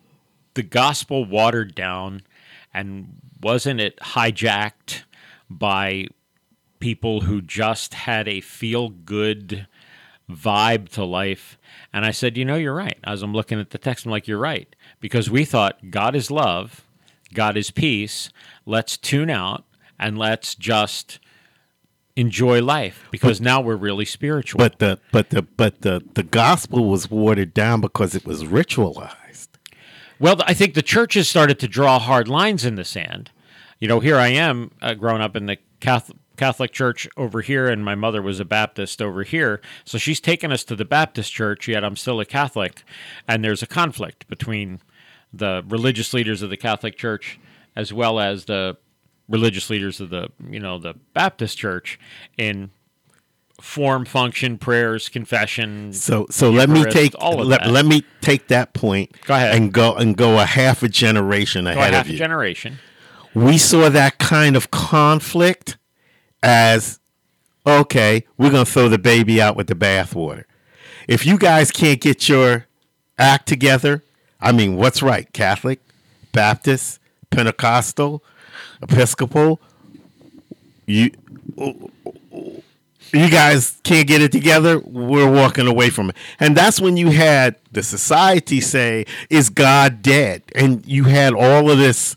the 0.55 0.63
gospel 0.63 1.25
watered 1.25 1.75
down 1.75 2.23
and 2.73 3.21
wasn't 3.43 3.81
it 3.81 3.99
hijacked 3.99 5.03
by 5.51 6.07
people 6.79 7.23
who 7.23 7.43
just 7.43 7.95
had 7.95 8.29
a 8.29 8.41
feel 8.41 8.89
good 8.89 9.67
vibe 10.31 10.89
to 10.91 11.05
life? 11.05 11.59
And 11.93 12.05
I 12.05 12.13
said, 12.13 12.37
you 12.37 12.45
know, 12.45 12.57
you're 12.57 12.75
right. 12.75 12.99
As 13.05 13.23
I'm 13.23 13.35
looking 13.35 13.61
at 13.61 13.71
the 13.71 13.79
text, 13.79 14.07
I'm 14.07 14.13
like, 14.13 14.29
you're 14.29 14.39
right. 14.39 14.75
Because 15.01 15.29
we 15.29 15.45
thought 15.45 15.91
God 15.91 16.15
is 16.15 16.31
love, 16.31 16.87
God 17.35 17.57
is 17.57 17.71
peace. 17.71 18.31
Let's 18.65 18.97
tune 18.97 19.31
out 19.31 19.65
and 19.99 20.19
let's 20.19 20.55
just 20.55 21.19
enjoy 22.17 22.63
life 22.63 23.09
because 23.11 23.41
now 23.41 23.61
we're 23.61 23.77
really 23.77 24.05
spiritual. 24.05 24.59
But 24.59 24.79
the 24.79 24.99
but 25.11 25.31
the 25.31 25.43
but 25.43 25.83
the 25.83 26.03
the 26.15 26.23
gospel 26.23 26.89
was 26.89 27.11
watered 27.11 27.55
down 27.55 27.81
because 27.81 28.15
it 28.15 28.25
was 28.25 28.45
ritualized. 28.45 29.49
Well, 30.19 30.37
I 30.47 30.55
think 30.55 30.75
the 30.75 30.83
churches 30.83 31.29
started 31.29 31.59
to 31.61 31.69
draw 31.69 31.99
hard 31.99 32.29
lines 32.29 32.65
in 32.65 32.77
the 32.77 32.85
sand. 32.85 33.31
You 33.81 33.89
know, 33.89 33.99
here 33.99 34.17
I 34.17 34.29
am, 34.29 34.71
uh, 34.81 34.95
growing 34.95 35.21
up 35.21 35.35
in 35.35 35.47
the 35.47 35.59
Catholic, 35.81 36.17
Catholic 36.37 36.71
Church 36.71 37.09
over 37.17 37.41
here, 37.41 37.69
and 37.69 37.85
my 37.85 37.97
mother 37.97 38.23
was 38.23 38.39
a 38.39 38.45
Baptist 38.45 39.03
over 39.03 39.25
here. 39.25 39.61
So 39.85 39.99
she's 39.99 40.21
taken 40.21 40.53
us 40.53 40.63
to 40.65 40.77
the 40.77 40.85
Baptist 40.85 41.33
church, 41.33 41.67
yet 41.67 41.85
I'm 41.85 41.97
still 41.97 42.21
a 42.21 42.25
Catholic. 42.25 42.85
And 43.27 43.45
there's 43.45 43.63
a 43.63 43.67
conflict 43.67 44.29
between 44.29 44.81
the 45.33 45.65
religious 45.67 46.15
leaders 46.15 46.43
of 46.43 46.51
the 46.51 46.57
Catholic 46.57 46.97
Church 46.97 47.41
as 47.75 47.93
well 47.93 48.21
as 48.21 48.45
the 48.45 48.77
religious 49.33 49.69
leaders 49.71 50.01
of 50.01 50.11
the, 50.11 50.29
you 50.49 50.61
know, 50.61 50.79
the 50.79 50.95
Baptist 51.15 51.59
church 51.59 51.99
in 52.39 52.71
form, 53.61 54.05
function, 54.05 54.59
prayers, 54.59 55.09
confession. 55.09 55.93
So 55.93 56.27
so 56.31 56.51
let 56.51 56.69
me 56.69 56.85
take 56.85 57.15
all 57.19 57.41
of 57.41 57.49
let, 57.49 57.63
that. 57.63 57.71
let 57.71 57.87
me 57.87 58.05
take 58.21 58.49
that 58.49 58.73
point 58.75 59.17
Go 59.27 59.35
ahead. 59.35 59.55
and 59.57 59.73
go 59.73 59.95
and 59.95 60.17
go 60.17 60.39
a 60.39 60.45
half 60.45 60.83
a 60.83 60.89
generation 60.89 61.65
Go 61.65 61.71
ahead 61.73 61.95
half 61.95 62.05
of 62.07 62.11
a 62.11 62.13
you. 62.13 62.19
generation. 62.19 62.79
we 63.35 63.59
saw 63.59 63.89
that 63.89 64.19
kind 64.19 64.55
of 64.57 64.71
conflict 64.71 65.77
as 66.43 66.99
okay, 67.67 68.25
we're 68.37 68.51
going 68.51 68.65
to 68.65 68.71
throw 68.71 68.89
the 68.89 68.99
baby 68.99 69.41
out 69.41 69.57
with 69.57 69.69
the 69.69 69.75
bathwater. 69.77 70.45
If 71.09 71.25
you 71.25 71.39
guys 71.39 71.71
can't 71.71 72.01
get 72.01 72.29
your 72.29 72.67
act 73.19 73.47
together, 73.47 74.03
I 74.41 74.51
mean, 74.53 74.75
what's 74.77 75.01
right? 75.03 75.33
Catholic, 75.33 75.81
Baptist, 76.33 76.99
Pentecostal, 77.31 78.25
Episcopal, 78.83 79.61
you 80.87 81.11
you 83.13 83.31
guys 83.31 83.79
can't 83.85 84.09
get 84.09 84.23
it 84.23 84.33
together, 84.33 84.79
we're 84.79 85.31
walking 85.31 85.67
away 85.67 85.91
from 85.91 86.11
it. 86.11 86.17
And 86.41 86.57
that's 86.57 86.81
when 86.81 86.97
you 86.97 87.11
had 87.11 87.57
the 87.71 87.83
society 87.83 88.61
say, 88.61 89.05
Is 89.29 89.51
God 89.51 90.03
dead? 90.03 90.43
And 90.55 90.87
you 90.87 91.05
had 91.05 91.35
all 91.35 91.71
of 91.71 91.79
this 91.79 92.17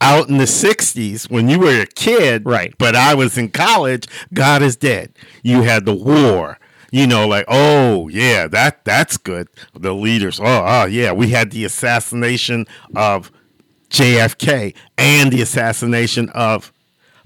out 0.00 0.30
in 0.30 0.38
the 0.38 0.44
60s 0.44 1.30
when 1.30 1.48
you 1.48 1.58
were 1.58 1.82
a 1.82 1.86
kid. 1.86 2.46
Right. 2.46 2.74
But 2.78 2.96
I 2.96 3.14
was 3.14 3.36
in 3.36 3.50
college, 3.50 4.06
God 4.32 4.62
is 4.62 4.76
dead. 4.76 5.12
You 5.42 5.62
had 5.62 5.84
the 5.84 5.94
war. 5.94 6.58
You 6.92 7.06
know, 7.06 7.28
like, 7.28 7.44
oh 7.46 8.08
yeah, 8.08 8.48
that 8.48 8.84
that's 8.84 9.16
good. 9.16 9.46
The 9.74 9.94
leaders, 9.94 10.40
oh, 10.40 10.64
oh 10.66 10.86
yeah, 10.86 11.12
we 11.12 11.28
had 11.28 11.52
the 11.52 11.64
assassination 11.64 12.66
of 12.96 13.30
JFK 13.90 14.74
and 14.96 15.32
the 15.32 15.42
assassination 15.42 16.28
of 16.30 16.72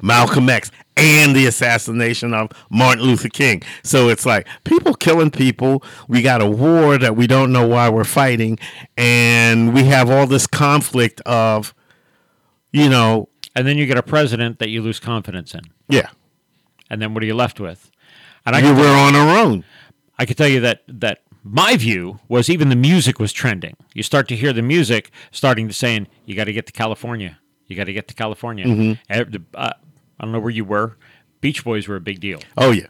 Malcolm 0.03 0.49
X 0.49 0.71
and 0.97 1.35
the 1.35 1.47
assassination 1.47 2.35
of 2.35 2.51
Martin 2.71 3.05
Luther 3.05 3.29
King. 3.29 3.63
So 3.83 4.09
it's 4.09 4.25
like 4.27 4.47
people 4.65 4.95
killing 4.95 5.31
people. 5.31 5.83
We 6.09 6.23
got 6.23 6.41
a 6.41 6.47
war 6.47 6.99
that 6.99 7.17
we 7.17 7.27
don't 7.27 7.53
know 7.53 7.67
why 7.67 7.89
we're 7.89 8.05
fighting, 8.05 8.59
and 8.97 9.75
we 9.75 9.85
have 9.85 10.11
all 10.11 10.27
this 10.27 10.47
conflict 10.47 11.21
of, 11.23 11.75
you 12.73 12.89
know, 12.89 13.29
And 13.57 13.67
then 13.67 13.77
you 13.77 13.87
get 13.87 13.99
a 13.99 14.03
president 14.03 14.59
that 14.59 14.69
you 14.69 14.83
lose 14.83 15.01
confidence 15.01 15.55
in. 15.55 15.63
yeah, 15.89 16.11
And 16.91 17.01
then 17.03 17.13
what 17.15 17.23
are 17.23 17.27
you 17.27 17.35
left 17.35 17.59
with? 17.61 17.91
And 18.47 18.55
I 18.55 18.61
can, 18.61 18.77
were 18.77 18.87
on 18.87 19.15
our 19.17 19.39
own. 19.45 19.65
I 20.19 20.27
can 20.27 20.37
tell 20.37 20.49
you 20.49 20.61
that 20.61 20.83
that 20.87 21.23
my 21.45 21.77
view 21.77 22.19
was 22.29 22.49
even 22.51 22.71
the 22.71 22.77
music 22.77 23.19
was 23.21 23.33
trending. 23.33 23.77
You 23.93 24.03
start 24.03 24.27
to 24.29 24.37
hear 24.37 24.53
the 24.53 24.63
music 24.63 25.11
starting 25.31 25.69
to 25.69 25.75
saying, 25.75 26.09
"You 26.25 26.35
got 26.35 26.45
to 26.45 26.53
get 26.53 26.67
to 26.67 26.73
California. 26.73 27.39
You 27.67 27.77
got 27.77 27.85
to 27.85 27.93
get 27.93 28.09
to 28.09 28.15
California." 28.15 28.65
Mm-hmm. 28.65 29.37
Uh, 29.55 29.73
I 30.19 30.25
don't 30.25 30.33
know 30.33 30.41
where 30.41 30.51
you 30.51 30.65
were. 30.65 30.97
Beach 31.41 31.63
Boys 31.63 31.87
were 31.87 31.97
a 31.97 32.01
big 32.01 32.21
deal. 32.21 32.41
Oh 32.57 32.71
yeah, 32.71 32.87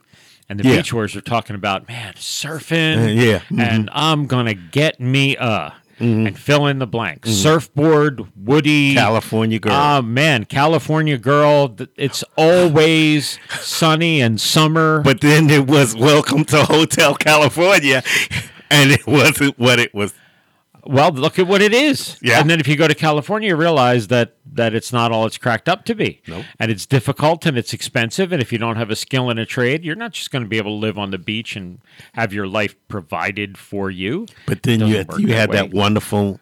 And 0.48 0.60
the 0.60 0.68
Yeah. 0.68 0.76
Beach 0.76 0.92
Boys 0.92 1.16
are 1.16 1.20
talking 1.20 1.56
about, 1.56 1.88
man, 1.88 2.14
surfing. 2.14 3.04
Uh, 3.04 3.08
yeah. 3.10 3.40
Mhm. 3.50 3.60
And 3.60 3.90
I'm 3.92 4.26
going 4.26 4.46
to 4.46 4.54
get 4.54 5.00
me 5.00 5.36
a. 5.36 5.74
Mm-hmm. 6.00 6.26
And 6.26 6.38
fill 6.38 6.66
in 6.66 6.78
the 6.80 6.86
blank. 6.86 7.24
Surfboard, 7.26 8.20
Woody. 8.36 8.94
California 8.94 9.58
girl. 9.58 9.72
Oh, 9.74 10.02
man. 10.02 10.44
California 10.44 11.16
girl. 11.18 11.76
It's 11.96 12.24
always 12.36 13.38
sunny 13.60 14.20
and 14.20 14.40
summer. 14.40 15.00
but 15.02 15.20
then 15.20 15.48
it 15.50 15.66
was 15.66 15.94
Welcome 15.94 16.44
to 16.46 16.64
Hotel 16.64 17.14
California, 17.14 18.02
and 18.70 18.90
it 18.90 19.06
wasn't 19.06 19.58
what 19.58 19.78
it 19.78 19.94
was. 19.94 20.12
Well, 20.86 21.10
look 21.10 21.38
at 21.38 21.46
what 21.46 21.62
it 21.62 21.72
is. 21.72 22.18
Yeah. 22.22 22.40
And 22.40 22.48
then 22.50 22.60
if 22.60 22.68
you 22.68 22.76
go 22.76 22.86
to 22.88 22.94
California, 22.94 23.48
you 23.50 23.56
realize 23.56 24.08
that, 24.08 24.36
that 24.52 24.74
it's 24.74 24.92
not 24.92 25.12
all 25.12 25.26
it's 25.26 25.38
cracked 25.38 25.68
up 25.68 25.84
to 25.86 25.94
be. 25.94 26.22
Nope. 26.26 26.44
And 26.58 26.70
it's 26.70 26.86
difficult 26.86 27.46
and 27.46 27.56
it's 27.58 27.72
expensive. 27.72 28.32
And 28.32 28.40
if 28.42 28.52
you 28.52 28.58
don't 28.58 28.76
have 28.76 28.90
a 28.90 28.96
skill 28.96 29.30
in 29.30 29.38
a 29.38 29.46
trade, 29.46 29.84
you're 29.84 29.96
not 29.96 30.12
just 30.12 30.30
going 30.30 30.42
to 30.44 30.48
be 30.48 30.58
able 30.58 30.72
to 30.72 30.80
live 30.80 30.98
on 30.98 31.10
the 31.10 31.18
beach 31.18 31.56
and 31.56 31.80
have 32.12 32.32
your 32.32 32.46
life 32.46 32.74
provided 32.88 33.56
for 33.58 33.90
you. 33.90 34.26
But 34.46 34.62
then 34.62 34.80
you 34.80 34.96
had, 34.96 35.08
you 35.18 35.26
that 35.28 35.34
had 35.36 35.50
way. 35.50 35.56
that 35.56 35.70
wonderful 35.72 36.40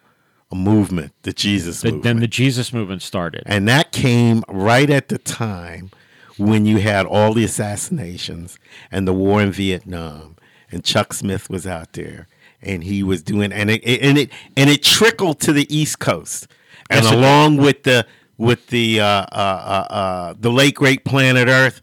movement, 0.53 1.13
the 1.23 1.33
Jesus 1.33 1.81
The- 1.81 1.87
movement. 1.87 2.03
then 2.03 2.19
the 2.19 2.27
Jesus 2.27 2.71
movement 2.73 3.01
started. 3.01 3.43
And 3.45 3.67
that 3.67 3.91
came 3.91 4.43
right 4.47 4.89
at 4.89 5.09
the 5.09 5.17
time 5.17 5.89
when 6.37 6.65
you 6.65 6.77
had 6.79 7.05
all 7.05 7.33
the 7.33 7.43
assassinations 7.43 8.57
and 8.91 9.07
the 9.07 9.13
war 9.13 9.41
in 9.41 9.51
Vietnam, 9.51 10.35
and 10.71 10.83
Chuck 10.83 11.13
Smith 11.13 11.49
was 11.49 11.67
out 11.67 11.93
there, 11.93 12.27
and 12.63 12.83
he 12.83 13.03
was 13.03 13.23
doing, 13.23 13.51
and 13.51 13.69
it, 13.69 13.83
and 13.83 14.17
it 14.17 14.31
and 14.57 14.69
it 14.69 14.83
trickled 14.83 15.39
to 15.41 15.53
the 15.53 15.73
East 15.75 15.99
Coast, 15.99 16.47
and 16.89 17.05
it 17.05 17.11
along 17.13 17.57
with 17.57 17.83
the 17.83 18.05
with 18.37 18.67
the 18.67 18.99
uh, 18.99 19.05
uh, 19.05 19.25
uh, 19.31 19.93
uh, 19.93 20.33
the 20.39 20.51
late 20.51 20.75
great 20.75 21.05
Planet 21.05 21.47
Earth. 21.47 21.81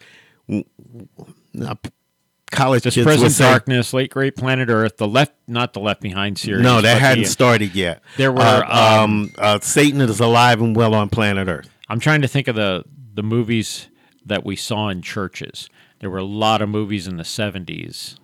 College 2.50 2.82
kids 2.82 2.96
present 3.02 3.30
say, 3.30 3.44
darkness, 3.44 3.92
late 3.92 4.10
great 4.10 4.34
planet 4.34 4.70
Earth, 4.70 4.96
the 4.96 5.06
left, 5.06 5.32
not 5.46 5.72
the 5.72 5.78
Left 5.78 6.00
Behind 6.00 6.36
series. 6.36 6.62
No, 6.62 6.80
that 6.80 7.00
hadn't 7.00 7.24
the- 7.24 7.30
started 7.30 7.76
yet. 7.76 8.02
There 8.16 8.32
were, 8.32 8.40
uh, 8.40 9.04
um, 9.04 9.04
um, 9.04 9.32
uh, 9.38 9.60
Satan 9.60 10.00
is 10.00 10.18
alive 10.18 10.60
and 10.60 10.74
well 10.74 10.92
on 10.92 11.10
planet 11.10 11.46
Earth. 11.46 11.70
I'm 11.88 12.00
trying 12.00 12.22
to 12.22 12.28
think 12.28 12.48
of 12.48 12.56
the 12.56 12.84
the 13.14 13.22
movies 13.22 13.88
that 14.26 14.44
we 14.44 14.56
saw 14.56 14.88
in 14.88 15.02
churches. 15.02 15.68
There 16.00 16.10
were 16.10 16.18
a 16.18 16.24
lot 16.24 16.62
of 16.62 16.68
movies 16.68 17.06
in 17.06 17.18
the 17.18 17.24
70s 17.24 18.16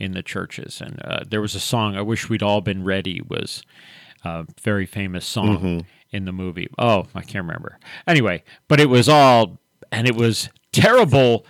in 0.00 0.12
the 0.12 0.22
churches, 0.22 0.80
and 0.80 1.00
uh, 1.04 1.20
there 1.28 1.40
was 1.40 1.54
a 1.54 1.60
song. 1.60 1.96
I 1.96 2.00
wish 2.02 2.28
we'd 2.28 2.42
all 2.42 2.60
been 2.60 2.82
ready. 2.84 3.20
Was 3.28 3.62
a 4.24 4.46
very 4.62 4.86
famous 4.86 5.24
song 5.26 5.58
Mm-hmm. 5.58 5.78
in 6.10 6.24
the 6.24 6.32
movie. 6.32 6.68
Oh, 6.78 7.06
I 7.14 7.20
can't 7.22 7.44
remember. 7.46 7.78
Anyway, 8.06 8.42
but 8.68 8.80
it 8.80 8.88
was 8.88 9.08
all, 9.08 9.58
and 9.92 10.08
it 10.08 10.16
was 10.16 10.48
terrible. 10.72 11.44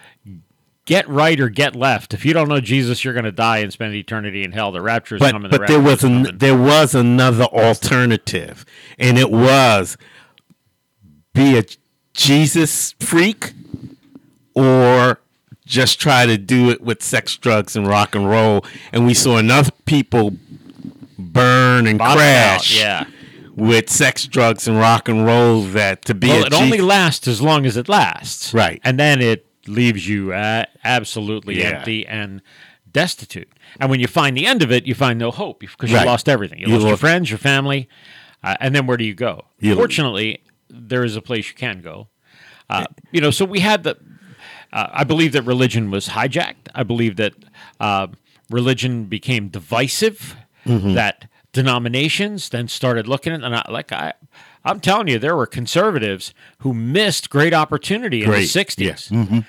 Get 0.86 1.08
right 1.08 1.38
or 1.38 1.48
get 1.48 1.76
left. 1.76 2.14
If 2.14 2.24
you 2.24 2.32
don't 2.32 2.48
know 2.48 2.60
Jesus, 2.60 3.04
you're 3.04 3.14
going 3.14 3.24
to 3.24 3.30
die 3.32 3.58
and 3.58 3.72
spend 3.72 3.94
eternity 3.94 4.42
in 4.42 4.50
hell. 4.52 4.72
The 4.72 4.80
rapture 4.82 5.14
is 5.16 5.20
but 5.20 5.30
coming. 5.32 5.50
The 5.50 5.58
but 5.60 5.68
there 5.68 5.80
was 5.80 6.02
an, 6.02 6.36
there 6.38 6.56
was 6.56 6.94
another 6.94 7.44
alternative, 7.44 8.64
and 8.98 9.16
it 9.16 9.30
was 9.30 9.96
be 11.32 11.56
a 11.56 11.62
Jesus 12.12 12.92
freak 12.98 13.52
or 14.54 15.20
just 15.70 16.00
try 16.00 16.26
to 16.26 16.36
do 16.36 16.68
it 16.70 16.80
with 16.80 17.00
sex, 17.02 17.36
drugs, 17.36 17.76
and 17.76 17.86
rock 17.86 18.14
and 18.16 18.28
roll. 18.28 18.64
And 18.92 19.06
we 19.06 19.14
saw 19.14 19.38
enough 19.38 19.70
people 19.84 20.32
burn 21.18 21.86
and 21.86 21.98
Bottom 21.98 22.18
out, 22.18 22.18
crash 22.18 22.78
Yeah. 22.78 23.04
with 23.54 23.88
sex, 23.88 24.26
drugs, 24.26 24.66
and 24.66 24.76
rock 24.78 25.08
and 25.08 25.24
roll 25.24 25.62
that 25.62 26.04
to 26.06 26.14
be 26.14 26.28
Well, 26.28 26.44
it 26.44 26.52
only 26.54 26.80
lasts 26.80 27.28
as 27.28 27.40
long 27.40 27.66
as 27.66 27.76
it 27.76 27.88
lasts. 27.88 28.52
Right. 28.52 28.80
And 28.84 28.98
then 28.98 29.22
it 29.22 29.46
leaves 29.68 30.08
you 30.08 30.32
uh, 30.32 30.64
absolutely 30.82 31.60
Yeah. 31.60 31.76
empty 31.78 32.04
and 32.06 32.42
destitute. 32.90 33.48
And 33.78 33.90
when 33.90 34.00
you 34.00 34.08
find 34.08 34.36
the 34.36 34.46
end 34.46 34.62
of 34.62 34.72
it, 34.72 34.86
you 34.86 34.94
find 34.94 35.18
no 35.18 35.30
hope 35.30 35.60
because 35.60 35.92
Right. 35.92 36.00
you 36.00 36.06
lost 36.06 36.28
everything. 36.28 36.58
You, 36.58 36.66
You 36.66 36.74
lost 36.78 36.86
your 36.88 36.96
friends, 36.96 37.30
your 37.30 37.38
family, 37.38 37.88
uh, 38.42 38.56
and 38.60 38.74
then 38.74 38.86
where 38.86 38.96
do 38.96 39.04
you 39.04 39.14
go? 39.14 39.44
You- 39.60 39.76
Fortunately, 39.76 40.40
there 40.68 41.04
is 41.04 41.14
a 41.14 41.22
place 41.22 41.46
you 41.48 41.54
can 41.54 41.80
go. 41.80 42.08
Uh, 42.68 42.86
you 43.12 43.20
know, 43.20 43.30
so 43.30 43.44
we 43.44 43.60
had 43.60 43.84
the. 43.84 43.96
Uh, 44.72 44.88
I 44.92 45.04
believe 45.04 45.32
that 45.32 45.42
religion 45.42 45.90
was 45.90 46.08
hijacked. 46.08 46.68
I 46.74 46.82
believe 46.82 47.16
that 47.16 47.34
uh, 47.80 48.08
religion 48.50 49.04
became 49.04 49.48
divisive. 49.48 50.36
Mm-hmm. 50.66 50.94
That 50.94 51.28
denominations 51.52 52.50
then 52.50 52.68
started 52.68 53.08
looking 53.08 53.32
at, 53.32 53.42
and 53.42 53.56
I, 53.56 53.66
like 53.68 53.92
I, 53.92 54.12
I'm 54.64 54.80
telling 54.80 55.08
you, 55.08 55.18
there 55.18 55.36
were 55.36 55.46
conservatives 55.46 56.34
who 56.58 56.74
missed 56.74 57.30
great 57.30 57.54
opportunity 57.54 58.22
in 58.22 58.28
Great, 58.28 58.52
the 58.52 58.64
'60s. 58.64 58.78
yes. 58.78 59.08
Mm-hmm. 59.08 59.40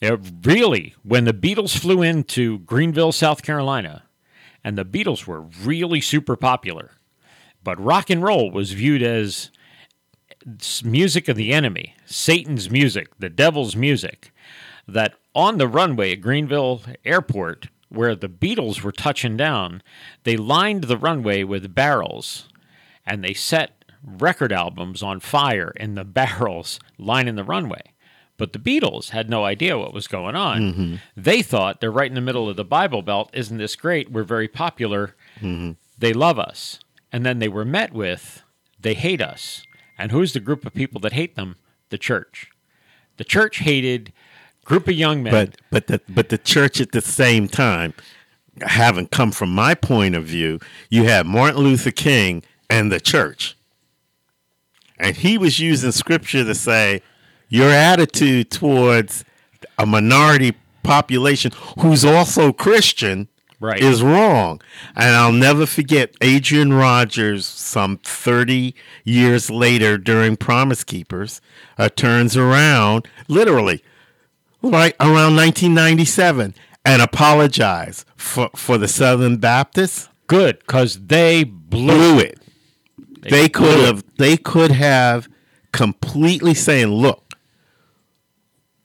It 0.00 0.20
really, 0.42 0.94
when 1.02 1.24
the 1.24 1.32
Beatles 1.32 1.78
flew 1.78 2.02
into 2.02 2.58
Greenville, 2.60 3.12
South 3.12 3.42
Carolina, 3.42 4.02
and 4.62 4.76
the 4.76 4.84
Beatles 4.84 5.26
were 5.26 5.40
really 5.40 6.00
super 6.00 6.36
popular, 6.36 6.90
but 7.64 7.80
rock 7.82 8.10
and 8.10 8.22
roll 8.22 8.50
was 8.50 8.72
viewed 8.72 9.02
as 9.02 9.50
music 10.84 11.28
of 11.28 11.36
the 11.36 11.52
enemy, 11.52 11.94
Satan's 12.04 12.70
music, 12.70 13.08
the 13.18 13.30
devil's 13.30 13.74
music, 13.74 14.32
that 14.86 15.14
on 15.34 15.58
the 15.58 15.68
runway 15.68 16.12
at 16.12 16.20
Greenville 16.20 16.82
Airport, 17.04 17.68
where 17.88 18.14
the 18.14 18.28
Beatles 18.28 18.82
were 18.82 18.92
touching 18.92 19.36
down, 19.36 19.82
they 20.24 20.36
lined 20.36 20.84
the 20.84 20.96
runway 20.96 21.44
with 21.44 21.74
barrels 21.74 22.48
and 23.04 23.22
they 23.22 23.34
set 23.34 23.84
record 24.02 24.52
albums 24.52 25.02
on 25.02 25.20
fire 25.20 25.72
in 25.76 25.94
the 25.94 26.04
barrels 26.20 26.80
lining 26.98 27.36
the 27.36 27.44
runway. 27.44 27.82
But 28.38 28.52
the 28.52 28.58
Beatles 28.58 29.10
had 29.10 29.30
no 29.30 29.44
idea 29.44 29.78
what 29.78 29.94
was 29.94 30.06
going 30.06 30.36
on. 30.36 30.60
Mm-hmm. 30.60 30.94
They 31.16 31.40
thought 31.40 31.80
they're 31.80 31.90
right 31.90 32.10
in 32.10 32.14
the 32.14 32.20
middle 32.20 32.50
of 32.50 32.56
the 32.56 32.64
Bible 32.64 33.00
Belt. 33.00 33.30
Isn't 33.32 33.56
this 33.56 33.76
great? 33.76 34.10
We're 34.10 34.24
very 34.24 34.48
popular. 34.48 35.14
Mm-hmm. 35.40 35.72
They 35.96 36.12
love 36.12 36.38
us. 36.38 36.80
And 37.10 37.24
then 37.24 37.38
they 37.38 37.48
were 37.48 37.64
met 37.64 37.94
with, 37.94 38.42
they 38.78 38.92
hate 38.92 39.22
us. 39.22 39.62
And 39.98 40.12
who's 40.12 40.34
the 40.34 40.40
group 40.40 40.66
of 40.66 40.74
people 40.74 41.00
that 41.00 41.14
hate 41.14 41.34
them? 41.34 41.56
The 41.88 41.96
church. 41.96 42.50
The 43.16 43.24
church 43.24 43.58
hated 43.60 44.12
group 44.66 44.86
of 44.88 44.94
young 44.94 45.22
men. 45.22 45.32
but 45.32 45.56
but 45.70 45.86
the 45.86 46.00
but 46.08 46.28
the 46.28 46.36
church 46.38 46.80
at 46.80 46.92
the 46.92 47.00
same 47.00 47.48
time 47.48 47.94
having 48.62 49.06
come 49.06 49.30
from 49.32 49.50
my 49.50 49.74
point 49.74 50.14
of 50.14 50.24
view 50.24 50.58
you 50.90 51.04
have 51.04 51.24
martin 51.26 51.60
luther 51.62 51.90
king 51.90 52.42
and 52.68 52.90
the 52.92 53.00
church 53.00 53.56
and 54.98 55.16
he 55.16 55.38
was 55.38 55.58
using 55.58 55.92
scripture 55.92 56.42
to 56.44 56.54
say 56.54 57.00
your 57.48 57.70
attitude 57.70 58.50
towards 58.50 59.24
a 59.78 59.86
minority 59.86 60.52
population 60.82 61.52
who's 61.80 62.04
also 62.04 62.52
Christian 62.52 63.28
Right. 63.58 63.80
is 63.82 64.02
wrong. 64.02 64.60
And 64.94 65.14
I'll 65.16 65.32
never 65.32 65.64
forget 65.64 66.14
Adrian 66.20 66.74
Rogers, 66.74 67.46
some 67.46 67.96
30 68.04 68.74
years 69.02 69.48
later 69.50 69.96
during 69.96 70.36
Promise 70.36 70.84
Keepers, 70.84 71.40
uh, 71.78 71.88
turns 71.88 72.36
around, 72.36 73.08
literally, 73.28 73.82
right 74.70 74.94
around 75.00 75.36
1997, 75.36 76.54
and 76.84 77.02
apologize 77.02 78.04
for, 78.16 78.50
for 78.54 78.78
the 78.78 78.88
Southern 78.88 79.38
Baptists. 79.38 80.08
Good, 80.26 80.58
because 80.60 81.06
they 81.06 81.44
blew. 81.44 81.86
Blew 81.86 82.18
it. 82.20 82.40
They 83.22 83.48
could 83.48 83.74
blew 83.74 83.82
it. 83.82 83.86
have 83.86 84.04
they 84.18 84.36
could 84.36 84.70
have 84.70 85.28
completely 85.72 86.54
saying, 86.54 86.88
look, 86.88 87.34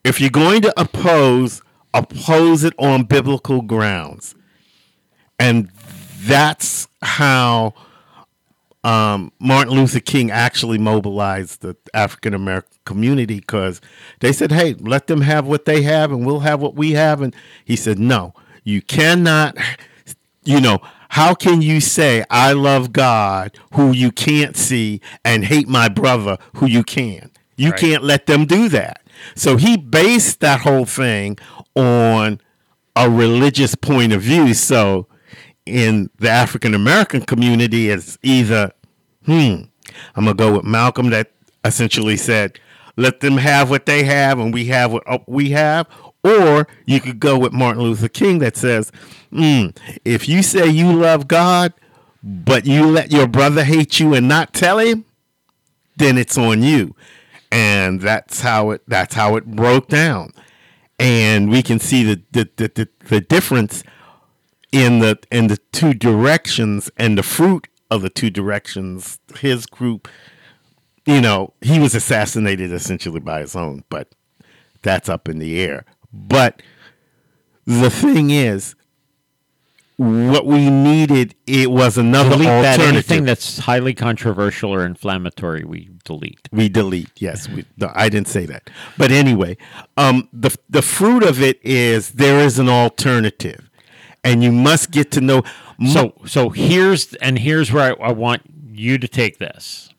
if 0.04 0.20
you're 0.20 0.30
going 0.30 0.62
to 0.62 0.80
oppose, 0.80 1.62
oppose 1.94 2.64
it 2.64 2.74
on 2.78 3.04
biblical 3.04 3.62
grounds. 3.62 4.34
And 5.38 5.70
that's 6.20 6.88
how 7.02 7.74
um, 8.84 9.32
Martin 9.38 9.74
Luther 9.74 10.00
King 10.00 10.30
actually 10.30 10.78
mobilized 10.78 11.60
the 11.62 11.76
African 11.94 12.34
American 12.34 12.78
community 12.84 13.36
because 13.40 13.80
they 14.20 14.32
said, 14.32 14.50
hey, 14.52 14.74
let 14.74 15.06
them 15.06 15.20
have 15.20 15.46
what 15.46 15.64
they 15.66 15.82
have 15.82 16.10
and 16.10 16.26
we'll 16.26 16.40
have 16.40 16.60
what 16.60 16.74
we 16.74 16.92
have. 16.92 17.20
And 17.22 17.34
he 17.64 17.76
said, 17.76 17.98
no, 17.98 18.34
you 18.64 18.82
cannot, 18.82 19.56
you 20.44 20.60
know, 20.60 20.80
how 21.10 21.34
can 21.34 21.62
you 21.62 21.80
say, 21.80 22.24
I 22.30 22.52
love 22.54 22.92
God 22.92 23.56
who 23.74 23.92
you 23.92 24.10
can't 24.10 24.56
see 24.56 25.00
and 25.24 25.44
hate 25.44 25.68
my 25.68 25.88
brother 25.88 26.38
who 26.56 26.66
you 26.66 26.82
can? 26.82 27.30
You 27.56 27.70
Right. 27.70 27.78
can't 27.80 28.02
let 28.02 28.26
them 28.26 28.46
do 28.46 28.68
that. 28.70 29.02
So 29.36 29.56
he 29.56 29.76
based 29.76 30.40
that 30.40 30.62
whole 30.62 30.86
thing 30.86 31.38
on 31.76 32.40
a 32.96 33.08
religious 33.08 33.74
point 33.74 34.12
of 34.12 34.22
view. 34.22 34.54
So 34.54 35.06
in 35.66 36.10
the 36.18 36.28
African 36.28 36.74
American 36.74 37.22
community, 37.22 37.88
is 37.88 38.18
either, 38.22 38.72
hmm, 39.24 39.62
I'm 40.16 40.24
gonna 40.24 40.34
go 40.34 40.54
with 40.54 40.64
Malcolm 40.64 41.10
that 41.10 41.32
essentially 41.64 42.16
said, 42.16 42.58
let 42.96 43.20
them 43.20 43.36
have 43.38 43.70
what 43.70 43.86
they 43.86 44.04
have 44.04 44.38
and 44.38 44.52
we 44.52 44.66
have 44.66 44.92
what 44.92 45.02
uh, 45.06 45.18
we 45.26 45.50
have. 45.50 45.86
Or 46.24 46.68
you 46.86 47.00
could 47.00 47.18
go 47.18 47.36
with 47.38 47.52
Martin 47.52 47.82
Luther 47.82 48.08
King 48.08 48.38
that 48.40 48.56
says, 48.56 48.92
hmm, 49.30 49.68
if 50.04 50.28
you 50.28 50.42
say 50.42 50.68
you 50.68 50.92
love 50.92 51.26
God, 51.26 51.72
but 52.22 52.64
you 52.64 52.86
let 52.86 53.10
your 53.10 53.26
brother 53.26 53.64
hate 53.64 53.98
you 53.98 54.14
and 54.14 54.28
not 54.28 54.52
tell 54.52 54.78
him, 54.78 55.04
then 55.96 56.16
it's 56.16 56.38
on 56.38 56.62
you. 56.62 56.94
And 57.50 58.00
that's 58.00 58.40
how 58.40 58.70
it 58.70 58.82
that's 58.86 59.14
how 59.14 59.36
it 59.36 59.46
broke 59.46 59.88
down. 59.88 60.32
And 60.98 61.50
we 61.50 61.62
can 61.62 61.80
see 61.80 62.04
the 62.04 62.22
the, 62.32 62.48
the, 62.56 62.70
the, 62.74 62.88
the 63.08 63.20
difference 63.20 63.82
in 64.72 64.98
the 64.98 65.18
in 65.30 65.46
the 65.46 65.58
two 65.70 65.94
directions 65.94 66.90
and 66.96 67.16
the 67.16 67.22
fruit 67.22 67.68
of 67.90 68.02
the 68.02 68.10
two 68.10 68.30
directions. 68.30 69.20
His 69.38 69.66
group, 69.66 70.08
you 71.06 71.20
know, 71.20 71.52
he 71.60 71.78
was 71.78 71.94
assassinated 71.94 72.72
essentially 72.72 73.20
by 73.20 73.40
his 73.40 73.54
own, 73.54 73.84
but 73.88 74.08
that's 74.82 75.08
up 75.08 75.28
in 75.28 75.38
the 75.38 75.60
air. 75.60 75.84
But 76.12 76.62
the 77.66 77.90
thing 77.90 78.30
is, 78.30 78.74
what 79.96 80.46
we 80.46 80.68
needed 80.70 81.34
it 81.46 81.70
was 81.70 81.96
another 81.98 82.30
delete 82.30 82.46
that. 82.46 82.80
Anything 82.80 83.24
that's 83.24 83.58
highly 83.58 83.94
controversial 83.94 84.72
or 84.72 84.84
inflammatory, 84.84 85.64
we 85.64 85.90
delete. 86.04 86.48
we 86.50 86.68
delete. 86.68 87.10
Yes, 87.16 87.48
we, 87.48 87.64
no, 87.76 87.90
I 87.94 88.08
didn't 88.08 88.28
say 88.28 88.46
that. 88.46 88.70
But 88.98 89.12
anyway, 89.12 89.56
um, 89.96 90.28
the 90.32 90.56
the 90.68 90.82
fruit 90.82 91.22
of 91.22 91.40
it 91.40 91.60
is 91.62 92.12
there 92.12 92.40
is 92.40 92.58
an 92.58 92.68
alternative, 92.68 93.70
and 94.24 94.42
you 94.42 94.52
must 94.52 94.90
get 94.90 95.10
to 95.12 95.20
know. 95.20 95.42
So, 95.92 96.14
so 96.26 96.50
here's 96.50 97.14
and 97.14 97.38
here's 97.38 97.72
where 97.72 98.00
I, 98.00 98.08
I 98.08 98.12
want 98.12 98.42
you 98.70 98.98
to 98.98 99.08
take 99.08 99.38
this. 99.38 99.92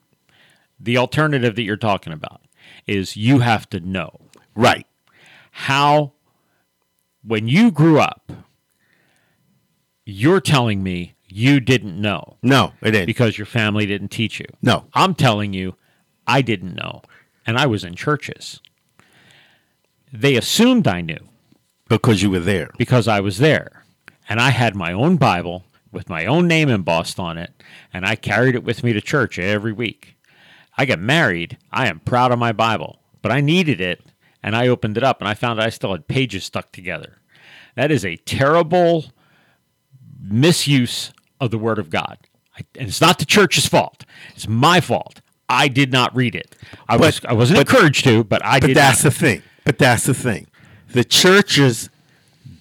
The 0.79 0.97
alternative 0.97 1.55
that 1.55 1.63
you're 1.63 1.77
talking 1.77 2.13
about 2.13 2.41
is 2.87 3.15
you 3.17 3.39
have 3.39 3.69
to 3.69 3.79
know 3.79 4.19
right, 4.55 4.85
how, 5.51 6.13
when 7.23 7.47
you 7.47 7.71
grew 7.71 7.99
up, 7.99 8.31
you're 10.05 10.41
telling 10.41 10.83
me 10.83 11.15
you 11.27 11.59
didn't 11.59 11.99
know 11.99 12.37
no, 12.43 12.73
it 12.81 12.93
ain't. 12.93 13.07
because 13.07 13.37
your 13.37 13.45
family 13.45 13.85
didn't 13.85 14.09
teach 14.09 14.39
you. 14.39 14.45
No. 14.61 14.85
I'm 14.93 15.15
telling 15.15 15.53
you, 15.53 15.75
I 16.27 16.41
didn't 16.41 16.75
know. 16.75 17.01
And 17.45 17.57
I 17.57 17.65
was 17.65 17.83
in 17.83 17.95
churches. 17.95 18.61
They 20.11 20.35
assumed 20.35 20.87
I 20.87 21.01
knew 21.01 21.29
because 21.87 22.21
you 22.21 22.29
were 22.29 22.39
there. 22.39 22.69
because 22.77 23.07
I 23.07 23.19
was 23.19 23.39
there. 23.39 23.82
And 24.29 24.39
I 24.39 24.49
had 24.49 24.75
my 24.75 24.93
own 24.93 25.17
Bible 25.17 25.63
with 25.91 26.09
my 26.09 26.25
own 26.25 26.47
name 26.47 26.69
embossed 26.69 27.19
on 27.19 27.37
it, 27.37 27.51
and 27.93 28.05
I 28.05 28.15
carried 28.15 28.55
it 28.55 28.63
with 28.63 28.83
me 28.83 28.93
to 28.93 29.01
church 29.01 29.37
every 29.37 29.71
week. 29.73 30.15
I 30.77 30.85
got 30.85 30.99
married. 30.99 31.57
I 31.71 31.87
am 31.87 31.99
proud 31.99 32.31
of 32.31 32.39
my 32.39 32.51
Bible, 32.51 32.99
but 33.21 33.31
I 33.31 33.41
needed 33.41 33.79
it, 33.79 34.03
and 34.41 34.55
I 34.55 34.67
opened 34.67 34.97
it 34.97 35.03
up, 35.03 35.19
and 35.21 35.27
I 35.27 35.33
found 35.35 35.61
I 35.61 35.69
still 35.69 35.91
had 35.91 36.07
pages 36.07 36.45
stuck 36.45 36.71
together. 36.71 37.17
That 37.75 37.91
is 37.91 38.03
a 38.05 38.15
terrible 38.17 39.05
misuse 40.21 41.11
of 41.39 41.51
the 41.51 41.57
Word 41.57 41.79
of 41.79 41.89
God. 41.89 42.17
I, 42.57 42.61
and 42.77 42.87
it's 42.87 43.01
not 43.01 43.19
the 43.19 43.25
church's 43.25 43.67
fault. 43.67 44.05
It's 44.35 44.47
my 44.47 44.79
fault. 44.79 45.21
I 45.49 45.67
did 45.67 45.91
not 45.91 46.15
read 46.15 46.35
it. 46.35 46.55
I 46.87 46.97
was 46.97 47.21
I 47.25 47.33
wasn't 47.33 47.57
but- 47.59 47.69
encouraged 47.69 48.03
to, 48.05 48.23
but 48.23 48.43
I 48.43 48.59
But 48.59 48.67
did. 48.67 48.77
that's 48.77 49.03
not. 49.03 49.13
the 49.13 49.19
thing. 49.19 49.41
But 49.65 49.77
that's 49.77 50.05
the 50.05 50.13
thing. 50.13 50.47
The 50.89 51.03
churches 51.03 51.89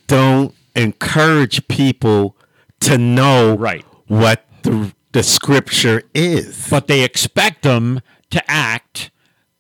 don't 0.06 0.54
encourage 0.76 1.66
people 1.68 2.36
to 2.80 2.98
know 2.98 3.54
Right. 3.56 3.84
what 4.06 4.44
the 4.62 4.92
the 5.12 5.22
scripture 5.22 6.02
is. 6.14 6.68
but 6.70 6.86
they 6.86 7.02
expect 7.04 7.62
them 7.62 8.00
to 8.30 8.42
act 8.50 9.10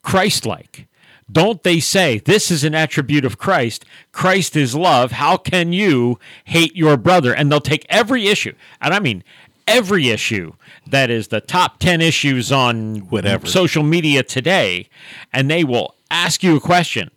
Christ-like. 0.02 0.86
Don't 1.30 1.62
they 1.62 1.78
say 1.80 2.18
this 2.18 2.50
is 2.50 2.64
an 2.64 2.74
attribute 2.74 3.24
of 3.24 3.38
Christ? 3.38 3.84
Christ 4.12 4.56
is 4.56 4.74
love. 4.74 5.12
How 5.12 5.36
can 5.36 5.72
you 5.72 6.18
hate 6.44 6.74
your 6.76 6.96
brother? 6.96 7.34
And 7.34 7.50
they'll 7.50 7.60
take 7.60 7.86
every 7.88 8.26
issue, 8.28 8.54
and 8.80 8.92
I 8.94 8.98
mean 8.98 9.22
every 9.66 10.08
issue 10.10 10.52
that 10.90 11.08
is 11.10 11.28
the 11.28 11.40
top 11.40 11.78
10 11.78 12.00
issues 12.00 12.50
on 12.50 12.96
Whatever. 13.10 13.46
social 13.46 13.82
media 13.82 14.22
today, 14.22 14.88
and 15.32 15.50
they 15.50 15.64
will 15.64 15.94
ask 16.10 16.42
you 16.42 16.56
a 16.56 16.60
question. 16.60 17.10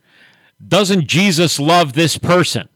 Doesn't 0.66 1.08
Jesus 1.08 1.60
love 1.60 1.94
this 1.94 2.18
person? 2.18 2.70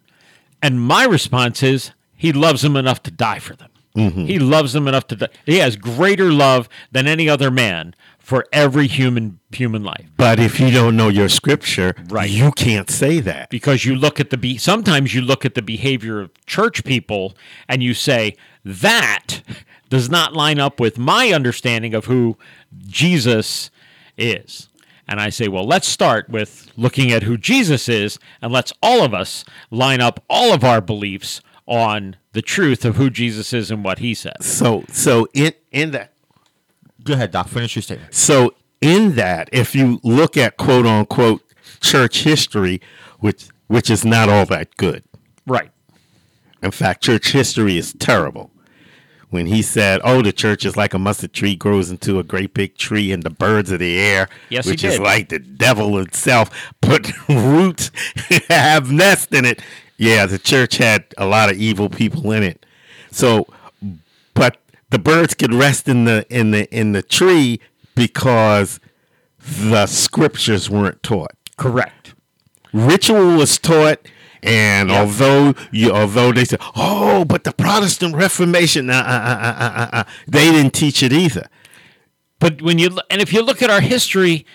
And 0.61 0.81
my 0.81 1.05
response 1.05 1.63
is, 1.63 1.91
he 2.15 2.33
loves 2.33 2.61
them 2.61 2.75
enough 2.75 3.01
to 3.03 3.11
die 3.11 3.39
for 3.39 3.55
them. 3.55 3.69
Mm-hmm. 3.95 4.25
He 4.25 4.39
loves 4.39 4.73
them 4.73 4.87
enough 4.87 5.07
to 5.07 5.15
die. 5.15 5.29
He 5.45 5.57
has 5.57 5.75
greater 5.75 6.31
love 6.31 6.69
than 6.91 7.07
any 7.07 7.27
other 7.27 7.49
man 7.49 7.95
for 8.19 8.45
every 8.53 8.87
human 8.87 9.39
human 9.51 9.83
life. 9.83 10.05
But 10.15 10.39
if 10.39 10.59
you 10.59 10.69
don't 10.69 10.95
know 10.95 11.07
your 11.09 11.29
scripture, 11.29 11.95
Right. 12.09 12.29
you 12.29 12.51
can't 12.51 12.89
say 12.89 13.19
that. 13.21 13.49
Because 13.49 13.85
you 13.85 13.95
look 13.95 14.19
at 14.19 14.29
the 14.29 14.37
be- 14.37 14.57
sometimes 14.59 15.15
you 15.15 15.21
look 15.21 15.43
at 15.45 15.55
the 15.55 15.61
behavior 15.63 16.19
of 16.21 16.45
church 16.45 16.83
people 16.83 17.35
and 17.67 17.81
you 17.81 17.93
say 17.95 18.35
that 18.63 19.41
does 19.89 20.09
not 20.09 20.33
line 20.33 20.59
up 20.59 20.79
with 20.79 20.99
my 20.99 21.31
understanding 21.33 21.95
of 21.95 22.05
who 22.05 22.37
Jesus 22.85 23.71
is. 24.17 24.68
And 25.09 25.19
I 25.19 25.31
say, 25.31 25.47
well, 25.47 25.65
let's 25.65 25.87
start 25.87 26.29
with 26.29 26.71
looking 26.77 27.11
at 27.11 27.23
who 27.23 27.35
Jesus 27.35 27.89
is, 27.89 28.19
and 28.43 28.53
let's 28.53 28.71
all 28.83 29.03
of 29.03 29.11
us 29.11 29.43
line 29.71 30.01
up 30.01 30.23
all 30.29 30.53
of 30.53 30.63
our 30.63 30.81
beliefs 30.81 31.41
on 31.65 32.15
the 32.33 32.43
truth 32.43 32.85
of 32.85 32.95
who 32.95 33.09
Jesus 33.09 33.51
is 33.51 33.71
and 33.71 33.83
what 33.83 33.97
he 33.99 34.13
says. 34.13 34.45
So 34.45 34.85
so 34.89 35.27
in 35.33 35.53
in 35.71 35.91
that 35.91 36.13
Go 37.03 37.13
ahead, 37.13 37.31
Doc. 37.31 37.47
Finish 37.47 37.75
your 37.75 37.81
statement. 37.81 38.13
so 38.13 38.53
in 38.81 39.15
that, 39.15 39.49
if 39.51 39.73
you 39.73 39.99
look 40.03 40.37
at 40.37 40.57
quote 40.57 40.85
unquote 40.85 41.41
church 41.81 42.21
history, 42.23 42.79
which 43.19 43.47
which 43.65 43.89
is 43.89 44.05
not 44.05 44.29
all 44.29 44.45
that 44.45 44.75
good. 44.77 45.03
Right. 45.47 45.71
In 46.61 46.69
fact, 46.71 47.01
church 47.01 47.31
history 47.31 47.77
is 47.77 47.93
terrible. 47.93 48.51
When 49.29 49.45
he 49.45 49.61
said, 49.61 50.01
"Oh, 50.03 50.21
the 50.23 50.33
church 50.33 50.65
is 50.65 50.75
like 50.75 50.93
a 50.93 50.99
mustard 50.99 51.33
tree 51.33 51.55
grows 51.55 51.91
into 51.91 52.17
a 52.19 52.23
great 52.23 52.53
big 52.53 52.75
tree, 52.77 53.11
and 53.11 53.21
the 53.21 53.29
birds 53.29 53.71
of 53.71 53.79
the 53.79 53.99
air, 53.99 54.27
Yes, 54.49 54.65
which 54.65 54.83
is 54.83 54.99
like 54.99 55.29
the 55.29 55.37
devil 55.39 55.99
itself, 55.99 56.49
put 56.81 57.11
roots, 57.29 57.91
have 58.49 58.91
nest 58.91 59.33
in 59.33 59.45
it." 59.45 59.61
Yeah, 59.97 60.25
the 60.25 60.39
church 60.39 60.77
had 60.77 61.05
a 61.17 61.25
lot 61.25 61.51
of 61.51 61.57
evil 61.57 61.89
people 61.89 62.31
in 62.31 62.41
it. 62.41 62.65
So, 63.11 63.45
but 64.33 64.57
the 64.89 64.99
birds 64.99 65.33
could 65.33 65.53
rest 65.53 65.87
in 65.87 66.05
the 66.05 66.25
in 66.29 66.51
the 66.51 66.73
in 66.75 66.93
the 66.93 67.01
tree 67.03 67.59
because 67.95 68.79
the 69.39 69.85
scriptures 69.87 70.69
weren't 70.69 71.01
taught 71.03 71.31
Correct. 71.57 72.13
ritual 72.73 73.35
was 73.37 73.57
taught 73.57 73.99
and 74.43 74.89
Yeah. 74.89 75.01
although 75.01 75.53
you 75.71 75.91
although 75.91 76.31
they 76.31 76.45
said 76.45 76.59
oh 76.75 77.25
but 77.25 77.43
the 77.43 77.51
protestant 77.53 78.15
reformation 78.15 78.89
uh, 78.89 78.93
uh, 78.93 78.97
uh, 78.97 79.55
uh, 79.65 79.71
uh, 79.81 79.89
uh, 79.99 80.03
they 80.27 80.51
didn't 80.51 80.73
teach 80.73 81.03
it 81.03 81.11
either 81.13 81.47
But 82.39 82.61
when 82.61 82.79
you 82.79 82.89
and 83.11 83.21
if 83.21 83.33
you 83.33 83.41
look 83.43 83.61
at 83.61 83.69
our 83.69 83.81
history, 83.81 84.45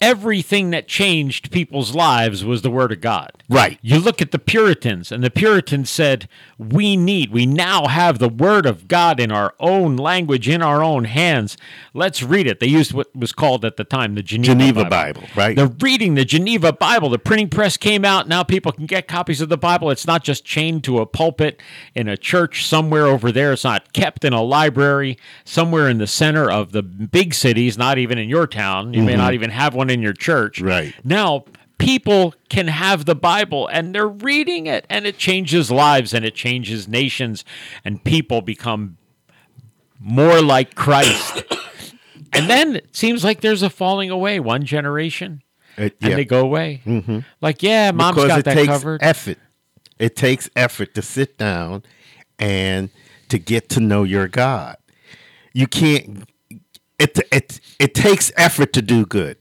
everything 0.00 0.70
that 0.70 0.88
changed 0.88 1.52
people's 1.52 1.94
lives 1.94 2.44
was 2.44 2.62
the 2.62 2.70
Word 2.70 2.90
of 2.90 3.00
God. 3.00 3.30
Right. 3.48 3.78
You 3.82 3.98
look 3.98 4.22
at 4.22 4.30
the 4.30 4.38
Puritans, 4.38 5.12
and 5.12 5.22
the 5.22 5.30
Puritans 5.30 5.90
said, 5.90 6.28
We 6.58 6.96
need, 6.96 7.30
we 7.30 7.44
now 7.44 7.86
have 7.86 8.18
the 8.18 8.28
Word 8.28 8.64
of 8.64 8.88
God 8.88 9.20
in 9.20 9.30
our 9.30 9.54
own 9.60 9.96
language, 9.96 10.48
in 10.48 10.62
our 10.62 10.82
own 10.82 11.04
hands. 11.04 11.56
Let's 11.92 12.22
read 12.22 12.46
it. 12.46 12.60
They 12.60 12.66
used 12.66 12.94
what 12.94 13.14
was 13.14 13.32
called 13.32 13.64
at 13.64 13.76
the 13.76 13.84
time 13.84 14.14
the 14.14 14.22
Geneva, 14.22 14.54
Geneva 14.54 14.84
Bible, 14.86 15.24
right. 15.36 15.54
They're 15.54 15.66
reading 15.66 16.14
the 16.14 16.24
Geneva 16.24 16.72
Bible. 16.72 17.10
The 17.10 17.18
printing 17.18 17.50
press 17.50 17.76
came 17.76 18.04
out. 18.04 18.26
Now 18.26 18.42
people 18.42 18.72
can 18.72 18.86
get 18.86 19.06
copies 19.06 19.40
of 19.40 19.50
the 19.50 19.58
Bible. 19.58 19.90
It's 19.90 20.06
not 20.06 20.24
just 20.24 20.44
chained 20.44 20.84
to 20.84 21.00
a 21.00 21.06
pulpit 21.06 21.60
in 21.94 22.08
a 22.08 22.16
church 22.16 22.66
somewhere 22.66 23.06
over 23.06 23.30
there. 23.30 23.52
It's 23.52 23.64
not 23.64 23.92
kept 23.92 24.24
in 24.24 24.32
a 24.32 24.42
library 24.42 25.18
somewhere 25.44 25.88
in 25.88 25.98
the 25.98 26.06
center 26.06 26.50
of 26.50 26.72
the 26.72 26.82
big 26.82 27.34
cities, 27.34 27.76
not 27.76 27.98
even 27.98 28.16
in 28.16 28.28
your 28.28 28.46
town. 28.46 28.94
You 28.94 29.02
may 29.02 29.16
not 29.16 29.28
mm-hmm. 29.28 29.34
even 29.34 29.50
have 29.50 29.74
one 29.74 29.89
in 29.90 30.00
your 30.02 30.12
church. 30.14 30.58
Mm-hmm. 30.58 30.66
Right. 30.68 30.94
Now, 31.04 31.44
people 31.78 32.34
can 32.48 32.68
have 32.68 33.04
the 33.04 33.14
Bible 33.14 33.66
and 33.68 33.94
they're 33.94 34.08
reading 34.08 34.66
it, 34.66 34.86
and 34.90 35.06
it 35.06 35.18
changes 35.18 35.70
lives 35.70 36.12
and 36.14 36.24
it 36.24 36.34
changes 36.34 36.86
nations, 36.88 37.44
and 37.84 38.02
people 38.04 38.40
become 38.42 38.96
more 39.98 40.40
like 40.40 40.74
Christ. 40.74 41.42
and 42.32 42.48
then 42.48 42.76
it 42.76 42.96
seems 42.96 43.24
like 43.24 43.40
there's 43.40 43.62
a 43.62 43.70
falling 43.70 44.10
away 44.10 44.40
one 44.40 44.64
generation 44.64 45.42
It- 45.76 45.96
and 46.00 46.10
yeah. 46.10 46.16
they 46.16 46.24
go 46.24 46.40
away. 46.40 46.80
Like, 47.40 47.62
yeah, 47.62 47.90
mom's 47.92 48.16
because 48.16 48.28
got 48.28 48.38
it 48.40 48.44
that 48.46 48.54
takes 48.54 48.68
covered. 48.68 49.02
effort. 49.02 49.38
It 49.98 50.16
takes 50.16 50.48
effort 50.56 50.94
to 50.94 51.02
sit 51.02 51.36
down 51.36 51.82
and 52.38 52.88
to 53.28 53.38
get 53.38 53.68
to 53.70 53.80
know 53.80 54.02
your 54.04 54.28
God. 54.28 54.76
You 55.52 55.66
can't. 55.66 56.26
It 56.98 57.18
it 57.30 57.60
it 57.78 57.94
takes 57.94 58.32
effort 58.36 58.72
to 58.74 58.82
do 58.82 59.04
good. 59.04 59.36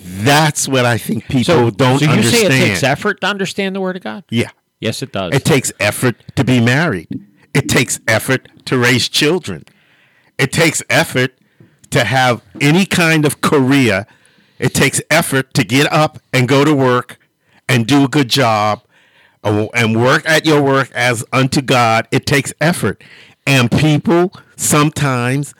That's 0.00 0.68
what 0.68 0.84
I 0.84 0.98
think 0.98 1.24
people 1.28 1.44
so, 1.44 1.70
don't 1.70 1.98
so 1.98 2.04
you 2.04 2.10
understand. 2.10 2.52
say 2.52 2.62
it 2.62 2.68
takes 2.68 2.82
effort 2.82 3.20
to 3.20 3.26
understand 3.26 3.74
the 3.74 3.80
Word 3.80 3.96
of 3.96 4.02
God? 4.02 4.24
Yeah, 4.30 4.50
Yes, 4.80 5.02
it 5.02 5.12
does. 5.12 5.34
it 5.34 5.44
takes 5.44 5.72
effort 5.80 6.16
to 6.36 6.44
be 6.44 6.60
married. 6.60 7.08
It 7.54 7.68
takes 7.68 7.98
effort 8.06 8.48
to 8.66 8.78
raise 8.78 9.08
children. 9.08 9.64
It 10.38 10.52
takes 10.52 10.82
effort 10.88 11.36
to 11.90 12.04
have 12.04 12.42
any 12.60 12.86
kind 12.86 13.24
of 13.24 13.40
career. 13.40 14.06
It 14.58 14.74
takes 14.74 15.00
effort 15.10 15.54
to 15.54 15.64
get 15.64 15.90
up 15.92 16.20
and 16.32 16.46
go 16.46 16.64
to 16.64 16.74
work 16.74 17.18
and 17.68 17.86
do 17.86 18.04
a 18.04 18.08
good 18.08 18.28
job 18.28 18.82
and 19.42 20.00
work 20.00 20.28
at 20.28 20.46
your 20.46 20.62
work 20.62 20.90
as 20.94 21.24
unto 21.32 21.60
God. 21.60 22.06
It 22.10 22.26
takes 22.26 22.52
effort. 22.60 23.02
And 23.46 23.70
people 23.70 24.32
sometimes, 24.56 25.54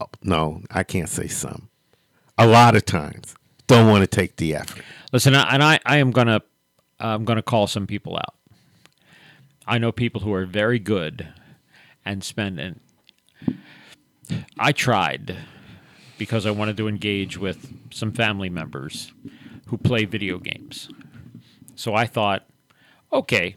oh, 0.00 0.06
no, 0.22 0.62
I 0.70 0.84
can't 0.84 1.08
say 1.08 1.26
some, 1.26 1.68
a 2.38 2.46
lot 2.46 2.76
of 2.76 2.84
times 2.84 3.34
don't 3.66 3.88
want 3.88 4.02
to 4.02 4.06
take 4.06 4.36
the 4.36 4.54
effort. 4.56 4.84
Listen, 5.12 5.34
I- 5.34 5.54
and 5.54 5.62
I, 5.62 5.80
I 5.86 5.96
am 5.98 6.10
gonna, 6.10 6.42
I'm 6.98 7.24
gonna 7.24 7.42
call 7.42 7.66
some 7.66 7.86
people 7.86 8.16
out. 8.16 8.34
I 9.66 9.78
know 9.78 9.92
people 9.92 10.20
who 10.20 10.32
are 10.34 10.44
very 10.44 10.78
good 10.78 11.28
and 12.04 12.22
spend. 12.22 12.60
And 12.60 12.80
I 14.58 14.72
tried 14.72 15.36
because 16.18 16.46
I 16.46 16.50
wanted 16.50 16.76
to 16.76 16.88
engage 16.88 17.38
with 17.38 17.72
some 17.90 18.12
family 18.12 18.48
members 18.50 19.12
who 19.66 19.78
play 19.78 20.04
video 20.04 20.38
games. 20.38 20.88
So 21.76 21.94
I 21.94 22.06
thought, 22.06 22.44
okay, 23.12 23.56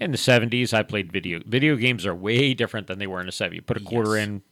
in 0.00 0.10
the 0.10 0.18
'70s 0.18 0.74
I 0.74 0.82
played 0.82 1.12
video. 1.12 1.40
Video 1.46 1.76
games 1.76 2.04
are 2.04 2.14
way 2.14 2.52
different 2.52 2.88
than 2.88 2.98
they 2.98 3.06
were 3.06 3.20
in 3.20 3.26
the 3.26 3.32
'70s. 3.32 3.54
You 3.54 3.62
put 3.62 3.76
a 3.76 3.84
quarter 3.84 4.16
in, 4.16 4.32
your 4.32 4.42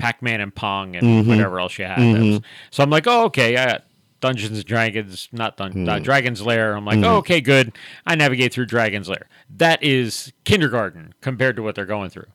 Pac-Man 0.00 0.40
and 0.40 0.54
Pong 0.54 0.96
and 0.96 1.06
mm-hmm. 1.06 1.28
whatever 1.28 1.60
else 1.60 1.78
you 1.78 1.84
had. 1.84 1.98
Was- 1.98 2.40
So 2.70 2.82
I'm 2.82 2.90
like, 2.90 3.06
oh, 3.06 3.24
okay, 3.26 3.56
I 3.56 3.66
got 3.66 3.84
Dungeons 4.20 4.58
and 4.58 4.66
Dragons, 4.66 5.28
not 5.32 5.56
Dun- 5.56 5.88
uh, 5.88 5.96
mm. 5.96 6.02
Dragon's 6.02 6.42
Lair. 6.42 6.74
I'm 6.74 6.84
like, 6.84 7.02
oh, 7.02 7.16
okay, 7.18 7.40
good. 7.40 7.76
I 8.06 8.14
navigate 8.14 8.52
through 8.52 8.66
Dragon's 8.66 9.08
Lair. 9.08 9.28
That 9.56 9.82
is 9.82 10.32
kindergarten 10.44 11.14
compared 11.20 11.56
to 11.56 11.62
what 11.62 11.74
they're 11.74 11.86
going 11.86 12.10
through. 12.10 12.26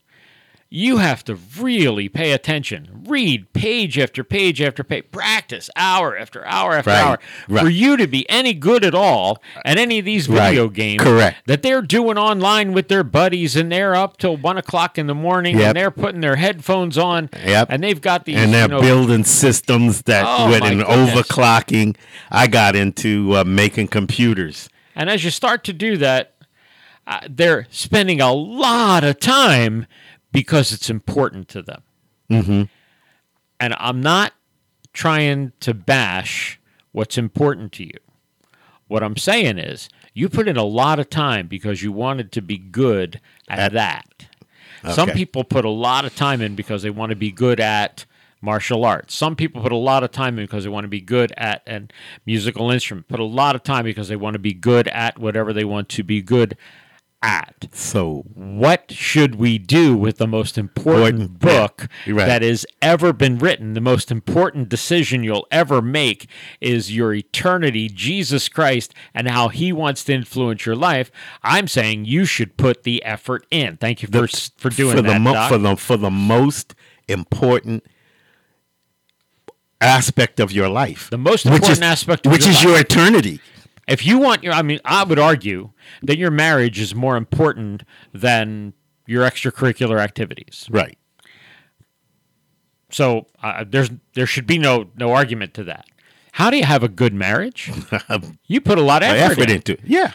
You 0.68 0.96
have 0.96 1.22
to 1.24 1.36
really 1.60 2.08
pay 2.08 2.32
attention. 2.32 3.04
Read 3.06 3.52
page 3.52 3.98
after 4.00 4.24
page 4.24 4.60
after 4.60 4.82
page. 4.82 5.04
Practice 5.12 5.70
hour 5.76 6.18
after 6.18 6.44
hour 6.44 6.74
after 6.74 6.90
Right, 6.90 7.00
hour 7.04 7.18
right. 7.48 7.62
for 7.62 7.68
you 7.70 7.96
to 7.96 8.08
be 8.08 8.28
any 8.28 8.52
good 8.52 8.84
at 8.84 8.92
all 8.94 9.40
at 9.64 9.78
any 9.78 10.00
of 10.00 10.04
these 10.04 10.28
Right, 10.28 10.48
video 10.50 10.68
games 10.68 11.02
correct. 11.02 11.46
that 11.46 11.62
they're 11.62 11.82
doing 11.82 12.18
online 12.18 12.72
with 12.72 12.88
their 12.88 13.04
buddies 13.04 13.54
and 13.54 13.70
they're 13.70 13.94
up 13.94 14.16
till 14.16 14.36
one 14.36 14.58
o'clock 14.58 14.98
in 14.98 15.06
the 15.06 15.14
morning 15.14 15.56
Yep. 15.56 15.66
and 15.68 15.76
they're 15.76 15.90
putting 15.92 16.20
their 16.20 16.34
headphones 16.36 16.98
on 16.98 17.30
Yep. 17.44 17.68
and 17.70 17.84
they've 17.84 18.00
got 18.00 18.24
these 18.24 18.36
and 18.36 18.52
they're 18.52 18.62
you 18.62 18.68
know, 18.68 18.80
building 18.80 19.22
systems 19.22 20.02
that 20.02 20.24
Oh, 20.26 20.50
with 20.50 20.64
an 20.64 20.78
goodness. 20.78 21.12
overclocking. 21.12 21.96
I 22.28 22.48
got 22.48 22.74
into 22.74 23.36
uh, 23.36 23.44
making 23.44 23.86
computers. 23.88 24.68
And 24.96 25.08
as 25.08 25.22
you 25.24 25.30
start 25.30 25.62
to 25.64 25.72
do 25.72 25.96
that, 25.98 26.32
uh, 27.06 27.20
they're 27.30 27.68
spending 27.70 28.20
a 28.20 28.32
lot 28.32 29.04
of 29.04 29.20
time 29.20 29.86
because 30.36 30.70
it's 30.70 30.90
important 30.90 31.48
to 31.48 31.62
them. 31.62 31.82
Mm-hmm. 32.30 32.62
And 33.58 33.74
I'm 33.78 34.02
not 34.02 34.34
trying 34.92 35.52
to 35.60 35.72
bash 35.72 36.60
what's 36.92 37.16
important 37.16 37.72
to 37.72 37.84
you. 37.84 37.98
What 38.86 39.02
I'm 39.02 39.16
saying 39.16 39.58
is, 39.58 39.88
you 40.12 40.28
put 40.28 40.46
in 40.46 40.58
a 40.58 40.64
lot 40.64 40.98
of 40.98 41.08
time 41.08 41.46
because 41.46 41.82
you 41.82 41.90
wanted 41.90 42.32
to 42.32 42.42
be 42.42 42.58
good 42.58 43.20
at, 43.48 43.58
At- 43.58 43.72
that. 43.72 44.28
Some 44.92 45.08
people 45.10 45.42
put 45.42 45.64
a 45.64 45.70
lot 45.70 46.04
of 46.04 46.14
time 46.14 46.40
in 46.40 46.54
because 46.54 46.82
they 46.82 46.90
want 46.90 47.10
to 47.10 47.16
be 47.16 47.32
good 47.32 47.58
at 47.58 48.04
martial 48.40 48.84
arts. 48.84 49.16
Some 49.16 49.34
people 49.34 49.62
put 49.62 49.72
a 49.72 49.76
lot 49.76 50.04
of 50.04 50.12
time 50.12 50.38
in 50.38 50.44
because 50.44 50.62
they 50.62 50.70
want 50.70 50.84
to 50.84 50.88
be 50.88 51.00
good 51.00 51.32
at 51.36 51.62
a 51.66 51.88
musical 52.24 52.70
instrument. 52.70 53.08
Put 53.08 53.18
a 53.18 53.24
lot 53.24 53.56
of 53.56 53.64
time 53.64 53.84
because 53.84 54.06
they 54.06 54.16
want 54.16 54.34
to 54.34 54.38
be 54.38 54.52
good 54.52 54.86
at 54.88 55.18
whatever 55.18 55.52
they 55.52 55.64
want 55.64 55.88
to 55.88 56.04
be 56.04 56.22
good 56.22 56.56
at. 57.22 57.68
So 57.72 58.24
What 58.34 58.92
should 58.92 59.36
we 59.36 59.58
do 59.58 59.96
with 59.96 60.18
the 60.18 60.26
most 60.26 60.56
important 60.58 61.38
book 61.38 61.88
right. 62.06 62.26
that 62.26 62.42
has 62.42 62.66
ever 62.82 63.12
been 63.12 63.38
written? 63.38 63.74
The 63.74 63.80
most 63.80 64.10
important 64.10 64.68
decision 64.68 65.24
you'll 65.24 65.46
ever 65.50 65.80
make 65.82 66.28
is 66.60 66.94
your 66.94 67.14
eternity, 67.14 67.88
Jesus 67.88 68.48
Christ, 68.48 68.94
and 69.14 69.28
how 69.28 69.48
he 69.48 69.72
wants 69.72 70.04
to 70.04 70.12
influence 70.14 70.66
your 70.66 70.76
life. 70.76 71.10
I'm 71.42 71.68
saying 71.68 72.04
you 72.04 72.24
should 72.24 72.56
put 72.56 72.82
the 72.84 73.02
effort 73.04 73.46
in. 73.50 73.76
Thank 73.76 74.02
you 74.02 74.08
for, 74.08 74.26
for 74.28 74.70
doing 74.70 74.96
for 74.96 75.02
that. 75.02 75.12
the 75.14 75.18
mo- 75.18 75.48
for 75.48 75.58
the 75.58 75.76
for 75.76 75.96
the 75.96 76.10
most 76.10 76.74
important 77.08 77.84
aspect 79.80 80.40
of 80.40 80.52
your 80.52 80.68
life. 80.68 81.10
The 81.10 81.18
most 81.18 81.44
which 81.44 81.54
important 81.54 81.78
is, 81.78 81.82
aspect 81.82 82.26
of 82.26 82.32
which 82.32 82.46
is 82.46 82.56
life. 82.56 82.64
your 82.64 82.80
eternity. 82.80 83.40
If 83.86 84.04
you 84.04 84.18
want 84.18 84.42
your, 84.42 84.52
I 84.52 84.62
mean, 84.62 84.80
I 84.84 85.04
would 85.04 85.18
argue 85.18 85.70
that 86.02 86.18
your 86.18 86.30
marriage 86.30 86.80
is 86.80 86.94
more 86.94 87.16
important 87.16 87.84
than 88.12 88.72
your 89.06 89.24
extracurricular 89.24 90.00
activities. 90.00 90.66
Right. 90.70 90.98
So 92.90 93.26
uh, 93.42 93.64
there's 93.68 93.90
there 94.14 94.26
should 94.26 94.46
be 94.46 94.58
no 94.58 94.88
no 94.96 95.12
argument 95.12 95.54
to 95.54 95.64
that. 95.64 95.86
How 96.32 96.50
do 96.50 96.56
you 96.56 96.64
have 96.64 96.82
a 96.82 96.88
good 96.88 97.14
marriage? 97.14 97.70
You 98.46 98.60
put 98.60 98.78
a 98.78 98.82
lot 98.82 99.02
of 99.02 99.08
effort, 99.10 99.32
Effort 99.38 99.50
in. 99.50 99.56
into 99.56 99.72
it. 99.72 99.80
Yeah. 99.84 100.12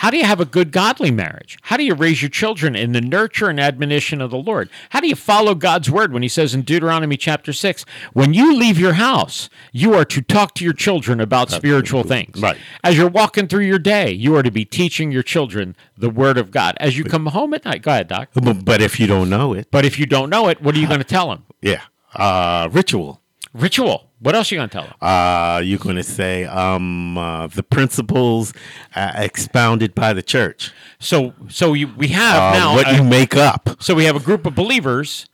How 0.00 0.08
do 0.08 0.16
you 0.16 0.24
have 0.24 0.40
a 0.40 0.46
good 0.46 0.72
godly 0.72 1.10
marriage? 1.10 1.58
How 1.60 1.76
do 1.76 1.84
you 1.84 1.94
raise 1.94 2.22
your 2.22 2.30
children 2.30 2.74
in 2.74 2.92
the 2.92 3.02
nurture 3.02 3.50
and 3.50 3.60
admonition 3.60 4.22
of 4.22 4.30
the 4.30 4.38
Lord? 4.38 4.70
How 4.88 5.00
do 5.00 5.06
you 5.08 5.14
follow 5.14 5.54
God's 5.54 5.90
word 5.90 6.10
when 6.10 6.22
he 6.22 6.28
says 6.28 6.54
in 6.54 6.62
Deuteronomy 6.62 7.18
chapter 7.18 7.52
6, 7.52 7.84
when 8.14 8.32
you 8.32 8.56
leave 8.56 8.78
your 8.78 8.94
house, 8.94 9.50
you 9.72 9.92
are 9.92 10.06
to 10.06 10.22
talk 10.22 10.54
to 10.54 10.64
your 10.64 10.72
children 10.72 11.20
about 11.20 11.50
spiritual 11.50 12.02
things. 12.02 12.40
right. 12.40 12.56
As 12.82 12.96
you're 12.96 13.10
walking 13.10 13.46
through 13.46 13.64
your 13.66 13.78
day, 13.78 14.10
you 14.10 14.34
are 14.36 14.42
to 14.42 14.50
be 14.50 14.64
teaching 14.64 15.12
your 15.12 15.22
children 15.22 15.76
the 15.98 16.08
word 16.08 16.38
of 16.38 16.50
God. 16.50 16.78
As 16.80 16.96
you 16.96 17.04
come 17.04 17.26
home 17.26 17.52
at 17.52 17.66
night, 17.66 17.82
go 17.82 17.90
ahead, 17.90 18.08
Doc. 18.08 18.30
But, 18.32 18.64
but 18.64 18.80
if 18.80 18.98
you 18.98 19.06
don't 19.06 19.28
know 19.28 19.52
it, 19.52 19.70
But 19.70 19.84
if 19.84 19.98
you 19.98 20.06
don't 20.06 20.30
know 20.30 20.48
it, 20.48 20.62
what 20.62 20.74
are 20.74 20.78
you 20.78 20.88
going 20.88 21.00
to 21.00 21.04
tell 21.04 21.28
them? 21.28 21.44
yeah. 21.60 21.82
Uh, 22.14 22.70
ritual. 22.72 23.20
Ritual. 23.52 24.09
What 24.20 24.34
else 24.34 24.52
are 24.52 24.54
you 24.54 24.58
going 24.58 24.68
to 24.68 24.72
tell 24.72 24.84
them? 24.84 24.94
Uh, 25.00 25.60
you're 25.64 25.78
going 25.78 25.96
to 25.96 26.02
say 26.02 26.44
um, 26.44 27.16
uh, 27.16 27.46
the 27.46 27.62
principles 27.62 28.52
uh, 28.94 29.12
expounded 29.14 29.94
by 29.94 30.12
the 30.12 30.22
church. 30.22 30.72
So, 30.98 31.32
so 31.48 31.72
you, 31.72 31.88
we 31.96 32.08
have 32.08 32.54
Uh, 32.54 32.58
now 32.58 32.74
what 32.74 32.86
a- 32.88 32.96
you 32.96 33.02
make 33.04 33.34
up. 33.34 33.76
So 33.80 33.94
we 33.94 34.04
have 34.04 34.16
a 34.16 34.20
group 34.20 34.44
of 34.46 34.54
believers 34.54 35.26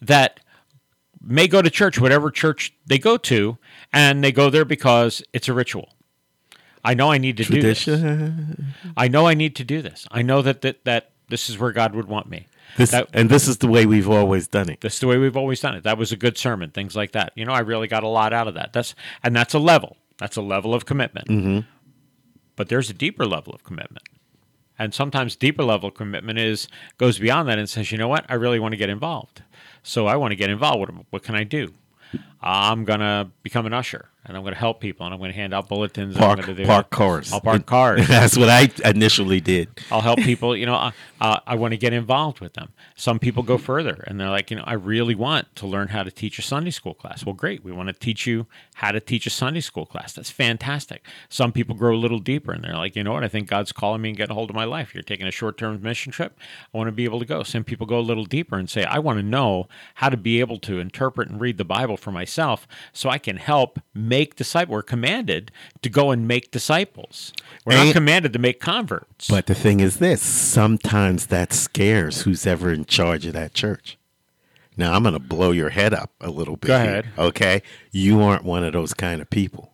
that 0.00 0.40
may 1.20 1.46
go 1.46 1.62
to 1.62 1.70
church, 1.70 2.00
whatever 2.00 2.30
church 2.32 2.74
they 2.84 2.98
go 2.98 3.16
to, 3.16 3.58
and 3.92 4.24
they 4.24 4.32
go 4.32 4.50
there 4.50 4.64
because 4.64 5.22
it's 5.32 5.48
a 5.48 5.52
ritual. 5.54 5.90
I 6.84 6.94
know 6.94 7.12
I 7.12 7.18
need 7.18 7.36
to 7.36 7.44
do 7.44 7.62
this. 7.62 7.86
I 8.96 9.06
know 9.06 9.28
I 9.28 9.34
need 9.34 9.54
to 9.56 9.64
do 9.64 9.82
this. 9.82 10.04
I 10.10 10.22
know 10.22 10.42
that 10.42 10.62
that, 10.62 10.84
that 10.84 11.12
this 11.28 11.48
is 11.48 11.56
where 11.58 11.70
God 11.70 11.94
would 11.94 12.08
want 12.08 12.28
me. 12.28 12.48
This, 12.76 12.90
That- 12.90 13.08
and 13.12 13.28
this 13.28 13.48
is 13.48 13.58
the 13.58 13.68
way 13.68 13.86
we've 13.86 14.08
always 14.08 14.48
done 14.48 14.68
it. 14.70 14.80
That's 14.80 14.98
the 14.98 15.06
way 15.06 15.18
we've 15.18 15.36
always 15.36 15.60
done 15.60 15.74
it. 15.74 15.84
That 15.84 15.98
was 15.98 16.12
a 16.12 16.16
good 16.16 16.38
sermon, 16.38 16.70
things 16.70 16.96
like 16.96 17.12
that. 17.12 17.32
You 17.34 17.44
know, 17.44 17.52
I 17.52 17.60
really 17.60 17.88
got 17.88 18.02
a 18.02 18.08
lot 18.08 18.32
out 18.32 18.48
of 18.48 18.54
that. 18.54 18.72
That's 18.72 18.94
and 19.22 19.34
that's 19.36 19.54
a 19.54 19.58
level. 19.58 19.96
That's 20.18 20.36
a 20.36 20.42
level 20.42 20.74
of 20.74 20.86
commitment. 20.86 21.28
Mm-hmm. 21.28 21.60
But 22.56 22.68
there's 22.68 22.90
a 22.90 22.94
deeper 22.94 23.26
level 23.26 23.52
of 23.54 23.64
commitment. 23.64 24.08
And 24.78 24.94
sometimes 24.94 25.36
deeper 25.36 25.62
level 25.62 25.88
of 25.90 25.94
commitment 25.94 26.38
is 26.38 26.68
goes 26.98 27.18
beyond 27.18 27.48
that 27.48 27.58
and 27.58 27.68
says, 27.68 27.92
you 27.92 27.98
know 27.98 28.08
what, 28.08 28.24
I 28.28 28.34
really 28.34 28.58
want 28.58 28.72
to 28.72 28.78
get 28.78 28.88
involved. 28.90 29.42
So 29.82 30.06
I 30.06 30.16
want 30.16 30.32
to 30.32 30.36
get 30.36 30.50
involved. 30.50 30.80
What, 30.80 31.06
what 31.10 31.22
can 31.22 31.34
I 31.34 31.44
do? 31.44 31.72
I'm 32.42 32.84
gonna 32.84 33.30
become 33.42 33.66
an 33.66 33.72
usher 33.72 34.08
and 34.24 34.36
I'm 34.36 34.44
gonna 34.44 34.56
help 34.56 34.80
people 34.80 35.04
and 35.06 35.14
I'm 35.14 35.20
gonna 35.20 35.32
hand 35.32 35.52
out 35.52 35.68
bulletins. 35.68 36.14
and 36.14 36.20
Park 36.22 36.38
I'm 36.38 36.44
gonna 36.44 36.56
do 36.56 36.66
park 36.66 36.90
cars. 36.90 37.32
I'll 37.32 37.40
park 37.40 37.66
cars. 37.66 38.06
That's 38.08 38.36
what 38.36 38.48
I 38.48 38.68
initially 38.84 39.40
did. 39.40 39.68
I'll 39.90 40.00
help 40.00 40.18
people. 40.20 40.56
You 40.56 40.66
know, 40.66 40.74
uh, 40.74 40.90
uh, 41.20 41.40
I 41.46 41.54
want 41.56 41.72
to 41.72 41.76
get 41.78 41.92
involved 41.92 42.40
with 42.40 42.54
them. 42.54 42.72
Some 42.96 43.18
people 43.18 43.42
go 43.42 43.58
further 43.58 44.04
and 44.06 44.20
they're 44.20 44.30
like, 44.30 44.50
you 44.50 44.56
know, 44.56 44.64
I 44.66 44.74
really 44.74 45.14
want 45.14 45.54
to 45.56 45.66
learn 45.66 45.88
how 45.88 46.02
to 46.02 46.10
teach 46.10 46.38
a 46.38 46.42
Sunday 46.42 46.70
school 46.70 46.94
class. 46.94 47.24
Well, 47.24 47.34
great. 47.34 47.62
We 47.64 47.70
want 47.72 47.88
to 47.88 47.92
teach 47.92 48.26
you 48.26 48.46
how 48.74 48.90
to 48.92 49.00
teach 49.00 49.26
a 49.26 49.30
Sunday 49.30 49.60
school 49.60 49.86
class. 49.86 50.12
That's 50.12 50.30
fantastic. 50.30 51.04
Some 51.28 51.52
people 51.52 51.76
grow 51.76 51.94
a 51.94 51.98
little 51.98 52.18
deeper 52.18 52.52
and 52.52 52.64
they're 52.64 52.76
like, 52.76 52.96
you 52.96 53.04
know 53.04 53.12
what? 53.12 53.24
I 53.24 53.28
think 53.28 53.48
God's 53.48 53.72
calling 53.72 54.02
me 54.02 54.08
and 54.10 54.18
get 54.18 54.30
a 54.30 54.34
hold 54.34 54.50
of 54.50 54.56
my 54.56 54.64
life. 54.64 54.94
You're 54.94 55.02
taking 55.04 55.26
a 55.26 55.30
short 55.32 55.58
term 55.58 55.80
mission 55.80 56.10
trip. 56.12 56.38
I 56.74 56.76
want 56.76 56.88
to 56.88 56.92
be 56.92 57.04
able 57.04 57.20
to 57.20 57.26
go. 57.26 57.42
Some 57.44 57.62
people 57.64 57.86
go 57.86 57.98
a 57.98 58.00
little 58.00 58.24
deeper 58.24 58.56
and 58.56 58.68
say, 58.68 58.84
I 58.84 58.98
want 58.98 59.18
to 59.18 59.22
know 59.22 59.68
how 59.96 60.08
to 60.08 60.16
be 60.16 60.40
able 60.40 60.58
to 60.60 60.78
interpret 60.80 61.28
and 61.28 61.40
read 61.40 61.58
the 61.58 61.64
Bible 61.64 61.96
for 61.96 62.10
myself 62.10 62.31
so 62.92 63.08
I 63.08 63.18
can 63.18 63.36
help 63.36 63.78
make 63.94 64.36
disciples. 64.36 64.72
We're 64.72 64.82
commanded 64.82 65.50
to 65.82 65.88
go 65.88 66.10
and 66.10 66.26
make 66.26 66.50
disciples. 66.50 67.32
We're 67.64 67.84
not 67.84 67.92
commanded 67.92 68.32
to 68.32 68.38
make 68.38 68.60
converts. 68.60 69.28
But 69.28 69.46
the 69.46 69.54
thing 69.54 69.80
is 69.80 69.98
this, 69.98 70.22
sometimes 70.22 71.26
that 71.26 71.52
scares 71.52 72.22
who's 72.22 72.46
ever 72.46 72.72
in 72.72 72.84
charge 72.84 73.26
of 73.26 73.34
that 73.34 73.54
church. 73.54 73.98
Now 74.76 74.94
I'm 74.94 75.02
going 75.02 75.14
to 75.14 75.18
blow 75.18 75.50
your 75.50 75.70
head 75.70 75.92
up 75.92 76.10
a 76.20 76.30
little 76.30 76.56
bit. 76.56 76.68
Go 76.68 76.78
here, 76.78 76.90
ahead. 76.90 77.08
okay? 77.18 77.62
You 77.90 78.22
aren't 78.22 78.44
one 78.44 78.64
of 78.64 78.72
those 78.72 78.94
kind 78.94 79.20
of 79.20 79.28
people. 79.28 79.72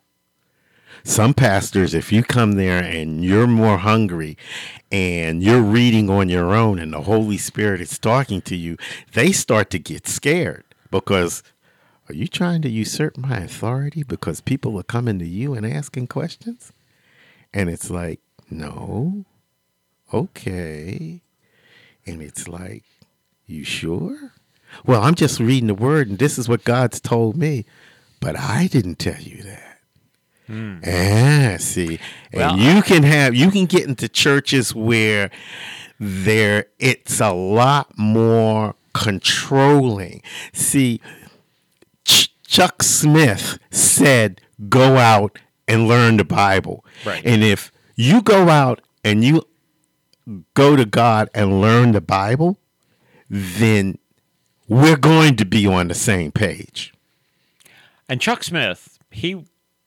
Some 1.05 1.33
pastors, 1.33 1.95
if 1.95 2.13
you 2.13 2.23
come 2.23 2.53
there 2.53 2.83
and 2.83 3.25
you're 3.25 3.47
more 3.47 3.79
hungry 3.79 4.37
and 4.91 5.43
you're 5.43 5.63
reading 5.63 6.11
on 6.11 6.29
your 6.29 6.53
own 6.53 6.79
and 6.79 6.93
the 6.93 7.03
Holy 7.03 7.39
Spirit 7.39 7.81
is 7.81 7.99
talking 7.99 8.43
to 8.43 8.57
you, 8.57 8.77
they 9.15 9.33
start 9.33 9.71
to 9.71 9.79
get 9.79 10.09
scared 10.09 10.65
because 10.91 11.43
are 12.09 12.15
you 12.15 12.27
trying 12.27 12.63
to 12.63 12.69
usurp 12.69 13.19
my 13.19 13.39
authority 13.39 14.03
because 14.03 14.41
people 14.41 14.79
are 14.79 14.85
coming 14.85 15.19
to 15.19 15.27
you 15.27 15.55
and 15.55 15.67
asking 15.67 16.07
questions? 16.07 16.73
And 17.53 17.69
it's 17.69 17.91
like, 17.91 18.21
no, 18.51 19.25
okay. 20.13 21.23
And 22.07 22.23
it's 22.23 22.49
like, 22.49 22.85
you 23.47 23.65
sure? 23.65 24.33
Well, 24.87 25.03
I'm 25.03 25.15
just 25.15 25.41
reading 25.41 25.67
the 25.67 25.75
word 25.75 26.09
and 26.09 26.19
this 26.19 26.39
is 26.39 26.49
what 26.49 26.65
God's 26.65 27.01
told 27.01 27.37
me, 27.37 27.65
but 28.21 28.39
I 28.39 28.69
didn't 28.69 28.99
tell 28.99 29.21
you 29.21 29.43
that. 29.43 29.65
Ah, 30.51 31.57
see, 31.59 32.01
and 32.33 32.41
Well, 32.41 32.59
you 32.59 32.83
can 32.83 33.03
have 33.03 33.35
you 33.35 33.51
can 33.51 33.67
get 33.67 33.87
into 33.87 34.09
churches 34.09 34.75
where 34.75 35.31
there 36.01 36.67
it's 36.79 37.21
a 37.21 37.33
lot 37.33 37.99
more 37.99 38.75
controlling. 38.95 40.23
See, 40.55 41.03
Chuck 42.49 42.83
Smith 42.83 43.59
said, 43.71 44.41
"Go 44.69 44.97
out 44.97 45.39
and 45.69 45.87
learn 45.87 46.17
the 46.17 46.25
Bible." 46.25 46.85
Right. 47.05 47.23
And 47.25 47.45
if 47.45 47.71
you 47.95 48.23
go 48.23 48.49
out 48.49 48.81
and 49.05 49.23
you 49.23 49.43
go 50.55 50.75
to 50.75 50.85
God 50.87 51.29
and 51.35 51.61
learn 51.61 51.93
the 51.93 52.01
Bible, 52.01 52.59
then 53.29 53.99
we're 54.67 54.97
going 54.97 55.37
to 55.37 55.45
be 55.45 55.67
on 55.67 55.89
the 55.89 55.95
same 55.95 56.33
page. 56.33 56.93
And 58.09 58.21
Chuck 58.21 58.43
Smith, 58.43 58.99
he 59.11 59.45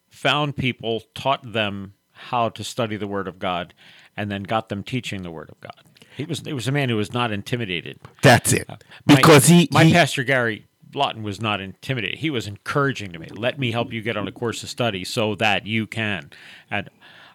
found 0.10 0.56
people, 0.56 1.02
taught 1.16 1.54
them 1.54 1.94
how 2.12 2.50
to 2.50 2.64
study 2.64 2.96
the 2.96 3.08
Word 3.08 3.28
of 3.28 3.40
God, 3.40 3.74
and 4.16 4.30
then 4.32 4.44
got 4.44 4.70
them 4.70 4.84
teaching 4.84 5.24
the 5.24 5.32
Word 5.32 5.50
of 5.50 5.60
God. 5.62 5.74
He 6.16 6.26
was 6.26 6.42
it 6.46 6.54
was 6.54 6.68
a 6.68 6.72
man 6.72 6.90
who 6.90 6.98
was 6.98 7.12
not 7.12 7.32
intimidated. 7.32 8.00
That's 8.22 8.54
it. 8.54 8.70
Uh, 8.70 8.76
my- 9.06 9.16
Because 9.16 9.48
he, 9.48 9.68
my 9.72 9.86
he 9.86 9.94
pastor 9.94 10.24
Gary 10.24 10.68
Lawton 10.94 11.24
was 11.24 11.42
not 11.42 11.62
intimidated. 11.62 12.20
He 12.20 12.30
was 12.30 12.48
encouraging 12.48 13.12
to 13.14 13.20
me. 13.20 13.28
Let 13.32 13.60
me 13.60 13.72
help 13.72 13.94
you 13.94 14.02
get 14.02 14.18
on 14.18 14.28
a 14.28 14.32
course 14.32 14.64
of 14.64 14.70
study 14.70 15.04
so 15.04 15.36
that 15.36 15.66
you 15.66 15.88
can. 15.88 16.32
And 16.70 16.90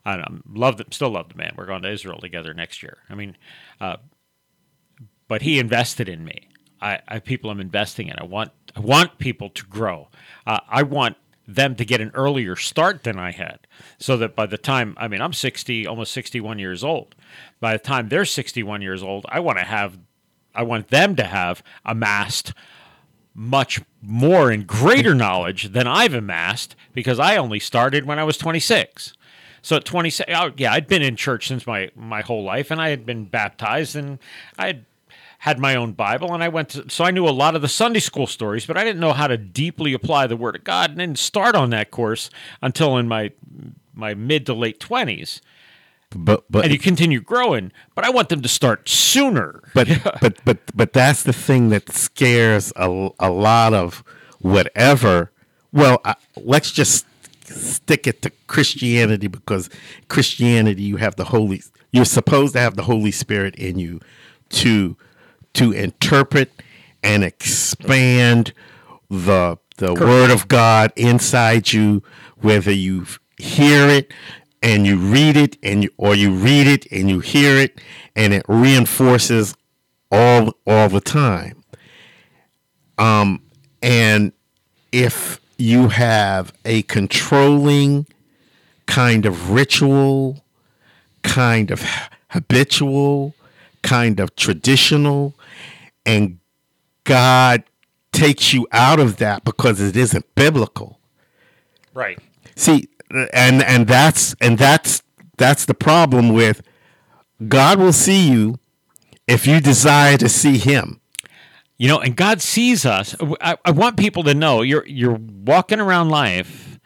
I 0.04 0.20
um, 0.20 0.42
love 0.48 0.76
them, 0.76 0.92
still 0.92 1.10
love 1.10 1.30
the 1.30 1.36
man. 1.36 1.54
We're 1.56 1.66
going 1.66 1.82
to 1.82 1.90
Israel 1.90 2.20
together 2.20 2.54
next 2.54 2.82
year. 2.82 2.98
I 3.10 3.14
mean, 3.14 3.36
uh, 3.80 3.96
but 5.28 5.42
he 5.42 5.58
invested 5.58 6.08
in 6.08 6.24
me. 6.24 6.48
I, 6.80 7.00
I 7.08 7.14
have 7.14 7.24
people 7.24 7.50
I'm 7.50 7.60
investing 7.60 8.08
in. 8.08 8.16
I 8.18 8.24
want 8.24 8.52
I 8.76 8.80
want 8.80 9.18
people 9.18 9.50
to 9.50 9.66
grow. 9.66 10.08
Uh, 10.46 10.60
I 10.68 10.82
want 10.82 11.16
them 11.48 11.74
to 11.76 11.84
get 11.84 12.00
an 12.00 12.10
earlier 12.14 12.54
start 12.56 13.04
than 13.04 13.18
I 13.18 13.32
had, 13.32 13.60
so 13.98 14.16
that 14.18 14.36
by 14.36 14.46
the 14.46 14.58
time 14.58 14.94
I 14.98 15.08
mean 15.08 15.20
I'm 15.20 15.32
60, 15.32 15.86
almost 15.86 16.12
61 16.12 16.58
years 16.58 16.84
old. 16.84 17.14
By 17.60 17.72
the 17.72 17.78
time 17.78 18.08
they're 18.08 18.24
61 18.24 18.82
years 18.82 19.02
old, 19.02 19.26
I 19.28 19.40
want 19.40 19.58
to 19.58 19.64
have, 19.64 19.98
I 20.54 20.62
want 20.62 20.88
them 20.88 21.16
to 21.16 21.24
have 21.24 21.62
amassed 21.84 22.52
much 23.36 23.80
more 24.00 24.50
and 24.50 24.66
greater 24.66 25.14
knowledge 25.14 25.72
than 25.72 25.86
I've 25.86 26.14
amassed 26.14 26.74
because 26.94 27.18
I 27.18 27.36
only 27.36 27.60
started 27.60 28.06
when 28.06 28.18
I 28.18 28.24
was 28.24 28.38
26. 28.38 29.12
So 29.60 29.76
at 29.76 29.84
26, 29.84 30.30
oh, 30.34 30.52
yeah, 30.56 30.72
I'd 30.72 30.88
been 30.88 31.02
in 31.02 31.16
church 31.16 31.48
since 31.48 31.66
my 31.66 31.90
my 31.94 32.22
whole 32.22 32.44
life, 32.44 32.70
and 32.70 32.80
I 32.80 32.90
had 32.90 33.04
been 33.04 33.24
baptized, 33.24 33.96
and 33.96 34.18
I 34.56 34.68
had 34.68 34.84
had 35.38 35.58
my 35.58 35.74
own 35.74 35.92
Bible, 35.92 36.32
and 36.32 36.42
I 36.42 36.48
went 36.48 36.70
to, 36.70 36.88
so 36.88 37.04
I 37.04 37.10
knew 37.10 37.28
a 37.28 37.30
lot 37.30 37.54
of 37.54 37.62
the 37.62 37.68
Sunday 37.68 38.00
school 38.00 38.26
stories, 38.26 38.64
but 38.64 38.78
I 38.78 38.84
didn't 38.84 39.00
know 39.00 39.12
how 39.12 39.26
to 39.26 39.36
deeply 39.36 39.92
apply 39.92 40.28
the 40.28 40.36
Word 40.36 40.56
of 40.56 40.64
God, 40.64 40.90
and 40.90 40.98
didn't 40.98 41.18
start 41.18 41.54
on 41.54 41.70
that 41.70 41.90
course 41.90 42.30
until 42.62 42.96
in 42.96 43.08
my 43.08 43.32
my 43.92 44.14
mid 44.14 44.46
to 44.46 44.54
late 44.54 44.78
20s. 44.78 45.40
But 46.16 46.44
but 46.50 46.64
And 46.64 46.72
you 46.72 46.78
continue 46.78 47.20
growing, 47.20 47.72
but 47.94 48.04
I 48.04 48.10
want 48.10 48.28
them 48.28 48.42
to 48.42 48.48
start 48.48 48.88
sooner. 48.88 49.62
but 49.74 49.88
but 50.20 50.44
but 50.44 50.58
but 50.74 50.92
that's 50.92 51.22
the 51.22 51.32
thing 51.32 51.68
that 51.70 51.90
scares 51.92 52.72
a, 52.76 53.10
a 53.20 53.30
lot 53.30 53.74
of 53.74 54.02
whatever 54.40 55.30
well 55.72 56.00
I, 56.04 56.14
let's 56.36 56.70
just 56.70 57.06
stick 57.44 58.06
it 58.06 58.22
to 58.22 58.30
christianity 58.48 59.28
because 59.28 59.70
christianity 60.08 60.82
you 60.82 60.96
have 60.96 61.16
the 61.16 61.24
holy 61.24 61.62
you're 61.92 62.04
supposed 62.04 62.52
to 62.54 62.60
have 62.60 62.76
the 62.76 62.82
holy 62.82 63.10
spirit 63.10 63.54
in 63.56 63.78
you 63.78 64.00
to 64.50 64.96
to 65.54 65.72
interpret 65.72 66.62
and 67.02 67.24
expand 67.24 68.52
the 69.08 69.58
the 69.78 69.94
word 69.94 70.30
of 70.30 70.48
god 70.48 70.92
inside 70.96 71.72
you 71.72 72.02
whether 72.36 72.72
you 72.72 73.06
hear 73.38 73.88
it 73.88 74.12
and 74.66 74.84
you 74.84 74.98
read 74.98 75.36
it 75.36 75.56
and 75.62 75.84
you, 75.84 75.90
or 75.96 76.16
you 76.16 76.32
read 76.32 76.66
it 76.66 76.90
and 76.90 77.08
you 77.08 77.20
hear 77.20 77.56
it 77.56 77.80
and 78.16 78.34
it 78.34 78.44
reinforces 78.48 79.54
all 80.10 80.52
all 80.66 80.88
the 80.88 81.00
time 81.00 81.62
um 82.98 83.40
and 83.80 84.32
if 84.90 85.40
you 85.56 85.88
have 85.88 86.52
a 86.64 86.82
controlling 86.82 88.06
kind 88.86 89.24
of 89.24 89.50
ritual 89.50 90.44
kind 91.22 91.70
of 91.70 91.84
habitual 92.30 93.34
kind 93.82 94.18
of 94.18 94.34
traditional 94.34 95.34
and 96.04 96.38
god 97.04 97.62
takes 98.10 98.52
you 98.52 98.66
out 98.72 98.98
of 98.98 99.18
that 99.18 99.44
because 99.44 99.80
it 99.80 99.96
isn't 99.96 100.34
biblical 100.34 100.98
right. 101.94 102.18
See 102.56 102.88
and 103.32 103.62
and 103.62 103.86
that's 103.86 104.34
and 104.40 104.58
that's 104.58 105.02
that's 105.36 105.64
the 105.66 105.74
problem 105.74 106.32
with 106.32 106.62
god 107.48 107.78
will 107.78 107.92
see 107.92 108.28
you 108.28 108.58
if 109.26 109.46
you 109.46 109.60
desire 109.60 110.16
to 110.16 110.28
see 110.28 110.58
him 110.58 111.00
You 111.78 111.88
know, 111.88 112.00
and 112.00 112.16
God 112.16 112.40
sees 112.40 112.86
us. 112.86 113.14
I, 113.40 113.56
I 113.62 113.70
want 113.70 113.98
people 113.98 114.22
to 114.24 114.32
know 114.34 114.62
you're 114.62 114.86
you're 114.86 115.18
walking 115.20 115.78
around 115.78 116.08
life 116.08 116.78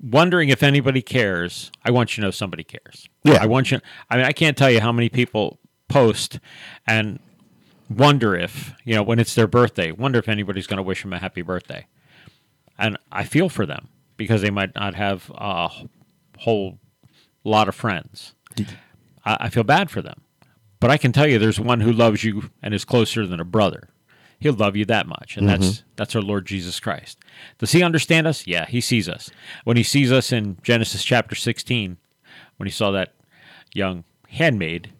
wondering 0.00 0.48
if 0.48 0.62
anybody 0.62 1.02
cares. 1.02 1.70
I 1.84 1.92
want 1.92 2.10
you 2.16 2.22
to 2.22 2.26
know 2.26 2.30
somebody 2.32 2.64
cares. 2.64 3.08
Yeah. 3.22 3.38
I 3.40 3.46
want 3.46 3.70
you 3.70 3.80
I 4.10 4.16
mean 4.16 4.26
I 4.26 4.32
can't 4.32 4.56
tell 4.56 4.70
you 4.70 4.80
how 4.80 4.90
many 4.92 5.08
people 5.08 5.60
post 5.88 6.40
and 6.86 7.20
wonder 7.88 8.34
if, 8.34 8.72
you 8.84 8.94
know, 8.96 9.04
when 9.04 9.18
it's 9.20 9.34
their 9.34 9.46
birthday, 9.46 9.92
wonder 9.92 10.18
if 10.18 10.28
anybody's 10.28 10.66
going 10.66 10.78
to 10.78 10.82
wish 10.82 11.02
them 11.02 11.12
a 11.12 11.18
happy 11.18 11.42
birthday. 11.42 11.86
And 12.76 12.98
I 13.12 13.24
feel 13.24 13.48
for 13.48 13.66
them 13.66 13.88
because 14.18 14.42
they 14.42 14.50
might 14.50 14.74
not 14.74 14.94
have 14.94 15.30
a 15.34 15.70
whole 16.40 16.78
lot 17.44 17.68
of 17.68 17.74
friends. 17.74 18.34
I, 19.24 19.36
I 19.40 19.48
feel 19.48 19.64
bad 19.64 19.90
for 19.90 20.02
them. 20.02 20.20
But 20.80 20.90
I 20.90 20.98
can 20.98 21.12
tell 21.12 21.26
you 21.26 21.38
there's 21.38 21.58
one 21.58 21.80
who 21.80 21.92
loves 21.92 22.22
you 22.22 22.50
and 22.62 22.74
is 22.74 22.84
closer 22.84 23.26
than 23.26 23.40
a 23.40 23.44
brother. 23.44 23.88
He'll 24.40 24.52
love 24.54 24.76
you 24.76 24.84
that 24.84 25.06
much. 25.08 25.36
And 25.36 25.48
that's 25.48 25.82
that's 25.96 26.14
our 26.14 26.22
Lord 26.22 26.46
Jesus 26.46 26.78
Christ. 26.78 27.18
Does 27.58 27.72
he 27.72 27.82
understand 27.82 28.26
us? 28.28 28.46
Yeah, 28.46 28.66
he 28.66 28.80
sees 28.80 29.08
us. 29.08 29.30
When 29.64 29.76
he 29.76 29.82
sees 29.82 30.12
us 30.12 30.30
in 30.30 30.58
Genesis 30.62 31.02
chapter 31.02 31.34
16, 31.34 31.96
when 32.58 32.66
he 32.66 32.70
saw 32.70 32.92
that 32.92 33.14
young 33.74 34.04
handmaid, 34.28 34.92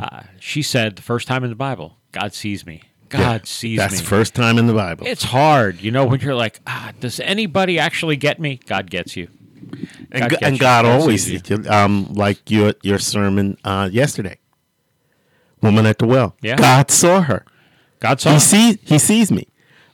uh, 0.00 0.22
she 0.38 0.62
said 0.62 0.96
the 0.96 1.02
first 1.02 1.26
time 1.28 1.44
in 1.44 1.50
the 1.50 1.56
Bible, 1.56 1.96
God 2.12 2.32
sees 2.32 2.64
me. 2.64 2.82
God 3.20 3.46
sees 3.46 3.78
that's 3.78 3.94
me. 3.94 3.98
the 4.00 4.04
first 4.04 4.34
time 4.34 4.58
in 4.58 4.66
the 4.66 4.74
bible 4.74 5.06
It's 5.06 5.22
hard, 5.24 5.80
you 5.80 5.90
know, 5.90 6.06
when 6.06 6.20
you're 6.20 6.34
like, 6.34 6.60
ah, 6.66 6.92
does 7.00 7.20
anybody 7.20 7.78
actually 7.78 8.16
get 8.16 8.40
me? 8.40 8.60
God 8.66 8.90
gets 8.90 9.16
you. 9.16 9.28
and, 10.10 10.20
God 10.22 10.30
Go- 10.30 10.36
gets 10.36 10.42
and 10.42 10.56
you. 10.56 10.60
God 10.60 10.82
God 10.84 11.00
always 11.00 11.24
sees 11.24 11.66
um 11.68 12.12
like 12.14 12.50
your 12.50 12.74
your 12.82 12.98
sermon 12.98 13.56
uh 13.64 13.88
yesterday 13.92 14.38
woman 15.62 15.86
at 15.86 15.98
the 15.98 16.06
well 16.06 16.36
Yeah. 16.42 16.56
God 16.56 16.90
saw 16.90 17.20
her 17.22 17.44
God 18.00 18.20
saw. 18.20 18.32
he 18.32 18.38
sees 18.40 18.78
he 18.82 18.98
sees 18.98 19.30
me 19.30 19.46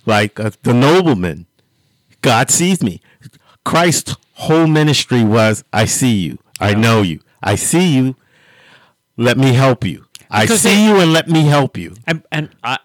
like 0.06 0.40
uh, 0.40 0.50
the 0.62 0.72
nobleman 0.74 1.46
God 2.22 2.50
sees 2.50 2.82
me. 2.82 3.00
Christ's 3.64 4.16
whole 4.32 4.66
ministry 4.66 5.22
was 5.22 5.62
I 5.72 5.84
see 5.84 6.16
you. 6.16 6.38
I 6.58 6.74
know 6.74 7.02
you. 7.02 7.20
I 7.42 7.54
see 7.54 7.94
you. 7.96 8.16
Let 9.16 9.36
me 9.38 9.52
help 9.52 9.84
you. 9.84 10.06
I 10.30 10.46
see 10.46 10.68
they- 10.74 10.84
you 10.86 11.00
and 11.00 11.12
let 11.12 11.28
me 11.28 11.42
help 11.42 11.76
you. 11.76 11.94
And, 12.06 12.22
and 12.32 12.48
I, 12.64 12.78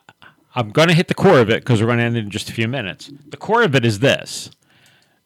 I'm 0.56 0.72
going 0.72 0.88
to 0.88 0.93
hit 0.93 1.08
the 1.08 1.16
core 1.16 1.39
of 1.39 1.49
it 1.49 1.64
because 1.64 1.82
we're 1.82 1.88
going 1.88 1.99
to 1.99 2.04
end 2.04 2.18
in 2.18 2.30
just 2.30 2.49
a 2.49 2.54
few 2.54 2.68
minutes. 2.68 3.12
The 3.30 3.38
core 3.38 3.64
of 3.64 3.76
it 3.76 3.86
is 3.86 3.99
this 3.99 4.51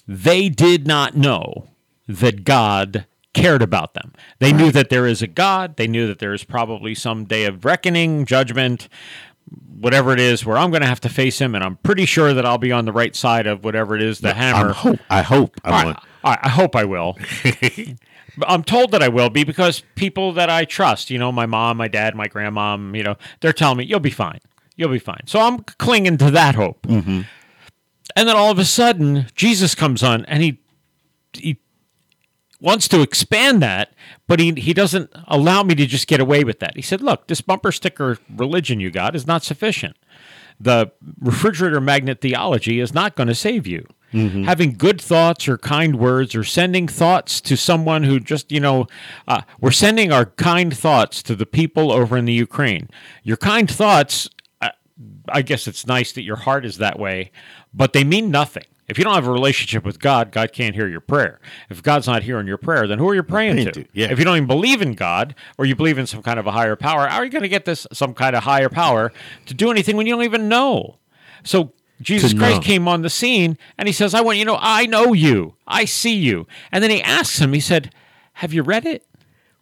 they 0.07 0.49
did 0.49 0.88
not 0.88 1.15
know 1.15 1.67
that 2.07 2.43
God 2.45 3.05
cared 3.34 3.61
about 3.61 3.93
them. 3.93 4.13
They 4.39 4.53
knew 4.53 4.71
that 4.71 4.89
there 4.89 5.05
is 5.05 5.21
a 5.21 5.28
God. 5.28 5.75
They 5.75 5.88
knew 5.88 6.07
that 6.07 6.19
there 6.19 6.34
is 6.34 6.43
probably 6.43 6.95
some 6.95 7.25
day 7.25 7.45
of 7.45 7.65
reckoning, 7.65 8.25
judgment, 8.25 8.88
whatever 9.80 10.13
it 10.13 10.19
is, 10.19 10.45
where 10.45 10.57
I'm 10.57 10.71
going 10.71 10.82
to 10.82 10.88
have 10.88 11.01
to 11.01 11.09
face 11.09 11.39
him. 11.39 11.53
And 11.53 11.63
I'm 11.63 11.75
pretty 11.78 12.05
sure 12.05 12.34
that 12.34 12.45
I'll 12.45 12.57
be 12.57 12.71
on 12.71 12.86
the 12.86 12.91
right 12.91 13.15
side 13.15 13.45
of 13.45 13.63
whatever 13.63 13.95
it 13.95 14.01
is, 14.01 14.19
the 14.19 14.34
hammer. 14.34 14.69
I'm 14.69 14.73
hope. 14.73 14.99
I 15.09 15.21
hope. 15.21 15.59
I'm 15.63 15.71
right, 15.71 15.97
right, 16.23 16.39
I 16.41 16.49
hope 16.49 16.75
I 16.75 16.86
will. 16.86 17.17
I'm 18.47 18.63
told 18.63 18.91
that 18.91 19.01
I 19.01 19.07
will 19.07 19.30
be 19.30 19.43
because 19.43 19.84
people 19.95 20.32
that 20.34 20.49
I 20.49 20.65
trust, 20.65 21.09
you 21.09 21.17
know, 21.17 21.32
my 21.32 21.45
mom, 21.45 21.78
my 21.78 21.88
dad, 21.88 22.15
my 22.15 22.28
grandmom, 22.28 22.95
you 22.95 23.03
know, 23.03 23.15
they're 23.41 23.53
telling 23.53 23.78
me 23.78 23.86
you'll 23.86 23.99
be 23.99 24.11
fine. 24.11 24.39
You'll 24.78 24.89
be 24.91 24.99
fine. 24.99 25.21
So 25.25 25.39
I'm 25.41 25.59
clinging 25.59 26.17
to 26.19 26.32
that 26.32 26.55
hope. 26.55 26.86
And 28.15 28.28
then 28.28 28.36
all 28.36 28.49
of 28.51 28.57
a 28.59 28.65
sudden, 28.65 29.28
Jesus 29.36 29.75
comes 29.75 30.01
on 30.03 30.23
and 30.25 30.41
he 30.41 30.59
he 31.34 31.57
wants 32.61 32.88
to 32.88 33.01
expand 33.01 33.61
that, 33.61 33.91
but 34.28 34.39
he 34.39 34.53
he 34.53 34.73
doesn't 34.73 35.11
allow 35.28 35.61
me 35.63 35.75
to 35.75 35.86
just 35.86 36.07
get 36.07 36.19
away 36.19 36.43
with 36.43 36.59
that. 36.59 36.75
He 36.75 36.82
said, 36.82 37.01
"Look, 37.01 37.28
this 37.28 37.41
bumper 37.41 37.71
sticker 37.71 38.17
religion 38.36 38.80
you 38.80 38.89
got 38.89 39.15
is 39.15 39.28
not 39.28 39.43
sufficient. 39.43 39.97
The 40.59 40.91
refrigerator 41.19 41.82
magnet 41.82 42.21
theology 42.21 42.80
is 42.80 42.93
not 42.93 43.15
going 43.15 43.28
to 43.28 43.36
save 43.36 43.67
you." 43.67 43.86
Having 44.45 44.78
good 44.78 45.01
thoughts 45.01 45.49
or 45.49 45.57
kind 45.57 45.99
words 45.99 46.34
or 46.34 46.45
sending 46.45 46.88
thoughts 46.88 47.41
to 47.41 47.57
someone 47.57 48.03
who 48.03 48.21
just, 48.21 48.53
you 48.53 48.61
know, 48.61 48.88
uh, 49.28 49.41
we're 49.59 49.69
sending 49.71 50.13
our 50.13 50.28
kind 50.28 50.75
thoughts 50.75 51.21
to 51.23 51.36
the 51.36 51.45
people 51.45 51.91
over 51.91 52.15
in 52.15 52.23
the 52.23 52.32
Ukraine. 52.32 52.89
Your 53.23 53.36
kind 53.36 53.69
thoughts, 53.69 54.30
I 55.30 55.41
guess 55.41 55.68
it's 55.68 55.86
nice 55.86 56.12
that 56.14 56.24
your 56.24 56.38
heart 56.38 56.66
is 56.66 56.78
that 56.78 57.00
way, 57.00 57.32
but 57.74 57.93
they 57.93 58.04
mean 58.04 58.32
nothing. 58.32 58.64
If 58.88 58.98
you 58.98 59.04
don't 59.04 59.16
have 59.16 59.28
a 59.28 59.32
relationship 59.32 59.84
with 59.84 60.00
God, 60.00 60.32
God 60.32 60.54
can't 60.54 60.74
hear 60.74 60.88
your 60.88 61.02
prayer. 61.02 61.41
If 61.70 61.84
God's 61.84 62.08
not 62.08 62.24
hearing 62.24 62.48
your 62.48 62.58
prayer, 62.58 62.88
then 62.88 63.00
who 63.00 63.10
are 63.10 63.16
you 63.16 63.24
praying 63.24 63.72
to? 63.74 63.86
yeah. 63.91 64.10
If 64.10 64.18
you 64.18 64.24
don't 64.24 64.38
even 64.38 64.48
believe 64.48 64.82
in 64.82 64.93
God 64.93 65.36
or 65.58 65.66
you 65.66 65.76
believe 65.76 65.98
in 65.98 66.08
some 66.08 66.24
kind 66.24 66.39
of 66.39 66.48
a 66.48 66.52
higher 66.52 66.78
power, 66.78 67.08
how 67.08 67.18
are 67.18 67.26
you 67.26 67.30
going 67.30 67.41
to 67.41 67.50
get 67.50 67.66
this 67.66 67.86
some 67.91 68.14
kind 68.14 68.36
of 68.36 68.43
higher 68.43 68.70
power 68.70 69.12
to 69.45 69.54
do 69.54 69.72
anything 69.72 69.98
when 69.98 70.08
you 70.08 70.16
don't 70.16 70.24
even 70.24 70.48
know? 70.48 71.00
So 71.43 71.74
Jesus 72.02 72.34
Christ 72.34 72.62
came 72.62 72.88
on 72.88 73.02
the 73.02 73.10
scene 73.10 73.58
and 73.78 73.88
he 73.88 73.93
says, 73.93 74.14
I 74.14 74.22
want 74.22 74.38
you 74.38 74.45
to 74.45 74.52
know, 74.52 74.60
I 74.60 74.86
know 74.86 75.14
you. 75.14 75.56
I 75.68 75.86
see 75.86 76.16
you. 76.16 76.48
And 76.72 76.84
then 76.84 76.91
he 76.91 77.02
asks 77.02 77.39
him, 77.39 77.54
he 77.54 77.60
said, 77.60 77.93
Have 78.34 78.54
you 78.54 78.64
read 78.64 78.86
it? 78.86 79.06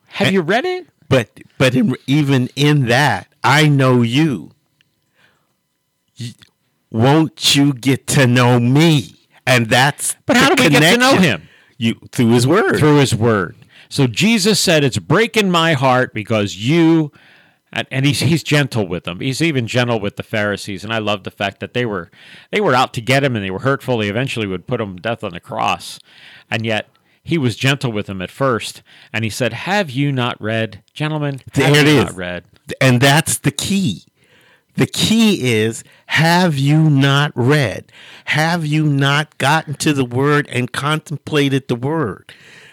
Have 0.08 0.28
eh, 0.28 0.32
you 0.32 0.42
read 0.42 0.66
it? 0.66 0.88
But 1.10 1.40
but 1.58 1.76
in, 1.76 1.96
even 2.08 2.50
in 2.56 2.88
that, 2.88 3.28
I 3.44 3.68
know 3.68 4.02
you. 4.02 4.52
Won't 6.92 7.56
you 7.56 7.74
get 7.74 8.08
to 8.08 8.28
know 8.28 8.60
me? 8.60 9.16
And 9.46 9.68
that's 9.68 10.16
But 10.26 10.38
how 10.38 10.54
do 10.56 10.64
we 10.64 10.70
get 10.70 10.94
to 10.94 10.98
know 10.98 11.18
him? 11.18 11.48
You 11.78 11.96
through 12.12 12.30
His 12.32 12.48
Word. 12.48 12.80
through 12.80 12.98
his 13.00 13.14
word. 13.14 13.56
So 13.90 14.08
Jesus 14.08 14.60
said, 14.60 14.84
It's 14.84 14.98
breaking 14.98 15.52
my 15.52 15.74
heart 15.74 16.14
because 16.14 16.56
you, 16.56 17.12
and, 17.74 18.06
he's, 18.06 18.22
he's 18.22 18.44
gentle 18.44 18.88
with 18.88 19.04
them. 19.04 19.20
He's 19.20 19.42
even 19.42 19.68
gentle 19.68 20.00
with 20.00 20.16
the 20.16 20.24
Pharisees. 20.24 20.84
And 20.86 20.94
I 20.94 21.00
love 21.00 21.24
the 21.24 21.32
fact 21.32 21.60
that 21.60 21.74
they 21.74 21.86
were, 21.86 22.10
they 22.52 22.62
were 22.62 22.74
out 22.74 22.94
to 22.94 23.02
get 23.02 23.24
him 23.24 23.36
and 23.36 23.44
they 23.44 23.52
were 23.52 23.60
hurtful. 23.60 23.98
They 23.98 24.08
eventually 24.10 24.48
would 24.48 24.66
put 24.68 24.80
him 24.82 24.96
to 24.96 25.02
death 25.02 25.24
on 25.24 25.32
the 25.34 25.40
cross. 25.42 26.00
And 26.50 26.66
yet 26.66 26.88
he 27.24 27.38
was 27.38 27.56
gentle 27.58 27.92
with 27.92 28.06
them 28.08 28.22
at 28.22 28.32
first. 28.32 28.82
And 29.12 29.24
he 29.26 29.30
said, 29.30 29.52
Have 29.54 29.92
you 29.92 30.12
not 30.14 30.42
read, 30.42 30.82
gentlemen? 30.94 31.42
Have 31.54 31.74
There 31.74 31.82
it 31.86 31.88
you 31.88 31.98
is. 32.00 32.06
Not 32.06 32.16
read? 32.16 32.46
And 32.80 33.02
that's 33.02 33.38
the 33.38 33.52
key. 33.52 34.06
The 34.76 34.88
key 34.88 35.54
is 35.54 35.84
have 36.08 36.58
you 36.58 36.90
not 36.90 37.32
read? 37.36 37.92
Have 38.26 38.66
you 38.66 38.86
not 38.86 39.38
gotten 39.38 39.74
to 39.76 39.94
the 39.94 40.06
word 40.06 40.48
and 40.52 40.72
contemplated 40.72 41.68
the 41.68 41.76
word? 41.76 42.32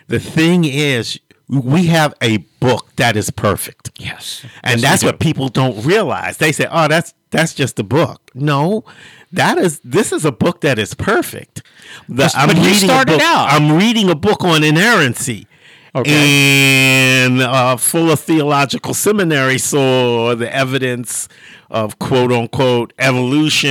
The 0.09 0.19
thing 0.19 0.65
is, 0.65 1.19
we 1.49 1.87
have 1.87 2.15
a 2.21 2.39
book 2.61 2.89
that 2.97 3.17
is 3.17 3.31
perfect. 3.31 3.91
Yes. 3.99 4.45
And 4.63 4.81
Yes, 4.81 4.91
that's 4.91 5.05
what 5.05 5.21
people 5.21 5.49
don't 5.49 5.85
realize. 5.85 6.39
They 6.39 6.53
say, 6.53 6.67
"Oh, 6.71 6.89
that's 6.89 7.15
that's 7.31 7.55
just 7.55 7.79
a 7.79 7.83
book." 7.85 8.21
No, 8.35 8.85
that 9.33 9.59
is 9.59 9.81
this 9.85 10.13
is 10.13 10.25
a 10.25 10.33
book 10.33 10.61
that 10.63 10.79
is 10.79 10.95
perfect. 10.95 11.63
The- 12.09 12.31
But- 12.35 12.47
but 12.49 12.57
he 12.57 12.85
a 12.87 13.05
book, 13.05 13.21
out. 13.21 13.53
I'm 13.53 13.77
reading 13.77 14.09
a 14.11 14.15
book 14.15 14.45
on 14.45 14.65
inerrancy. 14.65 15.47
And 15.95 17.43
uh, 17.43 17.77
Fuller 17.77 18.17
theological 18.17 18.95
seminary 18.95 19.59
saw 19.59 20.35
the 20.35 20.55
evidence 20.55 21.29
of 21.73 21.99
quote 21.99 22.31
unquote 22.31 22.93
evolution, 22.99 23.71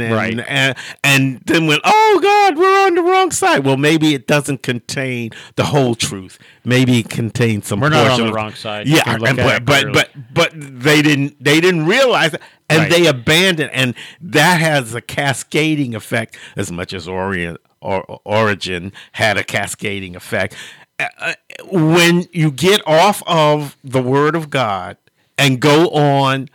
and, 0.00 0.12
Right. 0.12 0.38
and 0.46 0.74
and 1.04 1.40
then 1.46 1.66
went, 1.66 1.80
oh 1.84 2.18
God, 2.22 2.58
we're 2.58 2.86
on 2.86 2.94
the 2.96 3.02
wrong 3.02 3.30
side. 3.30 3.64
Well, 3.64 3.76
maybe 3.78 4.12
it 4.12 4.26
doesn't 4.26 4.62
contain 4.62 5.30
the 5.56 5.64
whole 5.66 5.94
truth. 5.94 6.38
Maybe 6.64 6.98
it 6.98 7.08
contains 7.08 7.68
some. 7.68 7.80
We're 7.80 7.88
not 7.90 8.10
on 8.10 8.20
the 8.20 8.26
of- 8.28 8.34
wrong 8.34 8.52
side. 8.54 8.86
You 8.88 8.96
Yeah, 8.96 9.14
and 9.24 9.36
but 9.36 9.64
but, 9.64 9.92
but 9.92 10.10
but 10.34 10.50
they 10.54 11.00
didn't 11.00 11.42
they 11.42 11.60
didn't 11.60 11.86
realize 11.86 12.34
it, 12.34 12.42
and 12.68 12.80
Right. 12.80 12.90
they 12.90 13.06
abandoned, 13.06 13.70
and 13.72 13.94
that 14.20 14.60
has 14.60 14.94
a 14.94 15.00
cascading 15.00 15.94
effect 15.94 16.36
as 16.56 16.70
much 16.72 16.92
as 16.92 17.06
Orient 17.08 17.60
or 17.80 18.20
Origin 18.24 18.92
had 19.12 19.38
a 19.38 19.44
cascading 19.44 20.16
effect. 20.16 20.54
Uh, 20.98 21.06
uh, 21.20 21.34
when 21.70 22.26
you 22.32 22.50
get 22.50 22.80
off 22.84 23.22
of 23.24 23.76
the 23.84 24.02
Word 24.02 24.34
of 24.34 24.50
God 24.50 24.96
and 25.38 25.60
go 25.60 25.88
on. 25.90 26.48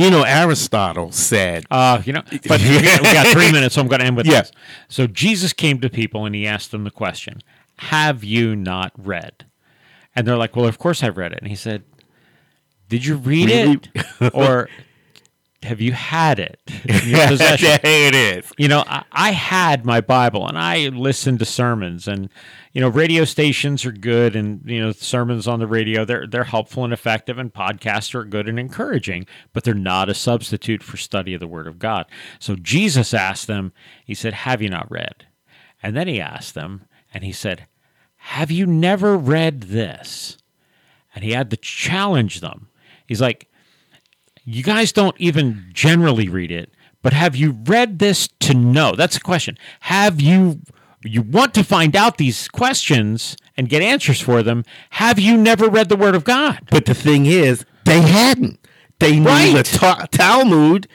You 0.00 0.10
know, 0.10 0.22
Aristotle 0.22 1.12
said, 1.12 1.64
Uh, 1.70 2.00
you 2.06 2.12
know, 2.14 2.22
but 2.48 2.60
we 2.60 2.80
got, 2.82 3.00
we 3.02 3.12
got 3.12 3.26
three 3.28 3.52
minutes, 3.56 3.74
so 3.74 3.80
I'm 3.82 3.88
going 3.88 4.00
to 4.00 4.06
end 4.06 4.16
with 4.16 4.26
Yeah. 4.26 4.40
this. 4.40 4.52
So 4.88 5.06
Jesus 5.06 5.52
came 5.52 5.80
to 5.80 5.90
people 5.90 6.24
and 6.24 6.34
he 6.34 6.46
asked 6.46 6.70
them 6.70 6.84
the 6.84 6.90
question, 6.90 7.42
"Have 7.76 8.24
you 8.24 8.56
not 8.56 8.92
read?" 8.96 9.44
And 10.16 10.26
they're 10.26 10.36
like, 10.38 10.56
"Well, 10.56 10.66
of 10.66 10.78
course 10.78 11.02
I've 11.02 11.16
read 11.18 11.32
it." 11.32 11.38
And 11.40 11.48
he 11.48 11.54
said, 11.54 11.82
"Did 12.88 13.04
you 13.04 13.16
read 13.16 13.50
Read 13.50 13.88
it, 13.94 14.30
or 14.34 14.68
have 15.62 15.80
you 15.80 15.92
had 15.92 16.38
it 16.38 16.60
in 16.84 17.08
your 17.08 17.26
possession?" 17.28 17.78
it 17.82 18.14
is. 18.14 18.50
you 18.58 18.68
know, 18.68 18.84
I, 18.86 19.04
I 19.12 19.32
had 19.32 19.84
my 19.84 20.00
Bible 20.00 20.46
and 20.46 20.58
I 20.58 20.88
listened 20.88 21.38
to 21.40 21.44
sermons 21.44 22.08
and, 22.08 22.30
you 22.72 22.80
know, 22.80 22.88
radio 22.88 23.24
stations 23.24 23.84
are 23.84 23.92
good 23.92 24.36
and, 24.36 24.62
you 24.64 24.80
know, 24.80 24.92
sermons 24.92 25.46
on 25.46 25.58
the 25.58 25.66
radio, 25.66 26.04
they're, 26.04 26.26
they're 26.26 26.44
helpful 26.44 26.84
and 26.84 26.92
effective 26.92 27.38
and 27.38 27.52
podcasts 27.52 28.14
are 28.14 28.24
good 28.24 28.48
and 28.48 28.58
encouraging, 28.58 29.26
but 29.52 29.64
they're 29.64 29.74
not 29.74 30.08
a 30.08 30.14
substitute 30.14 30.82
for 30.82 30.96
study 30.96 31.34
of 31.34 31.40
the 31.40 31.46
Word 31.46 31.66
of 31.66 31.78
God. 31.78 32.06
So 32.38 32.56
Jesus 32.56 33.12
asked 33.12 33.46
them, 33.46 33.72
he 34.04 34.14
said, 34.14 34.32
have 34.32 34.62
you 34.62 34.68
not 34.70 34.90
read? 34.90 35.26
And 35.82 35.96
then 35.96 36.08
he 36.08 36.20
asked 36.20 36.54
them 36.54 36.86
and 37.12 37.24
he 37.24 37.32
said, 37.32 37.66
have 38.16 38.50
you 38.50 38.66
never 38.66 39.16
read 39.16 39.62
this? 39.62 40.36
And 41.14 41.24
he 41.24 41.32
had 41.32 41.50
to 41.50 41.56
challenge 41.56 42.40
them. 42.40 42.68
He's 43.06 43.20
like, 43.20 43.49
you 44.44 44.62
guys 44.62 44.92
don't 44.92 45.16
even 45.18 45.70
generally 45.72 46.28
read 46.28 46.50
it, 46.50 46.72
but 47.02 47.12
have 47.12 47.36
you 47.36 47.56
read 47.64 47.98
this 47.98 48.28
to 48.40 48.54
know? 48.54 48.94
That's 48.96 49.14
the 49.14 49.20
question. 49.20 49.56
Have 49.80 50.20
you 50.20 50.60
you 51.02 51.22
want 51.22 51.54
to 51.54 51.64
find 51.64 51.96
out 51.96 52.18
these 52.18 52.46
questions 52.48 53.34
and 53.56 53.68
get 53.70 53.80
answers 53.80 54.20
for 54.20 54.42
them? 54.42 54.64
Have 54.90 55.18
you 55.18 55.36
never 55.36 55.66
read 55.68 55.88
the 55.88 55.96
Word 55.96 56.14
of 56.14 56.24
God? 56.24 56.58
But 56.70 56.84
the 56.84 56.92
thing 56.94 57.24
is, 57.26 57.64
they 57.86 58.02
hadn't. 58.02 58.58
They 58.98 59.18
knew 59.18 59.26
Right. 59.28 59.54
the 59.56 59.62
ta- 59.62 60.06
Talmud. 60.10 60.88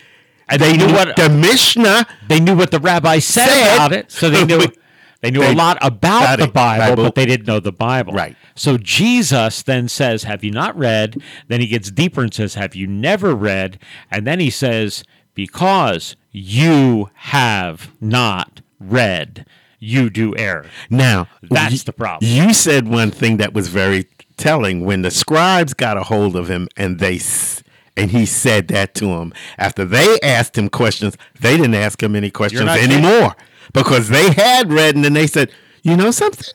And 0.47 0.61
they 0.61 0.73
they 0.73 0.77
knew 0.77 0.87
knew 0.87 0.93
what- 0.93 1.15
the 1.15 1.27
Mishnah. 1.29 2.05
They 2.27 2.39
knew 2.39 2.55
what 2.55 2.69
the 2.69 2.79
rabbi 2.79 3.17
said, 3.17 3.47
Said. 3.47 3.75
about 3.75 3.93
it, 3.93 4.11
so 4.11 4.29
they 4.29 4.45
knew 4.45 4.59
they 5.26 5.32
knew 5.32 5.43
a 5.43 5.53
lot 5.53 5.78
about 5.82 6.39
the 6.39 6.47
Bible, 6.47 6.86
Bible. 6.95 7.03
but 7.03 7.15
they 7.15 7.26
didn't 7.26 7.47
know 7.47 7.59
the 7.59 7.71
Bible. 7.71 8.13
Right. 8.13 8.36
So 8.55 8.78
Jesus 8.78 9.61
then 9.63 9.88
says, 9.89 10.23
"Have 10.23 10.43
you 10.43 10.51
not 10.51 10.78
read?" 10.78 11.17
Then 11.47 11.61
he 11.61 11.67
gets 11.67 11.91
deeper 11.91 12.21
and 12.21 12.34
says, 12.34 12.55
"Have 12.55 12.76
you 12.76 12.88
never 12.88 13.34
read?" 13.36 13.80
And 14.11 14.26
then 14.26 14.39
he 14.39 14.49
says, 14.49 15.03
"Because 15.34 16.15
you 16.32 17.09
have 17.15 17.89
not 18.01 18.61
read, 18.80 19.45
you 19.80 20.09
do 20.09 20.36
err." 20.38 20.65
Now, 20.89 21.28
That's 21.41 21.73
you- 21.73 21.80
the 21.80 21.93
problem. 21.93 22.30
You 22.32 22.53
said 22.53 22.88
one 22.88 23.11
thing 23.11 23.38
that 23.38 23.53
was 23.53 23.67
very 23.69 24.07
telling 24.38 24.84
when 24.86 25.01
the 25.01 25.11
scribes 25.11 25.73
got 25.73 25.97
a 25.97 26.03
hold 26.03 26.36
of 26.36 26.49
him 26.49 26.67
and 26.76 26.99
they 26.99 27.15
s- 27.15 27.63
and 27.97 28.11
he 28.11 28.26
said 28.26 28.67
that 28.67 28.93
to 28.93 29.05
him 29.13 29.32
after 29.57 29.86
they 29.86 30.19
asked 30.21 30.57
him 30.57 30.67
questions. 30.67 31.15
They 31.39 31.55
didn't 31.55 31.76
ask 31.76 32.03
him 32.03 32.15
any 32.15 32.30
questions 32.30 32.69
anymore 32.69 33.30
kidding. 33.32 33.34
Because 33.74 34.09
they 34.09 34.32
had 34.32 34.72
read 34.72 34.95
and 34.95 35.03
then 35.03 35.13
they 35.13 35.28
said, 35.28 35.51
"You 35.84 35.95
know 35.95 36.11
something? 36.11 36.53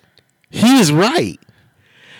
He's 0.51 0.93
right." 0.93 1.39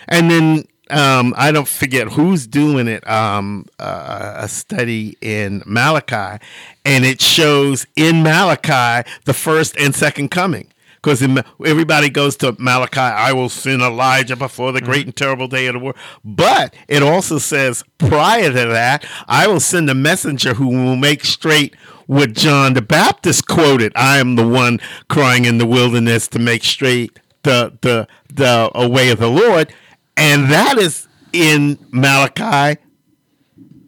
And 0.07 0.29
then 0.29 0.65
um, 0.91 1.33
I 1.37 1.51
don't 1.51 1.67
forget 1.67 2.09
who's 2.09 2.45
doing 2.45 2.87
it. 2.87 3.07
Um, 3.09 3.65
uh, 3.79 4.33
a 4.37 4.47
study 4.47 5.17
in 5.21 5.63
Malachi, 5.65 6.43
and 6.85 7.05
it 7.05 7.21
shows 7.21 7.87
in 7.95 8.23
Malachi 8.23 9.09
the 9.25 9.33
first 9.33 9.77
and 9.77 9.95
second 9.95 10.29
coming. 10.29 10.67
Because 10.95 11.23
everybody 11.65 12.11
goes 12.11 12.37
to 12.37 12.55
Malachi, 12.59 12.99
I 12.99 13.33
will 13.33 13.49
send 13.49 13.81
Elijah 13.81 14.35
before 14.35 14.71
the 14.71 14.81
great 14.81 15.07
and 15.07 15.15
terrible 15.15 15.47
day 15.47 15.65
of 15.65 15.73
the 15.73 15.79
war. 15.79 15.95
But 16.23 16.75
it 16.87 17.01
also 17.01 17.39
says 17.39 17.83
prior 17.97 18.49
to 18.49 18.65
that, 18.67 19.03
I 19.27 19.47
will 19.47 19.59
send 19.59 19.89
a 19.89 19.95
messenger 19.95 20.53
who 20.53 20.67
will 20.67 20.95
make 20.95 21.25
straight 21.25 21.75
what 22.11 22.33
John 22.33 22.73
the 22.73 22.81
Baptist 22.81 23.47
quoted. 23.47 23.93
I 23.95 24.19
am 24.19 24.35
the 24.35 24.45
one 24.45 24.81
crying 25.07 25.45
in 25.45 25.59
the 25.59 25.65
wilderness 25.65 26.27
to 26.29 26.39
make 26.39 26.61
straight 26.65 27.17
the 27.43 27.77
the 27.79 28.05
the 28.27 28.69
a 28.75 28.85
way 28.85 29.11
of 29.11 29.19
the 29.19 29.29
Lord, 29.29 29.73
and 30.17 30.51
that 30.51 30.77
is 30.77 31.07
in 31.31 31.79
Malachi 31.89 32.81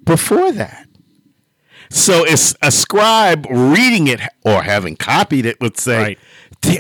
before 0.05 0.53
that. 0.53 0.88
So 1.89 2.24
it's 2.24 2.55
a 2.61 2.71
scribe 2.71 3.45
reading 3.49 4.07
it 4.07 4.21
or 4.45 4.63
having 4.63 4.95
copied 4.95 5.45
it 5.45 5.59
would 5.59 5.78
say, 5.78 5.97
Right. 5.97 6.19
there, 6.61 6.80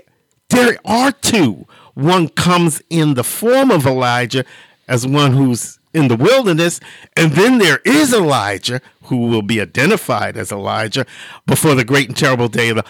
there 0.49 0.77
are 0.85 1.11
two. 1.11 1.67
One 1.93 2.29
comes 2.29 2.81
in 2.89 3.15
the 3.15 3.23
form 3.25 3.69
of 3.69 3.85
Elijah 3.85 4.45
as 4.87 5.05
one 5.05 5.33
who's 5.33 5.77
in 5.93 6.07
the 6.07 6.15
wilderness, 6.15 6.79
and 7.17 7.33
then 7.33 7.57
there 7.57 7.79
is 7.83 8.13
Elijah 8.13 8.79
who 9.05 9.27
will 9.27 9.41
be 9.41 9.61
identified 9.61 10.37
as 10.37 10.51
Elijah 10.51 11.05
before 11.45 11.75
the 11.75 11.85
great 11.85 12.07
and 12.07 12.17
terrible 12.17 12.47
day 12.47 12.69
of 12.69 12.77
the 12.77 12.85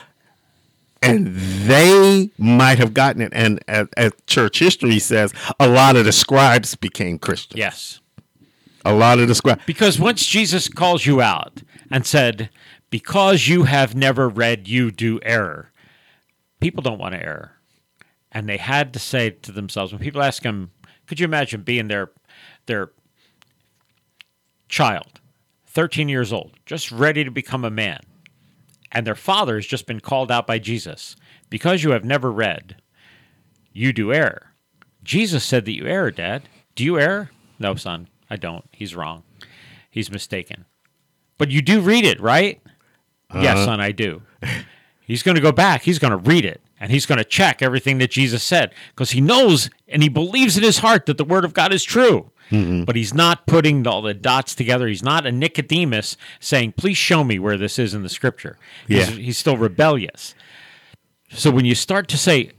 and 1.03 1.27
they 1.27 2.31
might 2.37 2.77
have 2.77 2.93
gotten 2.93 3.21
it. 3.21 3.33
And 3.33 3.59
as, 3.67 3.87
as 3.97 4.13
church 4.25 4.59
history 4.59 4.99
says, 4.99 5.33
a 5.59 5.67
lot 5.67 5.95
of 5.95 6.05
the 6.05 6.11
scribes 6.11 6.75
became 6.75 7.19
Christians. 7.19 7.59
Yes. 7.59 7.99
A 8.85 8.93
lot 8.93 9.19
of 9.19 9.27
the 9.27 9.35
scribes. 9.35 9.61
Because 9.65 9.99
once 9.99 10.25
Jesus 10.25 10.67
calls 10.67 11.05
you 11.05 11.21
out 11.21 11.61
and 11.91 12.05
said, 12.05 12.49
Because 12.89 13.47
you 13.47 13.63
have 13.63 13.95
never 13.95 14.29
read, 14.29 14.67
you 14.67 14.91
do 14.91 15.19
error, 15.23 15.71
people 16.59 16.81
don't 16.81 16.99
want 16.99 17.15
to 17.15 17.21
err. 17.21 17.57
And 18.31 18.47
they 18.47 18.57
had 18.57 18.93
to 18.93 18.99
say 18.99 19.29
to 19.29 19.51
themselves, 19.51 19.91
when 19.91 20.01
people 20.01 20.23
ask 20.23 20.41
them, 20.41 20.71
Could 21.05 21.19
you 21.19 21.25
imagine 21.25 21.61
being 21.63 21.87
their, 21.87 22.11
their 22.65 22.91
child, 24.69 25.19
13 25.73 26.09
years 26.09 26.31
old, 26.31 26.51
just 26.65 26.91
ready 26.91 27.23
to 27.23 27.31
become 27.31 27.65
a 27.65 27.69
man, 27.69 27.99
and 28.91 29.05
their 29.05 29.15
father 29.15 29.55
has 29.55 29.65
just 29.65 29.87
been 29.87 29.99
called 29.99 30.31
out 30.31 30.47
by 30.47 30.59
Jesus? 30.59 31.15
Because 31.49 31.83
you 31.83 31.91
have 31.91 32.05
never 32.05 32.31
read, 32.31 32.77
you 33.71 33.91
do 33.91 34.13
err. 34.13 34.53
Jesus 35.03 35.43
said 35.43 35.65
that 35.65 35.75
you 35.75 35.85
err, 35.85 36.11
Dad. 36.11 36.43
Do 36.75 36.83
you 36.83 36.99
err? 36.99 37.31
No, 37.59 37.75
son, 37.75 38.07
I 38.29 38.35
don't. 38.35 38.65
He's 38.71 38.95
wrong. 38.95 39.23
He's 39.89 40.11
mistaken. 40.11 40.65
But 41.37 41.51
you 41.51 41.61
do 41.61 41.81
read 41.81 42.05
it, 42.05 42.19
right? 42.21 42.61
Yes, 43.33 43.57
uh-huh. 43.57 43.65
son, 43.65 43.79
I 43.79 43.91
do. 43.91 44.21
He's 45.05 45.23
going 45.23 45.35
to 45.35 45.41
go 45.41 45.51
back. 45.51 45.81
He's 45.81 45.99
going 45.99 46.11
to 46.11 46.17
read 46.17 46.45
it 46.45 46.61
and 46.83 46.91
he's 46.91 47.05
going 47.05 47.17
to 47.17 47.23
check 47.23 47.61
everything 47.61 47.97
that 47.99 48.11
Jesus 48.11 48.43
said 48.43 48.73
because 48.89 49.11
he 49.11 49.21
knows 49.21 49.69
and 49.87 50.03
he 50.03 50.09
believes 50.09 50.57
in 50.57 50.63
his 50.63 50.79
heart 50.79 51.05
that 51.05 51.17
the 51.17 51.23
word 51.23 51.45
of 51.45 51.53
God 51.53 51.71
is 51.71 51.83
true. 51.83 52.29
But 52.85 52.95
he's 52.95 53.13
not 53.13 53.47
putting 53.47 53.87
all 53.87 54.01
the 54.03 54.13
dots 54.13 54.53
together. 54.53 54.87
He's 54.87 55.01
not 55.03 55.25
a 55.25 55.31
Nicodemus 55.31 56.17
saying, 56.39 56.73
Please 56.73 56.97
show 56.97 57.23
me 57.23 57.39
where 57.39 57.57
this 57.57 57.79
is 57.79 57.93
in 57.93 58.03
the 58.03 58.09
scripture. 58.09 58.57
He's, 58.87 59.09
Yeah. 59.09 59.15
he's 59.15 59.37
still 59.37 59.57
rebellious. 59.57 60.35
So 61.31 61.49
when 61.49 61.65
you 61.65 61.73
start 61.75 62.07
to 62.09 62.17
say, 62.17 62.51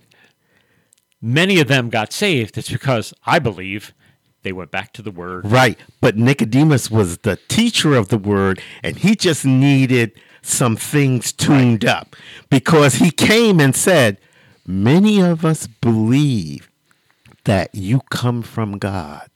Many 1.22 1.58
of 1.60 1.68
them 1.68 1.88
got 1.88 2.12
saved, 2.12 2.58
it's 2.58 2.70
because 2.70 3.14
I 3.24 3.38
believe 3.38 3.94
they 4.42 4.52
went 4.52 4.70
back 4.70 4.92
to 4.94 5.00
the 5.02 5.10
word. 5.10 5.46
Right. 5.50 5.78
But 6.02 6.18
Nicodemus 6.18 6.90
was 6.90 7.18
the 7.18 7.38
teacher 7.48 7.94
of 7.94 8.08
the 8.08 8.18
word, 8.18 8.60
and 8.82 8.96
he 8.98 9.14
just 9.16 9.46
needed 9.46 10.12
some 10.42 10.76
things 10.76 11.32
tuned 11.32 11.84
up 11.84 12.14
because 12.50 12.96
he 12.96 13.10
came 13.10 13.58
and 13.60 13.74
said, 13.74 14.20
Many 14.66 15.20
of 15.20 15.44
us 15.44 15.66
believe 15.66 16.68
that 17.44 17.74
you 17.74 18.00
come 18.10 18.42
from 18.42 18.76
God. 18.78 19.28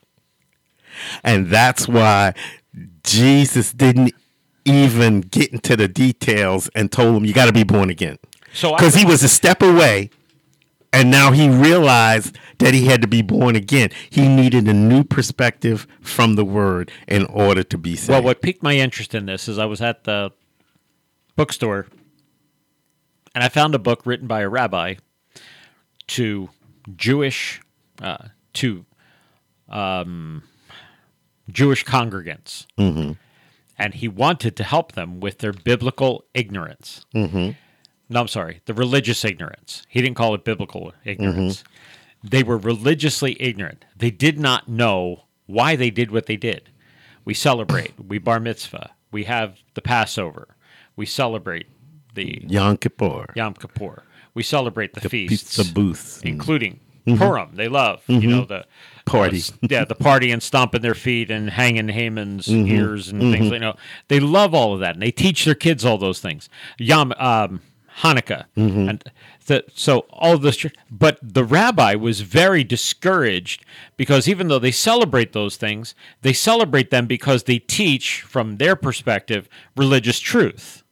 And 1.23 1.49
that's 1.49 1.89
why 1.89 2.35
Jesus 3.03 3.73
didn't 3.73 4.15
even 4.65 5.21
get 5.21 5.53
into 5.53 5.77
the 5.77 5.89
details 5.89 6.69
and 6.75 6.93
told 6.93 7.17
him, 7.17 7.25
You 7.25 7.33
got 7.33 7.47
to 7.47 7.53
be 7.53 7.65
born 7.65 7.91
again. 7.91 8.19
So 8.53 8.75
Because 8.75 8.95
he 8.95 9.05
was 9.05 9.23
a 9.23 9.29
step 9.29 9.63
away 9.63 10.11
and 10.93 11.11
now 11.11 11.33
he 11.33 11.49
realized 11.49 12.39
that 12.59 12.75
he 12.75 12.87
had 12.87 13.03
to 13.03 13.09
be 13.09 13.23
born 13.23 13.57
again. 13.57 13.91
He 14.11 14.27
needed 14.27 14.67
a 14.67 14.73
new 14.73 15.05
perspective 15.05 15.87
from 16.01 16.35
the 16.35 16.45
word 16.45 16.91
in 17.07 17.25
order 17.27 17.63
to 17.63 17.79
be 17.79 17.95
saved. 17.95 18.11
Well, 18.11 18.23
what 18.23 18.43
piqued 18.43 18.63
my 18.63 18.75
interest 18.75 19.15
in 19.15 19.27
this 19.27 19.49
is 19.49 19.59
I 19.59 19.67
was 19.67 19.81
at 19.81 20.05
the 20.05 20.33
bookstore 21.37 21.87
and 23.35 23.45
I 23.45 23.49
found 23.49 23.75
a 23.75 23.79
book 23.79 24.05
written 24.05 24.27
by 24.27 24.41
a 24.41 24.49
rabbi 24.49 24.95
to 26.09 26.49
Jewish 26.97 27.61
uh, 28.01 28.29
to 28.55 28.87
um, 29.69 30.43
Jewish 31.51 31.85
congregants, 31.85 32.67
and 33.79 33.95
he 33.95 34.09
wanted 34.09 34.57
to 34.57 34.65
help 34.65 34.93
them 34.93 35.21
with 35.21 35.39
their 35.39 35.53
biblical 35.53 36.25
ignorance. 36.35 37.05
Mm-hmm. 37.15 37.51
No, 38.11 38.21
I'm 38.21 38.29
sorry, 38.29 38.61
the 38.67 38.75
religious 38.75 39.25
ignorance. 39.25 39.83
He 39.89 40.01
didn't 40.01 40.17
call 40.17 40.35
it 40.35 40.45
biblical 40.45 40.93
ignorance. 41.05 41.65
They 42.25 42.43
were 42.43 42.59
religiously 42.59 43.37
ignorant. 43.41 43.85
They 43.97 44.11
did 44.11 44.39
not 44.39 44.69
know 44.69 45.25
why 45.47 45.77
they 45.77 45.91
did 45.91 46.11
what 46.11 46.27
they 46.27 46.37
did. 46.37 46.71
We 47.25 47.35
celebrate. 47.35 47.93
we 47.99 48.19
bar 48.19 48.41
mitzvah. 48.41 48.91
We 49.13 49.25
have 49.25 49.59
the 49.75 49.83
Passover. 49.83 50.57
We 50.97 51.07
celebrate 51.07 51.67
the 52.15 52.43
Yom 52.47 52.77
Kippur, 52.77 53.27
Yom 53.37 53.55
Kippur. 53.55 54.03
We 54.35 54.43
celebrate 54.43 54.95
the, 54.95 55.09
feasts, 55.09 55.57
pizza 55.57 55.73
booths, 55.73 56.23
and 56.23 56.41
including 57.13 57.35
Purim. 57.35 57.57
They 57.57 57.69
love, 57.69 58.03
you 58.07 58.19
mm-hmm. 58.19 58.31
know, 58.31 58.45
the 58.45 58.67
Party. 59.05 59.39
the- 59.39 59.69
yeah, 59.71 59.85
the 59.85 59.95
party 59.95 60.31
and 60.31 60.43
stomping 60.43 60.83
their 60.83 60.95
feet 60.95 61.31
and 61.31 61.49
hanging 61.49 61.89
Haman's 61.89 62.47
mm-hmm. 62.47 62.67
ears 62.67 63.09
and 63.09 63.21
things. 63.21 63.51
You 63.51 63.59
know, 63.59 63.77
they 64.09 64.21
love 64.21 64.55
all 64.55 64.75
of 64.75 64.81
that, 64.81 64.95
and 64.95 65.03
they 65.03 65.11
teach 65.11 65.45
their 65.47 65.55
kids 65.55 65.85
all 65.85 65.97
those 65.97 66.21
things. 66.21 66.51
Yom 66.79 67.15
um, 67.17 67.63
Hanukkah, 68.01 68.45
and 68.55 69.03
the, 69.47 69.65
so 69.75 70.01
all 70.11 70.35
of 70.35 70.43
this. 70.43 70.67
But 70.91 71.19
the 71.23 71.43
rabbi 71.43 71.95
was 71.95 72.21
very 72.21 72.65
discouraged 72.65 73.65
because 73.97 74.29
even 74.29 74.49
though 74.49 74.59
they 74.59 74.71
celebrate 74.71 75.33
those 75.33 75.57
things, 75.57 75.95
they 76.21 76.35
celebrate 76.35 76.91
them 76.91 77.07
because 77.07 77.45
they 77.45 77.59
teach, 77.59 78.21
from 78.21 78.59
their 78.59 78.77
perspective, 78.77 79.49
religious 79.75 80.21
truth 80.21 80.83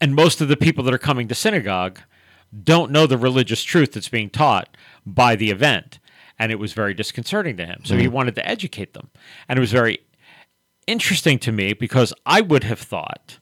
and 0.00 0.14
most 0.14 0.40
of 0.40 0.48
the 0.48 0.56
people 0.56 0.84
that 0.84 0.94
are 0.94 0.98
coming 0.98 1.28
to 1.28 1.34
synagogue 1.34 2.00
don't 2.62 2.90
know 2.90 3.06
the 3.06 3.18
religious 3.18 3.62
truth 3.62 3.92
that's 3.92 4.08
being 4.08 4.30
taught 4.30 4.76
by 5.06 5.36
the 5.36 5.50
event 5.50 5.98
and 6.38 6.52
it 6.52 6.58
was 6.58 6.74
very 6.74 6.92
disconcerting 6.92 7.56
to 7.56 7.64
him. 7.64 7.80
So 7.84 7.96
he 7.96 8.04
mm-hmm. 8.04 8.12
wanted 8.12 8.34
to 8.34 8.46
educate 8.46 8.92
them. 8.92 9.08
And 9.48 9.58
it 9.58 9.60
was 9.60 9.72
very 9.72 10.00
interesting 10.86 11.38
to 11.38 11.52
me 11.52 11.72
because 11.72 12.12
i 12.24 12.40
would 12.40 12.64
have 12.64 12.78
thought 12.78 13.38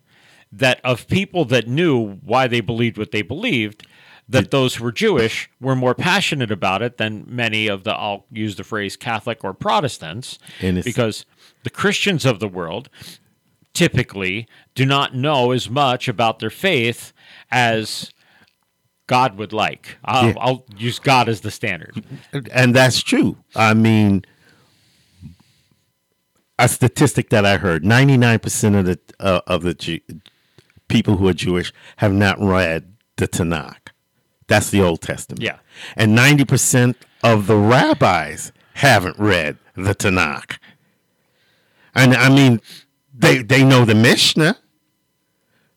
that 0.51 0.81
of 0.85 1.07
people 1.09 1.45
that 1.45 1.67
knew 1.67 2.15
why 2.23 2.47
they 2.47 2.61
believed 2.61 2.97
what 2.97 3.11
they 3.11 3.23
believed 3.23 3.87
that 4.29 4.51
those 4.51 4.77
who 4.77 4.85
were 4.85 4.93
jewish 4.93 5.51
were 5.61 5.77
more 5.77 5.95
passionate 5.95 6.51
about 6.51 6.81
it 6.81 6.97
than 6.97 7.25
many 7.29 7.67
of 7.67 7.85
the 7.85 7.93
i'll 7.93 8.25
use 8.31 8.57
the 8.57 8.65
phrase 8.65 8.97
catholic 8.97 9.45
or 9.45 9.53
protestants. 9.53 10.39
And 10.61 10.83
because 10.83 11.27
the 11.65 11.71
christians 11.71 12.25
of 12.25 12.41
the 12.41 12.49
world 12.49 12.89
typically 13.75 14.47
do 14.75 14.87
not 14.87 15.15
know 15.15 15.51
as 15.51 15.69
much 15.69 16.09
about 16.09 16.39
their 16.39 16.51
faith 16.51 17.13
as 17.51 18.13
God 19.07 19.37
would 19.37 19.53
like. 19.53 19.99
I'll, 20.05 20.29
Yeah. 20.29 20.35
I'll 20.39 20.65
use 20.77 20.99
God 20.99 21.29
as 21.29 21.41
the 21.43 21.51
standard. 21.51 22.03
and 22.53 22.75
that's 22.75 23.03
true. 23.03 23.37
I 23.55 23.75
mean, 23.75 24.25
a 26.59 26.69
statistic 26.69 27.31
that 27.31 27.45
I 27.45 27.57
heard: 27.59 27.85
ninety-nine 27.85 28.39
percent 28.39 28.77
of 28.77 28.85
the 28.87 28.99
uh, 29.21 29.41
of 29.47 29.63
the 29.63 29.75
Jew, 29.75 30.01
people 30.89 31.17
who 31.17 31.29
are 31.29 31.33
Jewish 31.35 31.73
have 31.97 32.13
not 32.13 32.39
read 32.41 32.95
the 33.17 33.29
Tanakh. 33.29 33.89
That's 34.47 34.71
the 34.71 34.81
Old 34.81 35.01
Testament. 35.01 35.43
Yeah. 35.43 35.59
and 35.97 36.15
ninety 36.15 36.45
percent 36.45 36.97
of 37.23 37.47
the 37.47 37.57
rabbis 37.57 38.53
haven't 38.75 39.19
read 39.19 39.57
the 39.75 39.95
Tanakh. 39.95 40.59
And 41.95 42.15
I 42.15 42.29
mean, 42.29 42.61
they 43.13 43.43
they 43.43 43.65
know 43.65 43.85
the 43.85 43.95
Mishnah. 43.95 44.59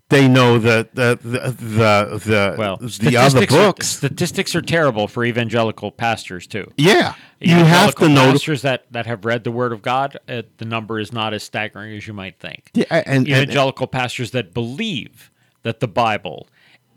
They 0.09 0.27
know 0.29 0.57
that 0.59 0.95
the 0.95 1.19
the 1.21 1.39
the, 1.51 2.19
the, 2.23 2.55
Well, 2.57 2.77
the 2.77 3.17
other 3.17 3.29
statistics 3.29 3.53
are- 3.53 3.57
books. 3.67 3.87
statistics 3.87 4.55
are 4.55 4.61
terrible 4.61 5.07
for 5.09 5.25
evangelical 5.25 5.91
pastors 5.91 6.47
too. 6.47 6.71
yeah, 6.77 7.13
you 7.41 7.51
have 7.53 7.65
Evangelical 7.89 8.07
to 8.07 8.13
know. 8.13 8.31
pastors 8.31 8.61
that, 8.61 8.85
that 8.91 9.05
have 9.05 9.25
read 9.25 9.43
the 9.43 9.51
Word 9.51 9.73
of 9.73 9.81
God. 9.81 10.17
Uh, 10.29 10.43
the 10.57 10.65
number 10.65 10.97
is 10.99 11.11
not 11.11 11.33
as 11.33 11.43
staggering 11.43 11.93
as 11.97 12.07
you 12.07 12.13
might 12.13 12.39
think. 12.39 12.71
Yeah, 12.73 12.85
and, 12.89 13.05
and 13.05 13.27
Evangelical 13.27 13.85
pastors 13.87 14.31
that 14.31 14.53
believe 14.53 15.29
that 15.63 15.81
the 15.81 15.87
Bible 15.89 16.47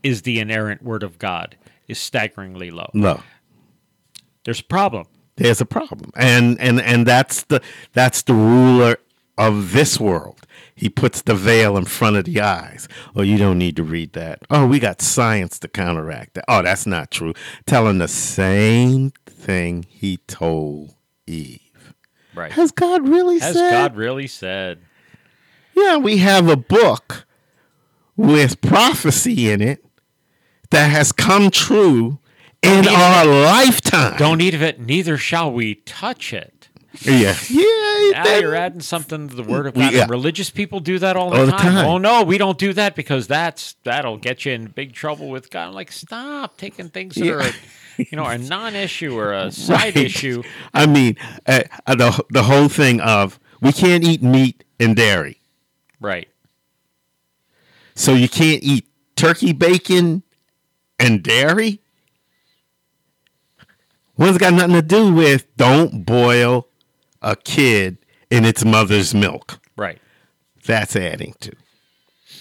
is 0.04 0.22
the 0.22 0.38
inerrant 0.38 0.82
Word 0.82 1.02
of 1.02 1.18
God 1.18 1.56
is 1.88 1.98
staggeringly 1.98 2.70
low. 2.70 2.90
no. 2.94 3.22
There's 4.44 4.60
a 4.60 4.64
problem. 4.64 5.06
there's 5.36 5.60
a 5.60 5.66
problem. 5.66 6.12
And 6.16 6.58
and 6.60 6.80
and 6.80 7.04
that's 7.06 7.42
the 7.44 7.60
that's 7.92 8.22
the 8.22 8.32
ruler 8.34 8.96
of 9.40 9.72
this 9.72 9.98
world. 9.98 10.46
He 10.74 10.90
puts 10.90 11.22
the 11.22 11.34
veil 11.34 11.78
in 11.78 11.86
front 11.86 12.16
of 12.16 12.26
the 12.26 12.42
eyes. 12.42 12.88
Oh, 13.16 13.22
you 13.22 13.38
don't 13.38 13.58
need 13.58 13.74
to 13.76 13.82
read 13.82 14.12
that. 14.12 14.42
Oh, 14.50 14.66
we 14.66 14.78
got 14.78 15.00
science 15.00 15.58
to 15.60 15.68
counteract 15.68 16.34
that. 16.34 16.44
Oh, 16.46 16.62
that's 16.62 16.86
not 16.86 17.10
true. 17.10 17.32
Telling 17.66 17.98
the 17.98 18.08
same 18.08 19.12
thing 19.26 19.86
he 19.88 20.18
told 20.18 20.94
Eve. 21.26 21.94
Right. 22.34 22.52
Has 22.52 22.70
God 22.70 23.08
really 23.08 23.38
Has 23.38 23.54
said? 23.54 23.72
Has 23.72 23.88
God 23.88 23.96
really 23.96 24.26
said? 24.26 24.80
Yeah, 25.74 25.96
we 25.96 26.18
have 26.18 26.48
a 26.48 26.56
book 26.56 27.26
with 28.16 28.60
prophecy 28.60 29.50
in 29.50 29.62
it 29.62 29.82
that 30.70 30.90
has 30.90 31.12
come 31.12 31.50
true 31.50 32.18
in 32.62 32.86
our 32.86 33.24
lifetime. 33.24 34.18
Don't 34.18 34.42
eat 34.42 34.54
of 34.54 34.62
it, 34.62 34.80
neither 34.80 35.16
shall 35.16 35.50
we 35.50 35.76
touch 35.76 36.34
it. 36.34 36.59
Yeah. 37.02 37.36
Yeah. 37.48 37.64
Now 38.12 38.24
that- 38.24 38.38
you're 38.40 38.54
adding 38.54 38.80
something 38.80 39.28
to 39.28 39.34
the 39.34 39.42
word 39.44 39.66
of 39.66 39.76
We- 39.76 39.82
God. 39.84 39.92
yeah. 39.94 40.06
Religious 40.08 40.50
people 40.50 40.80
do 40.80 40.98
that 40.98 41.16
all 41.16 41.30
the, 41.30 41.38
All 41.38 41.46
the 41.46 41.52
time. 41.52 41.60
time. 41.74 41.86
Oh 41.86 41.98
no, 41.98 42.22
we 42.24 42.36
don't 42.38 42.58
do 42.58 42.72
that 42.72 42.96
because 42.96 43.26
that's 43.28 43.76
that'll 43.84 44.16
get 44.16 44.44
you 44.44 44.52
in 44.52 44.66
big 44.66 44.92
trouble 44.92 45.28
with 45.28 45.50
God. 45.50 45.68
I'm 45.68 45.74
like, 45.74 45.92
stop 45.92 46.56
taking 46.56 46.88
things 46.88 47.14
that 47.14 47.28
are, 47.30 47.40
a, 47.40 47.52
you 47.98 48.16
know, 48.16 48.24
a 48.24 48.36
non-issue 48.38 49.16
or 49.16 49.32
a 49.32 49.50
side 49.52 49.94
Right. 49.94 49.96
issue. 49.96 50.42
I 50.74 50.86
mean, 50.86 51.16
uh, 51.46 51.62
uh, 51.86 51.94
the 51.94 52.24
the 52.30 52.42
whole 52.42 52.68
thing 52.68 53.00
of 53.00 53.38
we 53.60 53.72
can't 53.72 54.02
eat 54.02 54.22
meat 54.22 54.64
and 54.80 54.96
dairy, 54.96 55.40
Right. 56.00 56.28
so 57.94 58.14
you 58.14 58.28
can't 58.28 58.62
eat 58.64 58.86
turkey 59.14 59.52
bacon 59.52 60.22
and 60.98 61.22
dairy. 61.22 61.80
One's 64.16 64.38
got 64.38 64.52
nothing 64.54 64.74
to 64.74 64.82
do 64.82 65.12
with 65.12 65.46
don't 65.56 66.04
boil 66.04 66.66
a 67.22 67.36
kid 67.36 67.98
in 68.30 68.44
its 68.44 68.64
mother's 68.64 69.14
milk. 69.14 69.60
Right. 69.76 69.98
That's 70.66 70.94
adding 70.96 71.34
to. 71.40 71.52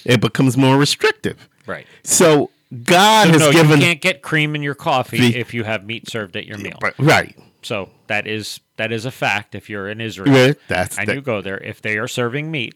It 0.06 0.22
becomes 0.22 0.56
more 0.58 0.78
restrictive. 0.78 1.50
Right. 1.66 1.86
So 2.04 2.50
God 2.84 3.28
So 3.28 3.32
has 3.34 3.40
no, 3.42 3.52
given 3.52 3.80
you 3.80 3.86
can't 3.86 4.02
get 4.02 4.22
cream 4.22 4.56
in 4.56 4.64
your 4.64 4.76
coffee 4.76 5.32
The- 5.32 5.38
if 5.40 5.54
you 5.54 5.64
have 5.64 5.86
meat 5.86 6.10
served 6.10 6.36
at 6.36 6.46
your 6.46 6.58
meal. 6.58 6.78
right. 7.00 7.38
So 7.62 7.90
that 8.08 8.26
is 8.28 8.60
that 8.78 8.92
is 8.92 9.06
a 9.06 9.12
fact. 9.12 9.54
If 9.56 9.70
you're 9.70 9.90
in 9.90 10.00
Israel 10.00 10.34
Yeah, 10.34 10.54
that's 10.68 10.98
and 10.98 11.08
that- 11.08 11.16
you 11.16 11.22
go 11.22 11.42
there, 11.42 11.58
if 11.58 11.82
they 11.82 11.98
are 11.98 12.08
serving 12.08 12.50
meat, 12.52 12.76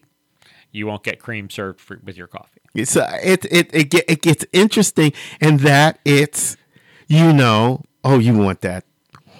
you 0.72 0.86
won't 0.86 1.02
get 1.04 1.18
cream 1.20 1.48
served 1.48 1.80
for, 1.80 1.98
with 2.04 2.16
your 2.16 2.26
coffee. 2.26 2.60
It's 2.74 2.96
uh, 2.96 3.18
it 3.22 3.44
it 3.50 3.70
it, 3.72 3.84
get, 3.90 4.04
it 4.08 4.20
gets 4.22 4.44
interesting 4.52 5.12
in 5.40 5.58
that 5.58 6.00
it's 6.04 6.56
you 7.06 7.32
know 7.32 7.82
oh 8.02 8.18
you 8.18 8.36
want 8.36 8.60
that 8.62 8.84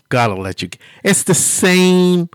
gotta 0.09 0.35
let 0.35 0.63
you 0.63 0.69
it's 1.03 1.25
the 1.25 1.35
same 1.35 2.29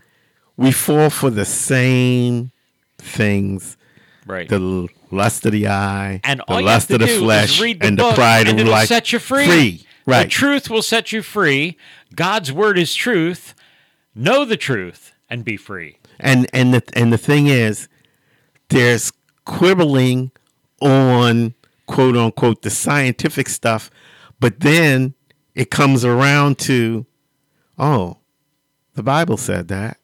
we 0.60 0.72
fall 0.72 1.10
for 1.10 1.30
the 1.30 1.46
same 1.46 2.52
things 2.98 3.78
Right. 4.26 4.48
the 4.48 4.88
lust 5.10 5.46
of 5.48 5.54
the 5.54 5.68
eye 5.68 6.22
and 6.24 6.40
the 6.42 6.44
all 6.44 6.62
you 6.62 6.68
have 6.68 6.76
lust 6.76 6.92
of 6.92 7.00
the 7.00 7.08
flesh 7.08 7.60
the 7.60 7.78
and 7.82 7.98
the 7.98 8.12
pride 8.14 8.48
and 8.48 8.60
of 8.60 8.68
life 8.68 8.88
set 8.88 9.12
you 9.12 9.18
free. 9.20 9.46
free 9.48 9.86
right 10.06 10.24
The 10.24 10.30
truth 10.30 10.70
will 10.70 10.84
set 10.84 11.12
you 11.12 11.24
free. 11.24 11.78
God's 12.14 12.52
word 12.52 12.78
is 12.78 12.94
truth. 12.94 13.56
Know 14.14 14.46
the 14.46 14.58
truth 14.58 15.14
and 15.30 15.44
be 15.44 15.58
free. 15.58 15.98
and 16.20 16.48
and 16.54 16.74
the 16.76 16.84
and 16.94 17.12
the 17.12 17.18
thing 17.18 17.48
is 17.48 17.88
there's 18.70 19.12
quibbling 19.46 20.32
on 20.82 21.56
quote 21.88 22.16
unquote 22.16 22.62
the 22.62 22.70
scientific 22.70 23.50
stuff 23.50 23.90
but 24.40 24.60
then 24.60 25.16
it 25.56 25.72
comes 25.72 26.06
around 26.06 26.60
to 26.60 27.06
oh 27.80 28.18
the 28.94 29.02
bible 29.04 29.38
said 29.38 29.68
that 29.70 29.98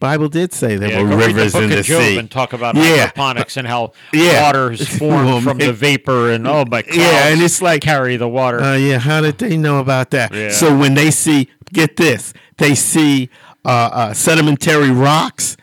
bible 0.00 0.28
did 0.28 0.52
say 0.52 0.76
there 0.76 0.90
Yeah, 0.90 1.02
were 1.02 1.16
rivers 1.16 1.52
the 1.52 1.62
in 1.62 1.70
the 1.70 1.78
of 1.80 1.84
Job 1.86 2.02
sea 2.02 2.18
and 2.18 2.30
talk 2.30 2.52
about 2.52 2.74
Yeah. 2.76 2.82
hydroponics 3.06 3.56
and 3.56 3.66
how 3.66 3.92
Yeah. 4.12 4.42
water 4.44 4.70
is 4.72 4.86
formed 4.98 5.26
Well, 5.26 5.40
from 5.40 5.58
the 5.58 5.72
vapor 5.72 6.30
and 6.30 6.46
oh 6.46 6.64
my 6.64 6.84
Yeah, 6.92 7.28
and 7.28 7.42
it's 7.42 7.60
like- 7.60 7.82
carry 7.82 8.16
the 8.16 8.28
water. 8.28 8.60
uh, 8.60 8.76
yeah 8.76 8.98
how 8.98 9.20
did 9.20 9.38
they 9.38 9.56
know 9.56 9.78
about 9.80 10.10
that 10.10 10.32
Yeah. 10.32 10.50
so 10.50 10.76
when 10.76 10.94
they 10.94 11.10
see 11.10 11.48
get 11.72 11.96
this 11.96 12.32
they 12.58 12.74
see 12.74 13.28
uh, 13.64 13.68
uh, 13.68 14.14
sedimentary 14.14 14.90
rocks 14.90 15.56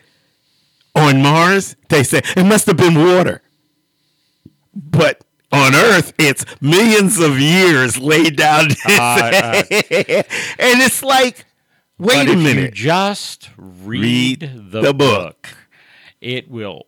on 0.95 1.21
mars 1.21 1.75
they 1.89 2.03
say 2.03 2.21
it 2.35 2.43
must 2.45 2.65
have 2.67 2.77
been 2.77 2.95
water 2.95 3.41
but 4.73 5.21
on 5.51 5.73
earth 5.73 6.13
it's 6.19 6.45
millions 6.59 7.19
of 7.19 7.39
years 7.39 7.97
laid 7.97 8.35
down 8.35 8.67
Uh, 8.87 8.91
uh, 9.01 9.63
and 9.71 10.81
it's 10.81 11.01
like 11.01 11.44
wait 11.97 12.25
but 12.27 12.33
a 12.33 12.37
minute 12.37 12.73
just 12.73 13.49
read, 13.57 14.41
Read 14.43 14.71
the, 14.71 14.81
the 14.81 14.93
book. 14.93 15.41
book. 15.41 15.57
it 16.21 16.49
will 16.49 16.87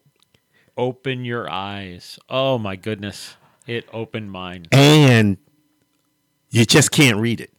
open 0.78 1.26
your 1.26 1.50
eyes. 1.50 2.20
Oh 2.30 2.58
my 2.58 2.76
goodness. 2.76 3.36
It 3.66 3.88
opened 3.92 4.32
mine. 4.32 4.68
and 4.72 5.38
you 6.50 6.66
just 6.66 6.92
can't 6.92 7.18
read 7.18 7.42
it 7.42 7.52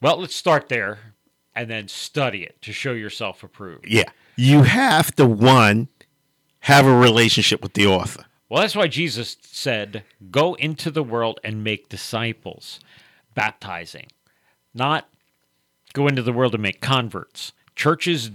Well, 0.00 0.18
let's 0.18 0.34
start 0.34 0.68
there 0.68 0.98
and 1.54 1.70
then 1.70 1.86
study 1.88 2.42
it 2.42 2.60
to 2.62 2.72
show 2.72 2.92
yourself 2.92 3.42
approved. 3.44 3.86
yeah 3.88 4.10
you 4.36 4.64
have 4.64 5.14
to 5.16 5.24
one 5.26 5.88
have 6.60 6.84
a 6.86 6.94
relationship 6.96 7.62
with 7.62 7.74
the 7.74 7.86
author 7.86 8.24
Well, 8.48 8.60
that's 8.62 8.74
why 8.76 8.88
Jesus 8.88 9.36
said, 9.42 10.02
Go 10.30 10.54
into 10.54 10.90
the 10.90 11.02
world 11.04 11.38
and 11.44 11.62
make 11.64 11.88
disciples, 11.88 12.80
baptizing, 13.34 14.08
not 14.74 15.08
go 15.96 16.06
into 16.06 16.20
the 16.22 16.32
world 16.32 16.52
and 16.52 16.62
make 16.62 16.82
converts. 16.82 17.52
Churches, 17.74 18.30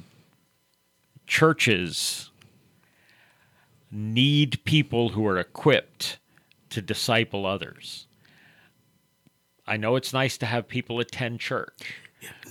churches 1.28 2.32
need 3.91 4.64
people 4.66 5.09
who 5.09 5.28
are 5.28 5.38
equipped 5.38 6.18
to 6.72 6.82
disciple 6.82 7.45
others. 7.45 8.07
I 9.68 9.78
know 9.78 9.95
it's 9.95 10.12
nice 10.12 10.38
to 10.39 10.47
have 10.47 10.68
people 10.68 10.99
attend 10.99 11.39
church. 11.39 11.93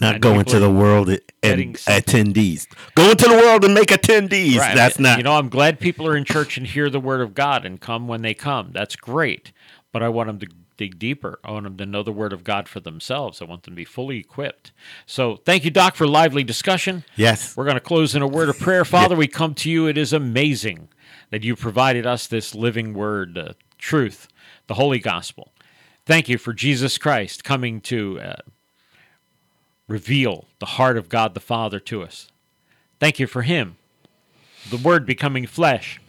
not 0.01 0.21
go 0.21 0.39
into 0.39 0.59
the 0.61 0.71
world 0.71 1.09
and 1.43 1.75
attendees 1.75 2.67
go 2.97 3.11
into 3.11 3.29
the 3.29 3.37
world 3.37 3.65
and 3.65 3.73
make 3.73 3.89
attendees 3.89 4.59
Right. 4.59 4.75
that's 4.75 4.99
not 4.99 5.19
You 5.19 5.25
know, 5.25 5.35
I'm 5.35 5.49
glad 5.49 5.79
people 5.81 6.07
are 6.09 6.17
in 6.17 6.25
church 6.25 6.57
and 6.57 6.67
hear 6.67 6.89
the 6.91 6.99
word 7.01 7.21
of 7.21 7.35
God 7.35 7.65
and 7.65 7.81
come 7.81 8.09
when 8.09 8.23
they 8.23 8.35
come. 8.35 8.71
That's 8.73 8.97
great. 8.97 9.53
But 9.93 10.03
I 10.03 10.09
want 10.09 10.27
them 10.29 10.39
to 10.41 10.49
dig 10.81 10.99
deeper. 10.99 11.39
I 11.45 11.51
want 11.51 11.65
them 11.65 11.77
to 11.77 11.85
know 11.85 12.03
the 12.03 12.11
word 12.11 12.33
of 12.33 12.43
God 12.43 12.67
for 12.67 12.81
themselves. 12.81 13.43
I 13.43 13.45
want 13.45 13.65
them 13.65 13.75
to 13.75 13.77
be 13.77 13.85
fully 13.85 14.19
equipped. 14.19 14.73
So 15.05 15.37
thank 15.37 15.63
you, 15.63 15.71
Doc, 15.71 15.95
for 15.95 16.07
lively 16.07 16.43
discussion. 16.43 17.05
yes 17.17 17.55
We're 17.55 17.67
going 17.67 17.77
to 17.77 17.81
close 17.81 18.15
in 18.15 18.23
a 18.23 18.27
word 18.27 18.49
of 18.49 18.59
prayer. 18.59 18.87
Father, 18.87 19.15
we 19.15 19.29
come 19.29 19.55
to 19.57 19.71
you. 19.71 19.87
It 19.87 19.99
is 19.99 20.15
amazing 20.15 20.89
that 21.29 21.45
you 21.45 21.55
provided 21.55 22.07
us 22.07 22.27
this 22.27 22.55
living 22.55 22.95
word, 22.95 23.37
uh, 23.37 23.53
truth, 23.77 24.27
the 24.69 24.75
holy 24.75 24.99
gospel. 24.99 25.53
Thank 26.07 26.31
you 26.31 26.39
for 26.39 26.55
Jesus 26.55 26.97
Christ 26.97 27.45
coming 27.45 27.83
to 27.83 28.19
uh, 28.19 28.37
reveal 29.87 30.47
the 30.61 30.67
heart 30.67 30.97
of 30.97 31.11
God 31.11 31.35
the 31.35 31.41
Father 31.41 31.79
to 31.81 32.03
us. 32.03 32.29
Thank 32.99 33.19
you 33.19 33.27
for 33.27 33.43
him, 33.43 33.77
the 34.71 34.79
word 34.79 35.05
becoming 35.05 35.47
flesh, 35.47 36.01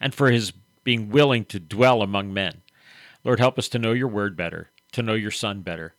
and 0.00 0.14
for 0.14 0.30
his 0.30 0.52
being 0.84 1.10
willing 1.10 1.44
to 1.46 1.58
dwell 1.58 2.02
among 2.02 2.32
men. 2.32 2.60
Lord, 3.24 3.40
help 3.40 3.58
us 3.58 3.68
to 3.70 3.78
know 3.78 3.92
your 3.92 4.08
word 4.08 4.36
better, 4.36 4.70
to 4.92 5.02
know 5.02 5.14
your 5.14 5.30
son 5.30 5.62
better, 5.62 5.94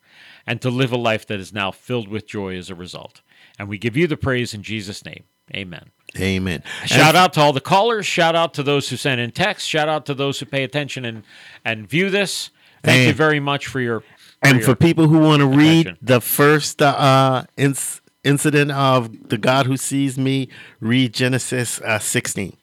and 0.46 0.62
to 0.62 0.70
live 0.70 0.92
a 0.92 0.98
life 0.98 1.26
that 1.28 1.40
is 1.40 1.52
now 1.52 1.72
filled 1.72 2.08
with 2.08 2.28
joy 2.28 2.56
as 2.56 2.70
a 2.70 2.76
result. 2.76 3.22
And 3.58 3.68
we 3.68 3.78
give 3.78 3.98
you 3.98 4.08
the 4.08 4.18
praise 4.18 4.54
in 4.54 4.62
Jesus' 4.64 5.04
name. 5.04 5.24
Amen. 5.54 5.92
amen 6.20 6.64
Shout 6.86 7.16
out 7.16 7.34
to 7.34 7.42
all 7.42 7.54
the 7.54 7.62
callers. 7.62 8.06
Shout 8.06 8.36
out 8.36 8.54
to 8.56 8.64
those 8.64 8.90
who 8.90 8.98
send 8.98 9.22
in 9.22 9.32
text. 9.32 9.68
Shout 9.68 9.88
out 9.88 10.06
to 10.08 10.14
those 10.14 10.40
who 10.40 10.46
pay 10.46 10.64
attention 10.64 11.06
and, 11.06 11.24
and 11.64 11.88
view 11.88 12.10
this. 12.10 12.50
Thank 12.84 13.08
you 13.08 13.14
very 13.14 13.40
much 13.40 13.68
for 13.68 13.80
your. 13.80 14.04
and 14.42 14.58
your- 14.58 14.66
for 14.66 14.76
people 14.76 15.08
who 15.08 15.20
want 15.20 15.42
to 15.42 15.48
read 15.48 15.98
the 16.02 16.22
first 16.22 16.82
uh, 16.82 17.46
inc- 17.58 18.00
incident 18.24 18.72
of 18.72 19.30
the 19.30 19.38
God 19.38 19.66
who 19.68 19.78
sees 19.78 20.18
me, 20.18 20.50
read 20.80 21.14
Genesis 21.14 21.80
uh, 21.82 22.00
16. 22.00 22.56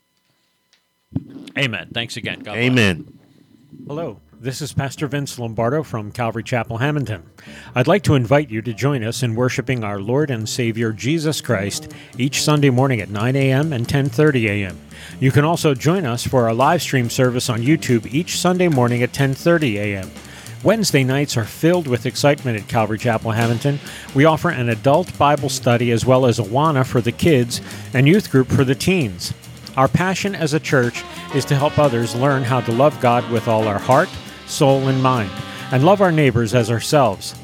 Amen. 1.58 1.88
Thanks 1.92 2.16
again. 2.16 2.38
God 2.40 2.52
bless. 2.54 2.56
Amen. 2.64 3.18
Hello, 3.86 4.20
this 4.42 4.60
is 4.60 4.72
Pastor 4.72 5.06
Vince 5.06 5.38
Lombardo 5.38 5.84
from 5.84 6.10
Calvary 6.10 6.42
Chapel, 6.42 6.78
Hamilton. 6.78 7.22
I'd 7.76 7.86
like 7.86 8.02
to 8.02 8.16
invite 8.16 8.50
you 8.50 8.60
to 8.62 8.74
join 8.74 9.04
us 9.04 9.22
in 9.22 9.36
worshiping 9.36 9.84
our 9.84 10.00
Lord 10.00 10.32
and 10.32 10.48
Savior 10.48 10.90
Jesus 10.92 11.40
Christ 11.40 11.92
each 12.18 12.42
Sunday 12.42 12.68
morning 12.68 13.00
at 13.00 13.08
9 13.08 13.36
a.m. 13.36 13.72
and 13.72 13.86
10:30 13.86 14.48
a.m. 14.48 14.80
You 15.20 15.30
can 15.30 15.44
also 15.44 15.74
join 15.74 16.04
us 16.04 16.26
for 16.26 16.42
our 16.46 16.54
live 16.54 16.82
stream 16.82 17.08
service 17.08 17.48
on 17.48 17.60
YouTube 17.60 18.12
each 18.12 18.36
Sunday 18.36 18.66
morning 18.66 19.00
at 19.04 19.12
10:30 19.12 19.76
a.m. 19.76 20.10
Wednesday 20.64 21.04
nights 21.04 21.36
are 21.36 21.44
filled 21.44 21.86
with 21.86 22.04
excitement 22.04 22.58
at 22.60 22.66
Calvary 22.66 22.98
Chapel, 22.98 23.30
Hamilton. 23.30 23.78
We 24.12 24.24
offer 24.24 24.50
an 24.50 24.70
adult 24.70 25.16
Bible 25.16 25.50
study 25.50 25.92
as 25.92 26.04
well 26.04 26.26
as 26.26 26.40
a 26.40 26.42
Awana 26.42 26.84
for 26.84 27.00
the 27.00 27.12
kids 27.12 27.60
and 27.94 28.08
youth 28.08 28.28
group 28.32 28.48
for 28.48 28.64
the 28.64 28.74
teens. 28.74 29.32
Our 29.76 29.86
passion 29.86 30.34
as 30.34 30.52
a 30.52 30.60
church 30.60 31.04
is 31.32 31.44
to 31.44 31.54
help 31.54 31.78
others 31.78 32.16
learn 32.16 32.42
how 32.42 32.60
to 32.62 32.72
love 32.72 33.00
God 33.00 33.30
with 33.30 33.46
all 33.46 33.68
our 33.68 33.78
heart, 33.78 34.08
soul, 34.52 34.88
and 34.88 35.02
mind, 35.02 35.32
and 35.72 35.84
love 35.84 36.00
our 36.00 36.12
neighbors 36.12 36.54
as 36.54 36.70
ourselves. 36.70 37.34